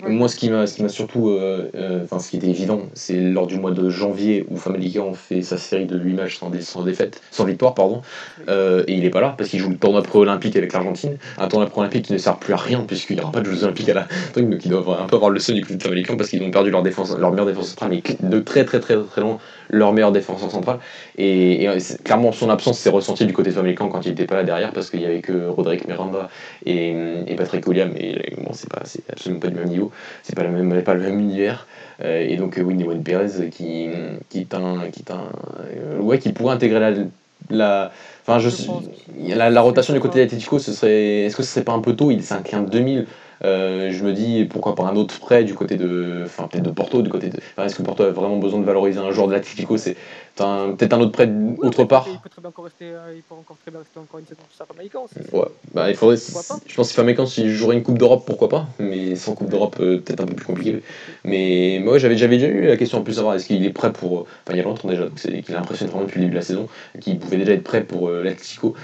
[0.09, 3.59] moi, ce qui m'a surtout, euh, euh, enfin ce qui était évident, c'est lors du
[3.59, 7.44] mois de janvier où Famalicão fait sa série de 8 matchs sans, sans défaite, sans
[7.44, 8.02] victoire, pardon,
[8.48, 11.16] et il n'est pas là parce qu'il joue le tournoi pré-olympique avec l'Argentine.
[11.39, 13.64] Un tournoi pré-olympique qui ne sert plus à rien puisqu'il n'y aura pas de Jeux
[13.64, 15.82] olympiques à la truc, donc ils doivent un peu avoir le seul du club de
[15.82, 18.81] Famalicão parce qu'ils ont perdu leur défense, leur meilleure défense centrale, mais de très très
[18.81, 19.39] très très loin
[19.70, 20.78] leur meilleur défenseur central.
[21.16, 21.66] Et,
[22.04, 24.72] clairement, son absence s'est ressentie du côté de Famicom quand il n'était pas là derrière,
[24.72, 26.28] parce qu'il n'y avait que Roderick Miranda
[26.66, 26.94] et,
[27.36, 29.90] Patrick William, et bon, c'est, pas, c'est absolument pas du même niveau,
[30.22, 31.66] c'est pas, le même, pas le même univers.
[32.02, 33.88] Euh, et donc, oui, Néwan Perez qui,
[34.28, 34.78] qui est un.
[34.92, 35.28] Qui, est un
[35.76, 36.92] euh, ouais, qui pourrait intégrer la.
[37.50, 37.92] la
[38.26, 38.48] Enfin, je,
[39.34, 41.94] la, la, rotation du côté d'Atletico, ce serait, est-ce que ce serait pas un peu
[41.94, 42.10] tôt?
[42.10, 43.06] Il s'incline 2000.
[43.43, 46.70] Euh, je me dis pourquoi pas un autre prêt du côté de, enfin peut-être de
[46.70, 49.32] Porto, du côté de, est-ce que Porto a vraiment besoin de valoriser un joueur de
[49.32, 49.77] l'Atlético?
[49.77, 49.97] C'est
[50.36, 52.06] peut-être un autre prêt autre part.
[52.09, 54.27] Il peut très bien encore rester, euh, il peut encore très bien rester encore une
[54.27, 55.06] saison chez Famecans.
[55.32, 56.16] Ouais, bah il faudrait.
[56.16, 58.66] Je pense que Famecans s'il jouerait une Coupe d'Europe, pourquoi pas?
[58.78, 60.82] Mais sans Coupe d'Europe, euh, peut-être un peu plus compliqué.
[61.24, 64.23] Mais moi j'avais déjà eu la question en plus savoir est-ce qu'il est prêt pour.
[64.23, 66.44] Enfin il y a longtemps déjà, qu'il a impressionné vraiment depuis le début de la
[66.44, 66.69] saison,
[67.01, 68.74] qu'il pouvait déjà être prêt pour l'Atlético.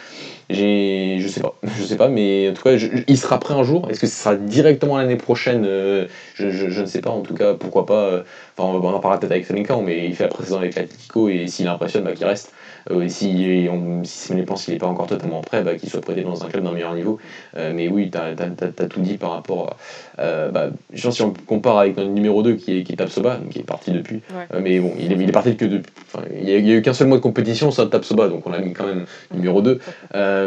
[0.52, 3.62] J'ai, je sais pas, je sais pas, mais en tout cas, il sera prêt un
[3.62, 3.88] jour.
[3.90, 7.10] Est-ce que ce sera directement l'année prochaine euh, je, je, ne sais pas.
[7.10, 8.04] En tout cas, pourquoi pas.
[8.04, 8.22] Euh,
[8.56, 11.46] enfin, on, en parlera peut-être avec Selinka, mais il fait la présaison avec l'Atletico et
[11.46, 12.52] s'il impressionne, bah, qu'il reste.
[12.90, 16.22] Euh, si, on, si pense qu'il n'est pas encore totalement prêt, bah, qu'il soit prêté
[16.22, 17.18] dans un club d'un meilleur niveau.
[17.56, 19.76] Euh, mais oui, tu as, tout dit par rapport
[20.18, 20.22] à.
[20.22, 22.96] Euh, bah, je pense si on compare avec notre numéro 2 qui est, qui est
[22.96, 24.20] Tapsoba, qui est parti depuis.
[24.60, 25.92] mais bon, il est, il est parti que depuis.
[26.38, 28.72] Il n'y a, eu qu'un seul mois de compétition, ça Tapsoba, donc on a mis
[28.72, 29.80] quand même numéro 2.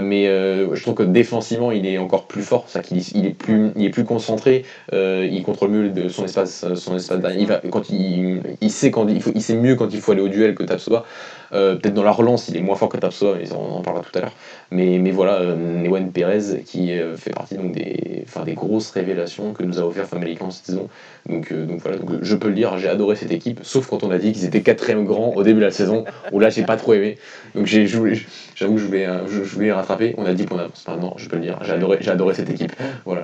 [0.01, 3.72] mais je trouve que défensivement, il est encore plus fort, ça qu'il il est, plus,
[3.76, 7.89] il est plus concentré, il contrôle mieux de son espace, son espace il, va, quand
[7.89, 10.55] il, il, sait quand il, faut, il sait mieux quand il faut aller au duel
[10.55, 11.05] que Tapsoba.
[11.54, 14.04] Euh, peut-être dans la relance, il est moins fort que Tapsoba, mais on en parlera
[14.04, 14.34] tout à l'heure.
[14.72, 19.54] Mais, mais voilà, euh, Newen Perez qui euh, fait partie donc, des, des grosses révélations
[19.54, 20.90] que nous a offert Famalicão cette saison.
[21.28, 24.12] Donc, donc voilà, donc, je peux le dire, j'ai adoré cette équipe, sauf quand on
[24.12, 26.78] a dit qu'ils étaient quatrième grand au début de la saison, où là j'ai pas
[26.78, 27.18] trop aimé.
[27.56, 30.16] Donc j'avoue que je voulais, je, voulais rattraper.
[30.18, 30.86] On a dit qu'on avance.
[30.88, 32.74] Maintenant, je peux le dire, j'ai adoré, adoré cette équipe.
[33.06, 33.24] Voilà.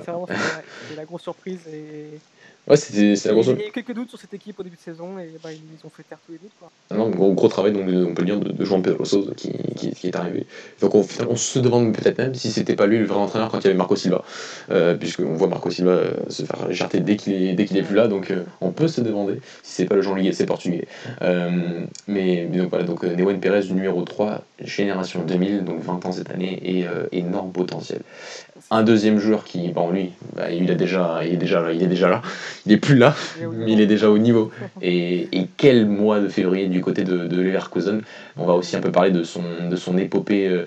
[0.88, 2.18] C'est la grosse surprise et
[2.66, 3.46] Ouais, c'était la grosse.
[3.46, 5.50] Il y a eu quelques doutes sur cette équipe au début de saison et bah,
[5.52, 6.52] ils ont fait taire tous les doutes.
[6.58, 6.70] Quoi.
[6.90, 9.32] Ah non, gros, gros travail, donc, on peut le dire, de, de Jean Pedro Sousa
[9.34, 10.46] qui, qui, qui, est arrivé.
[10.80, 13.58] Donc on, on se demande peut-être même si c'était pas lui le vrai entraîneur quand
[13.60, 14.24] il y avait Marco Silva,
[14.70, 17.82] euh, puisqu'on voit Marco Silva euh, se faire légèreté dès qu'il est, dès qu'il est
[17.82, 20.46] plus là, donc euh, on peut se demander si c'est pas le Jean Ligue, c'est
[20.46, 20.86] portugais.
[21.22, 26.30] Euh, mais, donc voilà, donc Newen Perez numéro 3, génération 2000, donc 20 ans cette
[26.30, 28.00] année et énorme potentiel
[28.72, 31.82] un deuxième joueur qui, bon, lui, bah, il, a déjà, il, est déjà là, il
[31.82, 32.22] est déjà là,
[32.66, 33.14] il est plus là,
[33.52, 34.50] mais il est déjà au niveau.
[34.82, 38.02] Et, quel mois de février du côté de, de Leverkusen?
[38.36, 40.66] On va aussi un peu parler de son, de son épopée euh,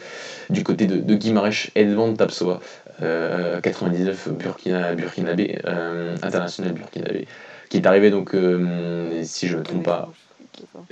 [0.49, 2.59] du côté de, de Guimarães Edmond Tapsoa,
[2.99, 7.27] 99 Burkina, Burkinabé, euh, international Burkinabé,
[7.69, 10.11] qui est arrivé donc, euh, si je ne me trompe pas,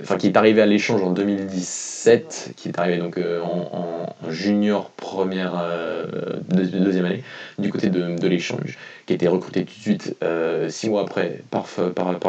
[0.00, 4.90] enfin qui est arrivé à l'échange en 2017, qui est arrivé donc euh, en, junior
[4.90, 6.06] première euh,
[6.48, 7.24] deuxième année
[7.58, 11.42] du côté de, l'échange, qui a été recruté tout de suite euh, six mois après
[11.50, 11.66] par,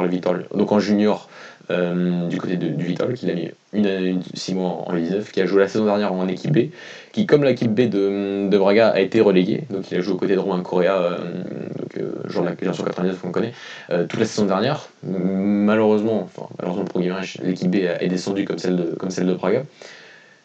[0.02, 1.30] le Vitol, donc en junior
[1.70, 5.62] du côté du Vitol, qui a mis une, six mois en 19, qui a joué
[5.62, 6.70] la saison dernière en équipe B,
[7.14, 9.64] qui, comme l'équipe B de, Braga, a été relégué.
[9.70, 11.18] Donc il a joué aux côtés de Romain Correa, euh,
[11.80, 13.54] donc, euh, joueur de la génération 99 qu'on connaît,
[13.92, 14.90] euh, toute la saison dernière.
[15.04, 19.34] Malheureusement, enfin, malheureusement pour Guimarães, l'équipe B est descendue comme celle de, comme celle de
[19.36, 19.64] Braga.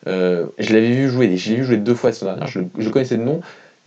[0.07, 2.89] je l'avais vu jouer, je l'ai vu jouer deux fois la saison dernière, je, je
[2.90, 3.40] connaissais le nom,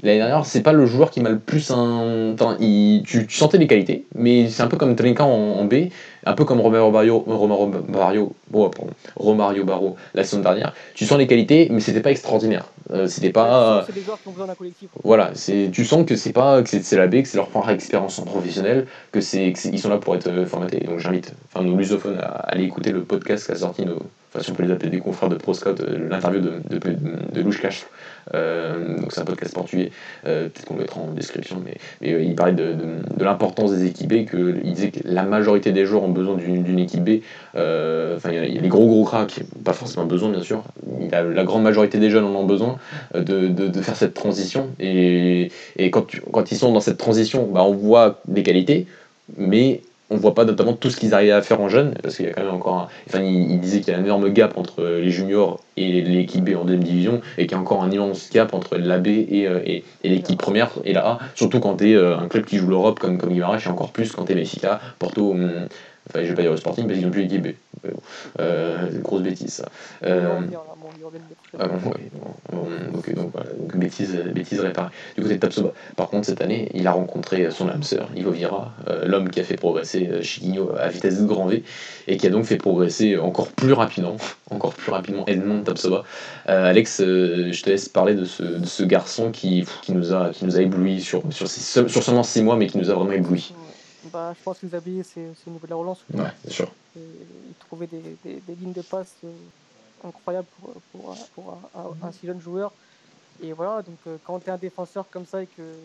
[0.04, 1.70] L'année dernière, c'est pas le joueur qui m'a le plus.
[1.72, 2.36] Un...
[2.60, 3.04] il...
[3.06, 5.90] tu, sentais les qualités, mais c'est un peu comme Trinka en, B,
[6.26, 8.72] un peu comme Romero Barrio, Romero Barrio, oh,
[9.16, 10.74] Romario Barro la saison dernière.
[10.96, 12.66] Tu sens les qualités, mais c'était pas extraordinaire.
[12.90, 13.84] Euh, c'était pas.
[13.86, 14.90] C'est des joueurs qui ont besoin d'un collectif.
[15.04, 15.32] Voilà,
[15.72, 18.24] tu sens que c'est pas que c'est, la B, que c'est leur première expérience en
[18.24, 20.80] professionnel, que c'est, ils sont là pour être euh, formatés.
[20.80, 24.00] Donc j'invite, enfin nos lusophones à aller écouter le podcast qu'a sorti nos
[24.34, 26.98] enfin si on peut les appeler des confrères de ProScout, euh, l'interview de, de, de,
[27.34, 27.86] de Louche Cash.
[28.34, 29.92] Euh, donc c'est un podcast portugais,
[30.26, 31.78] euh, peut-être qu'on le mettra en description, mais,
[32.08, 32.76] euh, il parlait de,
[33.20, 36.80] l'importance des équipes B, que, il disait que la majorité des joueurs ont besoin d'une
[36.80, 37.22] équipe B.
[37.54, 40.64] Enfin, il y, a les gros gros cracks, pas forcément besoin bien sûr,
[41.12, 42.78] la grande majorité des jeunes en ont besoin
[43.16, 44.70] de, faire cette transition.
[44.80, 45.52] Et,
[45.92, 48.88] quand ils sont dans cette transition, bah, on voit des qualités,
[49.38, 49.82] mais
[50.12, 52.30] on voit pas notamment tout ce qu'ils arrivaient à faire en jeune, parce qu'il y
[52.30, 52.88] a quand même encore un...
[53.08, 56.56] Enfin, il, disait qu'il y a un énorme gap entre les juniors et l'équipe B
[56.56, 59.48] en deuxième division, et qu'il y a encore un immense gap entre la B et,
[59.48, 59.60] euh,
[60.04, 63.32] l'équipe première et la surtout quand tu euh, un club qui joue l'Europe comme, comme
[63.32, 65.34] et encore plus quand tu es Benfica, Porto,
[66.12, 67.48] enfin je vais pas dire le Sporting parce qu'ils n'ont plus l'équipe B.
[68.40, 69.66] Euh, grosse bêtise ça.
[70.04, 70.40] Euh,
[71.60, 72.10] ah bon, ouais,
[72.52, 74.90] bon, donc, donc, voilà, donc bêtise, bêtise réparée.
[75.16, 78.32] Du côté de Tapsoba, par contre, cette année, il a rencontré son âme sœur, Ivo
[78.32, 81.64] Vira, euh, l'homme qui a fait progresser euh, Chiquinho à vitesse de grand V
[82.08, 84.18] et qui a donc fait progresser encore plus rapidement,
[84.50, 86.04] encore plus rapidement Edmond Tapsoba.
[86.50, 90.14] Euh, Alex, euh, je te laisse parler de ce, de ce garçon qui, qui, nous
[90.14, 92.90] a, qui nous a ébloui sur, sur, six, sur seulement 6 mois, mais qui nous
[92.90, 93.54] a vraiment ébloui.
[94.12, 96.04] Bah, je pense que Xavier, c'est au niveau de la relance.
[96.14, 96.72] Ouais, bien sûr.
[96.98, 99.32] Et, il trouvait des, des, des, lignes de passe euh,
[100.04, 102.74] incroyables pour, pour, pour un, un, un, si jeune joueur.
[103.42, 105.76] Et voilà, donc euh, quand tu es un défenseur comme ça et que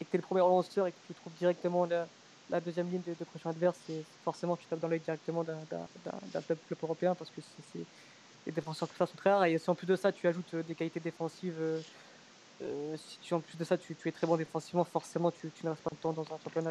[0.00, 2.06] tu es le premier relanceur et que tu trouves directement la,
[2.50, 3.78] la deuxième ligne de, de pression adverse,
[4.24, 5.56] forcément tu tapes dans l'œil directement d'un
[6.32, 7.40] club, club européen parce que
[7.72, 7.84] c'est
[8.46, 9.44] les défenseurs comme ça sont très rares.
[9.44, 11.54] Et si en plus de ça tu ajoutes euh, des qualités défensives,
[12.62, 15.50] euh, euh, si tu, en plus de ça tu, es très bon défensivement, forcément tu,
[15.50, 16.70] tu restes pas de temps dans un championnat,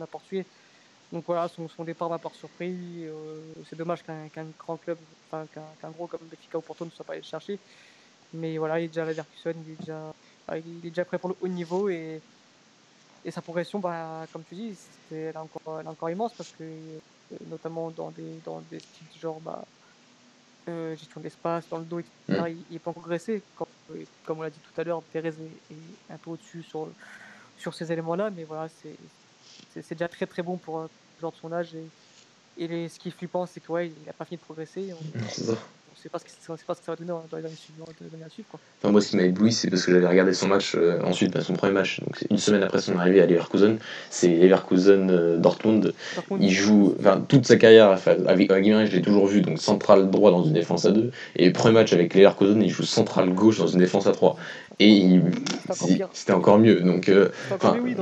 [0.00, 0.46] un portugais.
[1.12, 3.04] Donc voilà, son, départ m'a pas surpris.
[3.04, 6.84] Euh, c'est dommage qu'un qu grand club, enfin qu'un qu gros comme Benfica ou Porto
[6.84, 7.58] ne soit pas allé le chercher.
[8.32, 11.48] Mais voilà, il est déjà à la Leverkusen, il est déjà, prêt pour le haut
[11.48, 12.22] niveau et,
[13.30, 14.78] sa progression, bah, comme tu dis,
[15.10, 16.64] elle est encore, immense parce que
[17.46, 18.78] notamment dans des, dans des
[19.20, 19.64] genre bah,
[20.68, 22.48] euh, gestion d'espace, dans le dos, etc., mmh.
[22.48, 23.42] il, il, est pas progressé.
[23.56, 23.66] Comme,
[24.24, 26.88] comme on l'a dit tout à l'heure, Pérez est, est, un peu au-dessus sur,
[27.58, 28.68] sur ces éléments-là, mais voilà,
[29.74, 30.88] c'est déjà très très bon pour un
[31.20, 31.74] joueur de son âge.
[31.74, 34.92] Et, et les, ce qui est flippant, c'est qu'il ouais, n'a pas fini de progresser.
[34.92, 35.54] On,
[36.02, 37.94] sait pas pas ce que ça va donner dans les années suivantes.
[38.80, 41.40] Enfin, moi, ce qui m'a ébloui, c'est parce que j'avais regardé son match euh, ensuite,
[41.40, 43.78] son premier match, donc une semaine après son arrivée à Leverkusen.
[44.10, 45.40] C'est Leverkusen euh.
[46.40, 46.94] Il joue,
[47.28, 50.52] toute sa carrière enfin, avec Guimarães, je l'ai toujours vu, donc central droit dans une
[50.52, 51.10] défense à 2.
[51.36, 54.36] Et premier match avec Leverkusen, il joue central gauche dans une défense à 3
[54.78, 55.20] et
[56.12, 56.80] c'était encore, mieux.
[56.80, 57.94] Donc oui,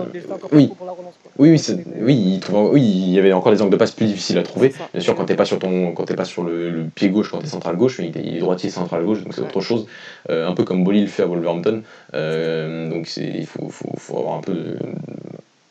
[0.53, 0.67] oui.
[0.69, 1.57] pour la relance, oui
[2.01, 4.43] oui, il trouve, oui il y avait encore des angles de passe plus difficiles à
[4.43, 4.73] trouver.
[4.93, 7.39] Bien sûr quand t'es pas sur ton quand t'es pas sur le, pied gauche quand
[7.39, 9.87] t'es central gauche il, est droitier central gauche donc c'est autre chose.
[10.29, 11.83] Euh, un peu comme Bolly le fait à Wolverhampton.
[12.15, 14.77] Euh, donc il faut, faut, avoir un peu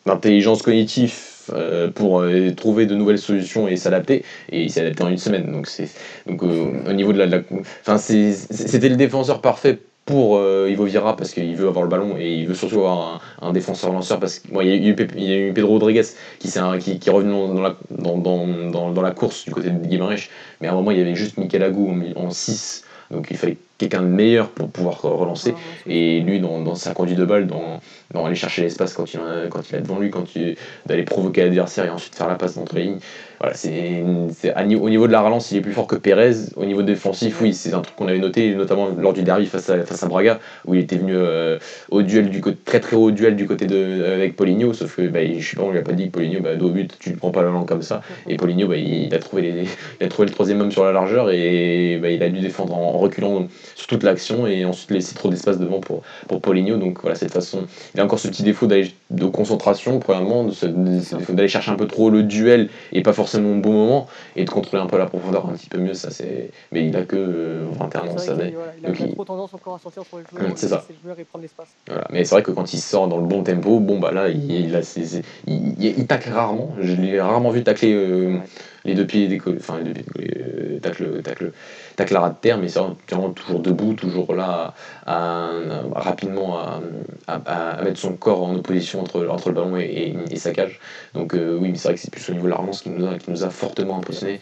[0.05, 1.13] d'intelligence cognitive
[1.53, 2.23] euh, pour
[2.55, 4.23] trouver de nouvelles solutions et s'adapter.
[4.51, 5.89] Et il s'est adapté en une semaine donc c'est
[6.27, 7.41] donc au niveau de la, la
[7.81, 12.15] enfin c'était le défenseur parfait pour euh, Ivo Vira parce qu'il veut avoir le ballon
[12.17, 14.95] et il veut surtout avoir un, un défenseur lanceur parce qu'il bon, y, a eu,
[15.15, 16.01] il y a eu Pedro Rodriguez
[16.39, 19.51] qui, est qui, qui est revenu dans la, dans, dans, dans, dans la course du
[19.51, 20.27] côté de Guimarães
[20.61, 23.57] mais à un moment il y avait juste Mikel Agou en 6 donc il fallait
[23.77, 25.55] quelqu'un de meilleur pour pouvoir relancer.
[25.87, 27.79] Et lui, dans, dans sa conduite de balle, dans,
[28.11, 29.19] dans aller chercher l'espace quand il,
[29.49, 30.55] quand il est devant lui, quand il
[30.85, 32.99] d'aller provoquer l'adversaire et ensuite faire la passe d'entre les lignes.
[33.39, 36.35] Voilà, c'est, au niveau de la relance, il est plus fort que Pérez.
[36.57, 39.69] Au niveau défensif, oui, c'est un truc qu'on avait noté, notamment lors du derby face
[39.69, 41.57] à, face à Braga, où il était venu euh,
[41.89, 45.07] au duel du côté, très très haut duel du côté de avec Poligno, sauf que
[45.07, 47.11] bah, je sais pas, on lui a pas dit que Poligno, bah, dos but, tu
[47.11, 48.01] ne prends pas la langue comme ça.
[48.27, 49.67] Et Poligno, bah, il, a trouvé les,
[50.01, 52.75] il a trouvé le troisième homme sur la largeur et bah, il a dû défendre
[52.75, 56.75] en, reculant sur toute l'action et ensuite laisser trop d'espace devant pour, pour Poligno.
[56.75, 61.33] Donc voilà, cette façon, il a encore ce petit défaut de concentration, premièrement, de de
[61.33, 64.49] d'aller chercher un peu trop le duel et pas forcément au bon moment et de
[64.49, 65.93] contrôler un peu la profondeur un petit peu mieux.
[65.93, 66.51] Ça, c'est...
[66.71, 69.75] Mais il a que euh, 21 ans, ça il, voilà, il a, trop tendance encore
[69.75, 70.85] à sortir sur les joueurs, c'est ça.
[71.03, 71.69] joueurs et prendre l'espace.
[71.87, 72.05] Voilà.
[72.11, 74.51] Mais c'est vrai que quand il sort dans le bon tempo, bon bah là, il,
[74.51, 76.73] il, a ses, il, il, tacle rarement.
[76.79, 77.93] Je l'ai rarement vu tacler.
[77.93, 78.41] Euh, ouais
[78.85, 81.51] les deux pieds décollés, enfin les deux pieds décollés, tacle,
[81.95, 82.79] tacle, de terre, mais c'est
[83.09, 84.73] vraiment toujours debout, toujours là,
[85.05, 85.49] à,
[85.95, 86.81] à, rapidement à,
[87.27, 90.79] à, mettre son corps en opposition entre, entre le ballon et, et, et sa cage.
[91.13, 92.89] Donc euh, oui, mais c'est vrai que c'est plus au niveau de la relance qui
[92.89, 94.39] nous a, qui nous a fortement impressionné.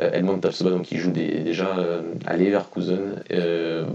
[0.00, 3.22] Euh, Edmond Tapsoba, donc il joue des, déjà euh, à Leverkusen.
[3.32, 3.86] Euh,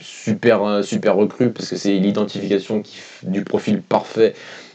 [0.00, 2.82] super, super recrue parce que c'est l'identification
[3.24, 4.34] du profil parfait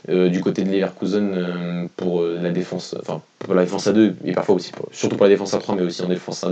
[0.10, 3.94] euh, du côté de Leverkusen euh, pour euh, la défense, enfin pour la défense à
[3.94, 6.44] 2 et parfois aussi, pour, surtout pour la défense à 3 mais aussi en défense
[6.44, 6.52] à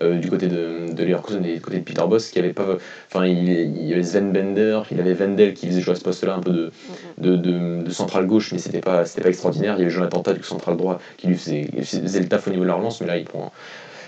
[0.00, 2.76] 2 du côté de, de Leverkusen et du côté de Peter Boss qui avait pas,
[3.08, 6.02] enfin il, il, y avait Sven Bender, il avait Wendel qui faisait jouer à ce
[6.02, 6.70] poste là un peu de,
[7.18, 10.20] de, de, de central gauche mais c'était pas, c'était pas extraordinaire, il y avait Jonathan
[10.20, 13.00] Tah du central droit qui lui faisait, faisait, le taf au niveau de la relance
[13.00, 13.52] mais là il prend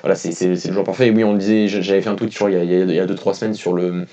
[0.02, 1.06] voilà, c'est le joueur parfait.
[1.06, 3.72] Et oui, on le disait, j'avais fait un tweet il y a 2-3 semaines sur
[3.72, 4.04] le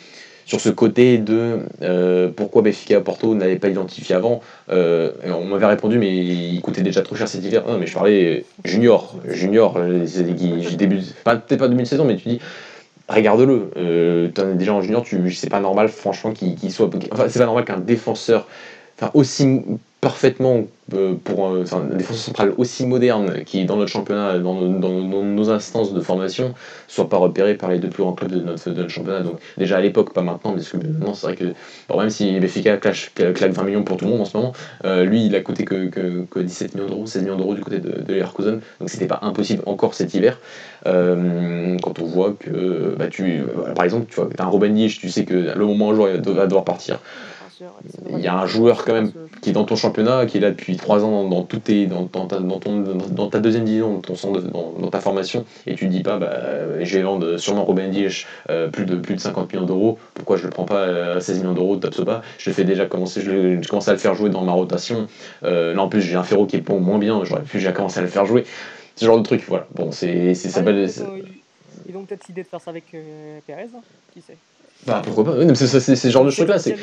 [0.49, 4.41] sur ce côté de euh, pourquoi Benfica Porto n'avaient pas identifié avant.
[4.71, 7.67] Euh, on m'avait répondu, mais il coûtait déjà trop cher cet hiver.
[7.67, 12.39] Non, mais je parlais junior, junior, début, peut-être pas demi de saison, mais tu dis,
[13.07, 13.69] regarde-le.
[13.77, 16.89] Euh, es déjà en junior, tu, c'est pas normal, franchement, qu'il soit.
[17.11, 18.47] Enfin, c'est pas normal qu'un défenseur,
[18.97, 19.61] enfin, aussi
[20.01, 20.63] parfaitement
[20.93, 25.49] euh, pour enfin, un défenseur central aussi moderne qui est dans notre championnat, dans, nos
[25.49, 26.53] instances de formation,
[26.88, 29.21] soit pas repéré par les deux plus grands clubs de notre, championnat.
[29.21, 31.45] Donc déjà à l'époque, pas maintenant, parce que maintenant c'est vrai que
[31.95, 34.53] même si Benfica claque, claque 20 millions pour tout le monde en ce moment,
[34.85, 37.80] euh, lui il a coûté que, que, 17 millions d'euros, 16 millions d'euros du côté
[37.80, 38.19] de, de
[38.80, 40.39] donc c'était pas impossible encore cet hiver.
[40.85, 43.41] Euh, quand on voit que bah, tu,
[43.76, 46.45] par exemple, tu vois, as un Robin tu sais que le moment un joueur va
[46.45, 46.99] devoir partir
[48.10, 49.11] il y a un joueur quand même
[49.41, 52.40] qui est dans ton championnat, qui est là depuis 3 ans dans, tout dans, ta,
[52.40, 56.84] dans, ton, dans, ta deuxième division, dans, dans, ta formation, et tu dis pas, bah,
[56.84, 60.44] j'ai vendre sûrement Robin Dish euh, plus, de, plus de 50 millions d'euros, pourquoi je
[60.44, 63.68] le prends pas à 16 millions d'euros de pas Je le fais déjà commencer, je,
[63.68, 65.07] commence à le faire jouer dans ma rotation.
[65.44, 67.72] Euh, là en plus j'ai un Ferro qui est bon, moins bien, j'aurais pu déjà
[67.72, 68.45] commencer à le faire jouer.
[68.95, 69.65] Ce genre de truc, voilà.
[69.76, 70.72] Bon, c'est ça ah,
[71.88, 73.81] Ils ont peut-être l'idée de faire ça avec euh, Perez, hein,
[74.14, 74.36] qui sait?
[74.85, 76.60] Bah pourquoi pas, oui, c'est ce genre de truc là.
[76.60, 76.76] c'est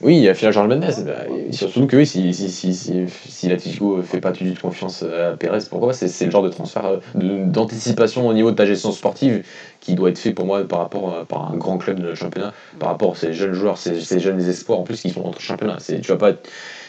[0.00, 3.04] Oui, il y a Fila Charles Mendes, bah, surtout que oui, si, si, si, si,
[3.08, 6.48] si l'Atletico fait pas tout de confiance à Pérez, pourquoi pas C'est le genre de
[6.48, 6.98] transfert euh,
[7.46, 9.44] d'anticipation au niveau de ta gestion sportive
[9.80, 12.88] qui doit être fait pour moi par rapport par un grand club de championnat, par
[12.88, 15.40] rapport à ces jeunes joueurs, ces, ces jeunes espoirs en plus qui sont dans ton
[15.40, 15.78] championnat.
[15.86, 16.32] Tu vas pas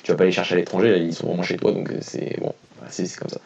[0.04, 2.38] tu vas pas les chercher à l'étranger, ils sont vraiment chez toi, donc euh, c'est
[2.40, 2.54] bon,
[2.90, 3.40] c'est comme ça.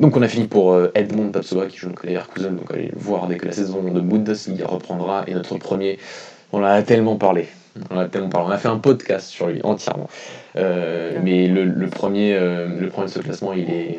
[0.00, 2.98] Donc on a fini pour euh, Edmond Tapsoba qui joue les Leverkusen, donc allez le
[2.98, 5.24] voir dès que la saison de Bundesliga reprendra.
[5.26, 5.98] Et notre premier,
[6.52, 7.48] on en a tellement parlé.
[7.90, 8.46] On a tellement parlé.
[8.48, 10.08] On a fait un podcast sur lui entièrement.
[10.56, 13.98] Euh, mais le, premier, euh, le premier de ce classement, il est,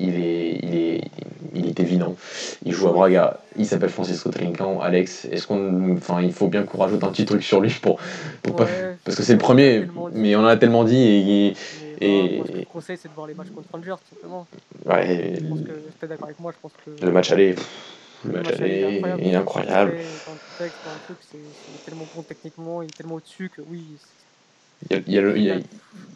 [0.00, 1.00] il est, il est,
[1.54, 2.16] il est évident.
[2.64, 3.38] Il joue à Braga.
[3.56, 4.80] Il s'appelle Francisco Trincan.
[4.80, 7.98] Alex, est-ce qu'on, enfin, il faut bien qu'on rajoute un petit truc sur lui pour,
[8.42, 8.66] pour pas,
[9.04, 9.84] parce que c'est le premier.
[10.12, 11.56] Mais on en a tellement dit et, et...
[12.00, 14.46] Moi, ce que je conseille, c'est de voir les matchs contre Rangers, tout simplement.
[14.84, 15.36] Ouais.
[15.40, 16.52] Je pense que tu es d'accord avec moi.
[16.52, 17.04] Je pense que...
[17.04, 17.54] Le match aller,
[18.24, 19.92] le match aller est incroyable.
[19.92, 23.82] Le dans le truc, c'est tellement bon techniquement, il est tellement au-dessus que oui,
[24.90, 25.56] il y, a, il, y a,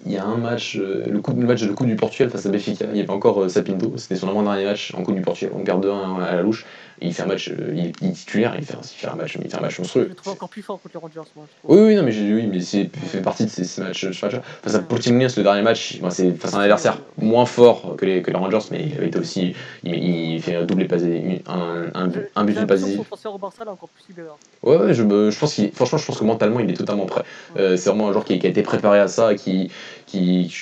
[0.05, 2.45] il y a, un match, euh, le, coup, le match le coup du Portugal face
[2.45, 5.13] à Benfica, il n'y avait pas encore euh, Sapinto, c'était son avant-dernier match en coup
[5.13, 6.67] du Portugal, on perd 2-1 à la louche,
[7.03, 9.51] il fait un match, euh, il, est titulaire, il fait, il fait, un match, il
[9.51, 10.05] fait un match monstrueux.
[10.05, 11.47] Je le trouve encore plus fort contre les Rangers, moi.
[11.65, 14.11] Oui, oui, non, mais, oui, mais c'est fait partie de ces, ces matchs.
[14.11, 17.97] Ce match face à Portimonense, le dernier match, c'est face à un adversaire moins fort
[17.97, 19.55] que les, que les Rangers, mais il avait été aussi,
[19.85, 22.81] il, il fait un double passe, un, un, un but de passe.
[22.81, 24.15] Son transfert au Barça, là, encore plus
[24.63, 27.23] Ouais, ouais, je, je pense qu'il, franchement, je pense que mentalement, il est totalement prêt.
[27.57, 29.71] Euh, c'est vraiment un joueur qui, qui, a été préparé à ça, qui,
[30.07, 30.55] qui,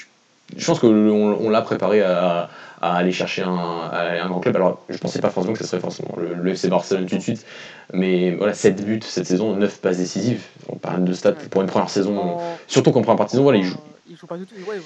[0.56, 4.56] je pense qu'on on, l'a préparé à à aller chercher un, un, grand club.
[4.56, 7.44] Alors, je pensais pas forcément que ce serait forcément le, FC Barcelone tout de suite,
[7.92, 10.42] mais voilà, 7 buts cette saison, 9 passes décisives.
[10.68, 13.64] On parle de stats pour une première saison, surtout qu'en première partie saison, voilà, il
[13.64, 13.78] joue
[14.10, 14.54] il joue pas du tout.
[14.68, 14.76] Ouais,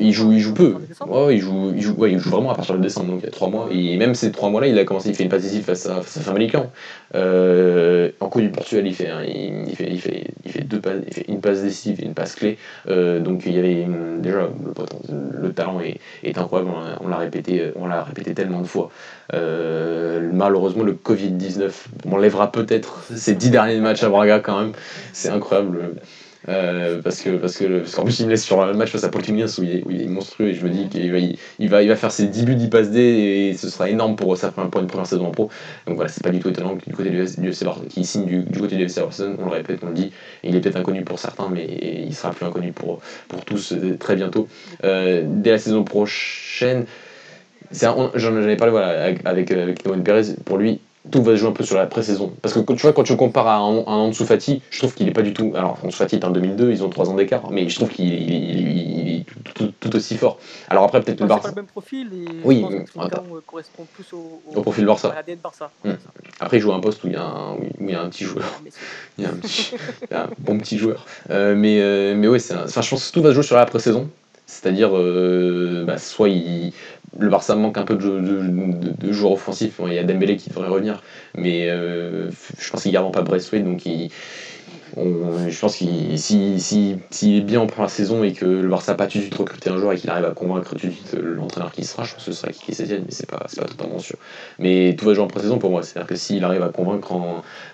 [0.00, 0.74] il, joue, il joue peu.
[1.06, 3.24] Ouais, il, joue, il, joue, ouais, il joue vraiment à partir de décembre, donc il
[3.24, 3.68] y a 3 mois.
[3.70, 6.02] Et même ces 3 mois-là, il a commencé, il fait une passe décisive face à,
[6.02, 6.66] face à Famalicão.
[7.14, 11.02] Euh, en coup du Portugal, il fait, il, fait, il, fait, il, fait deux passes,
[11.06, 12.58] il fait une passe décisive et une passe clé.
[12.88, 13.86] Euh, donc il y avait
[14.18, 18.66] déjà le, le talent est, est incroyable, on l'a répété, on l'a répété tellement de
[18.66, 18.90] fois.
[19.32, 21.70] Euh, malheureusement, le Covid-19
[22.06, 24.72] m'enlèvera peut-être ces 10 derniers matchs à Braga quand même.
[25.12, 25.94] C'est incroyable.
[26.48, 29.08] Euh, parce que parce que qu'en plus il me laisse sur un match face à
[29.08, 31.88] Portimonense où, où il est monstrueux et je me dis qu'il va il, va il
[31.88, 35.06] va faire ses 10 buts 10 passes D et ce sera énorme pour une première
[35.06, 35.48] saison en pro.
[35.86, 37.24] Donc voilà c'est pas du tout étonnant du côté du,
[37.88, 40.12] qui signe du, côté du FC Barcelone on le répète on le dit
[40.42, 41.66] il est peut-être inconnu pour certains mais
[42.06, 44.46] il sera plus inconnu pour pour tous euh, très bientôt.
[44.84, 46.84] Euh, dès la saison prochaine
[47.72, 50.80] j'en avais parlé voilà avec avec, avec Perez pour lui
[51.10, 52.32] tout va se jouer un peu sur la pré-saison.
[52.40, 55.08] Parce que tu vois, quand tu compares à un, un Ansu Fati, je trouve qu'il
[55.08, 55.52] est pas du tout.
[55.54, 58.12] Alors, Ansu Fati est en 2002, ils ont 3 ans d'écart, mais je trouve qu'il
[58.12, 59.24] est,
[59.54, 60.38] tout, aussi fort.
[60.68, 61.48] Alors après, peut-être le Barça.
[61.48, 65.10] C'est pas le même profil et oui, euh, correspond plus au, au, profil Barça.
[65.10, 65.70] À l'ADN Barça.
[65.84, 65.92] Hmm.
[66.40, 68.02] Après, il joue à un poste où il y a un, où il y a
[68.02, 68.44] un petit joueur.
[69.18, 69.74] il, y a un petit,
[70.10, 71.04] il y a un bon petit joueur.
[71.30, 73.66] Euh, mais, euh, mais ouais, enfin, je pense que tout va se jouer sur la
[73.66, 74.08] pré-saison.
[74.46, 76.72] C'est-à-dire, euh, bah, soit il,
[77.18, 79.80] le Barça manque un peu de, joueurs offensifs.
[79.86, 81.02] il y a Dembélé qui devrait revenir,
[81.36, 84.10] mais euh, je pense qu'il garde pas Braithwaite, donc il,
[84.96, 88.96] je pense qu'il si, si, est bien en première saison et que le Barça n'a
[88.96, 91.14] pas tout de suite recruté un joueur et qu'il arrive à convaincre tout de suite
[91.14, 93.98] l'entraîneur qui sera, je pense que ce sera qui Sétienne, mais c'est pas, pas totalement
[93.98, 94.16] sûr.
[94.58, 95.82] Mais tout va jouer en pré-saison pour moi.
[95.82, 97.14] C'est-à-dire que s'il arrive à convaincre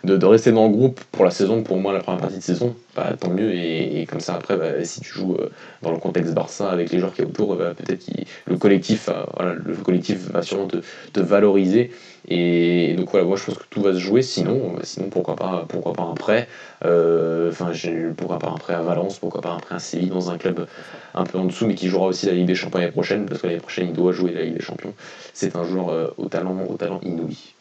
[0.04, 2.42] de, de, rester dans le groupe pour la saison, pour moi la première partie de
[2.42, 3.54] saison, bah, tant mieux.
[3.54, 5.50] Et, comme ça après, bah, si tu joues euh,
[5.82, 8.12] dans le contexte Barça avec les joueurs qui est autour, bah, peut-être que
[8.46, 9.08] le collectif,
[9.40, 11.90] le collectif va sûrement te valoriser
[12.28, 14.22] Et donc voilà, moi je pense que tout va se jouer.
[14.22, 16.48] Sinon, sinon pourquoi pas, pourquoi pas un prêt.
[16.82, 17.72] Enfin,
[18.16, 20.66] pourquoi pas un prêt à Valence, pourquoi pas un prêt à Séville dans un club
[21.14, 23.42] un peu en dessous, mais qui jouera aussi la Ligue des Champions l'année prochaine, parce
[23.42, 24.94] que l'année prochaine il doit jouer la Ligue des Champions.
[25.34, 27.54] C'est un joueur au talent, au talent inouï.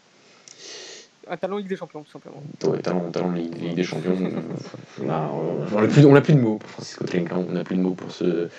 [1.31, 2.41] Un talent Ligue des Champions, tout simplement.
[2.65, 4.17] Ouais, talent, talent Ligue, des Champions.
[4.99, 8.49] on n'a plus, plus, de mots pour Francisco on n'a plus de mots pour ce,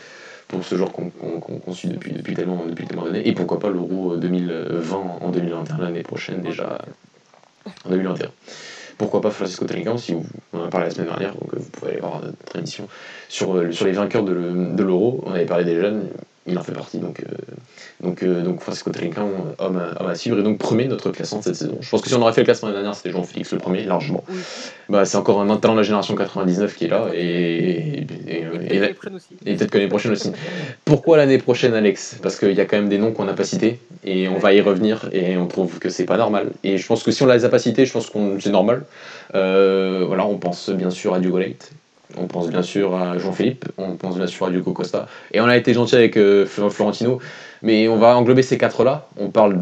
[0.50, 3.26] pour ce genre qu'on suit depuis, tellement, depuis tellement d'années.
[3.26, 6.78] Et pourquoi pas l'Euro 2020 en 2021, l'année prochaine déjà,
[7.84, 8.30] en 2021
[8.98, 11.70] pourquoi pas Francisco Trinquant, si vous, on en a parlé la semaine dernière, donc vous
[11.70, 12.86] pouvez aller voir notre émission
[13.30, 15.24] sur, euh, sur les vainqueurs de l'Euro.
[15.24, 16.10] On avait parlé des jeunes,
[16.50, 16.98] il en fait partie.
[16.98, 17.34] Donc, euh,
[18.02, 19.28] donc, euh, donc Francisco Trinquant,
[19.58, 21.78] homme, homme, à suivre, et donc premier de notre classement de cette saison.
[21.80, 23.84] Je pense que si on aurait fait le classement l'année dernière, c'était Jean-Félix le premier,
[23.84, 24.24] largement.
[24.88, 28.80] Bah, c'est encore un talent de la génération 99 qui est là, et, et, et,
[28.80, 30.32] peut-être que l'année prochaine aussi.
[30.84, 32.18] Pourquoi l'année prochaine, Alex?
[32.22, 34.52] Parce qu'il y a quand même des noms qu'on n'a pas cités, et on va
[34.52, 36.50] y revenir, et on trouve que c'est pas normal.
[36.64, 38.84] Et je pense que si on les a pas cités, je pense que c'est normal.
[39.34, 41.72] Euh, voilà, on pense bien sûr à Leite,
[42.16, 45.06] on pense bien sûr à Jean-Philippe, on pense bien sûr à Diogo Costa.
[45.32, 47.18] Et on a été gentil avec euh, Florentino,
[47.62, 49.08] mais on va englober ces quatre-là.
[49.18, 49.58] On parle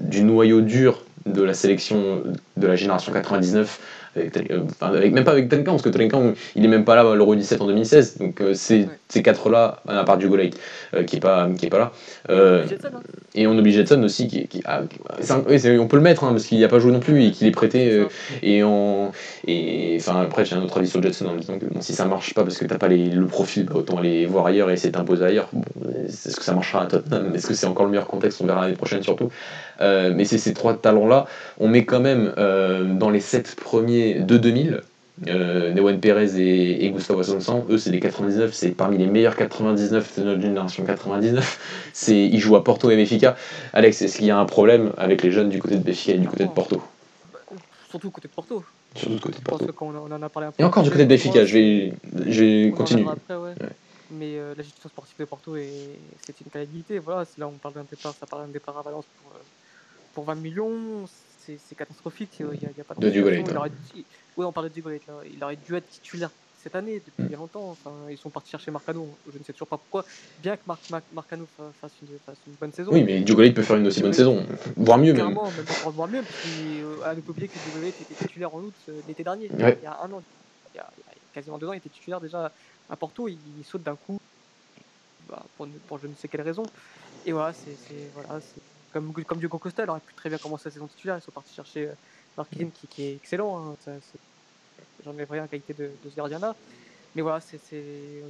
[0.00, 2.22] du noyau dur de la sélection
[2.56, 3.80] de la génération 99
[4.16, 7.34] avec, même pas avec Tenkan, parce que Tenkan, il est même pas là à l'Euro
[7.34, 8.18] 17 en 2016.
[8.18, 10.50] Donc euh, ces, ces quatre-là, à part du Golait,
[10.94, 11.92] euh, qui, est pas, qui est pas là.
[12.28, 13.00] Euh, hein.
[13.34, 14.82] et on oublie Jetson aussi, qui, qui ah,
[15.30, 17.46] on peut le mettre, hein, parce qu'il n'y a pas joué non plus, et qu'il
[17.46, 18.06] est prêté.
[18.42, 19.12] et en,
[19.46, 22.34] et enfin, après, j'ai un autre avis sur Jetson en disant que si ça marche
[22.34, 24.90] pas, parce que t'as pas les, le profil, bah, autant aller voir ailleurs et essayer
[24.90, 25.48] de t'imposer ailleurs.
[26.06, 27.34] est-ce que ça marchera à Tottenham?
[27.34, 28.42] Est-ce que c'est encore le meilleur contexte?
[28.42, 29.30] On verra l'année prochaine surtout.
[29.80, 31.26] mais c'est ces trois talents-là.
[31.58, 32.34] On met quand même
[32.98, 34.82] dans les sept premiers de 2000.
[35.26, 40.18] Euh, Newen Perez et, Gustavo Assunção, eux c'est les 99, c'est parmi les meilleurs 99
[40.18, 41.58] de notre génération 99.
[41.92, 43.36] C'est, ils jouent à Porto et Benfica.
[43.72, 46.18] Alex, est-ce qu'il y a un problème avec les jeunes du côté de Benfica et
[46.18, 46.80] du côté de Porto?
[47.90, 48.62] Surtout côté de Porto.
[48.94, 49.74] Surtout du côté de Porto.
[49.80, 51.92] On en a parlé un peu et encore du côté de Benfica, je vais,
[52.26, 53.04] je continuer.
[54.10, 56.98] Mais euh, la gestion sportive de Porto, c'est une qualité.
[56.98, 59.42] Voilà, là on parle d'un départ, ça parle d'un départ à Valence pour, euh,
[60.14, 61.06] pour 20 millions
[61.56, 62.40] c'est catastrophique.
[62.40, 63.20] Il y a, y a pas de, de
[64.38, 65.00] Oui, on parlait de Dugolait.
[65.34, 66.30] Il aurait dû être titulaire
[66.62, 67.38] cette année, depuis mm.
[67.38, 67.70] longtemps.
[67.70, 69.08] Enfin, ils sont partis chercher Marcano.
[69.32, 70.04] Je ne sais toujours pas pourquoi.
[70.40, 70.80] Bien que Marc,
[71.12, 71.46] Marcano
[71.80, 72.92] fasse une, fasse une, bonne saison.
[72.92, 74.46] Oui, mais Dugolait peut faire une aussi bonne saison.
[74.76, 75.26] Voire mieux, même.
[75.26, 79.24] même voire mieux, parce qu'à ne pas oublier que était titulaire en août euh, l'été
[79.24, 79.50] dernier.
[79.52, 80.22] Il y a un an.
[80.72, 80.88] Il y a,
[81.34, 82.52] quasiment deux ans, il était titulaire déjà
[82.88, 83.26] à Porto.
[83.26, 84.20] Il, saute d'un coup.
[85.28, 86.62] Bah, pour, pour, je ne sais quelle raison.
[87.26, 87.74] Et voilà, c'est
[88.14, 88.40] voilà,
[88.92, 91.18] comme, comme Diogo Costa, il aurait pu très bien commencer la saison titulaire.
[91.18, 91.92] Ils sont partis chercher euh,
[92.36, 93.74] Marquinhos qui, qui, est excellent.
[93.86, 93.90] Hein.
[95.16, 96.54] Ai rien en qualité de, ce gardien-là.
[97.14, 97.58] Mais voilà, c'est,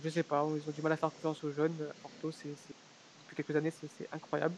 [0.02, 1.74] je sais pas, ils ont du mal à faire confiance aux jeunes.
[2.02, 4.54] Porto, c'est, depuis quelques années, c'est, incroyable.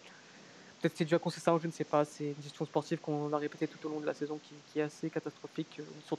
[0.80, 2.04] Peut-être c'est dû à ça, je ne sais pas.
[2.04, 4.80] C'est une gestion sportive qu'on a répété tout au long de la saison qui, qui
[4.80, 6.16] est assez catastrophique, surtout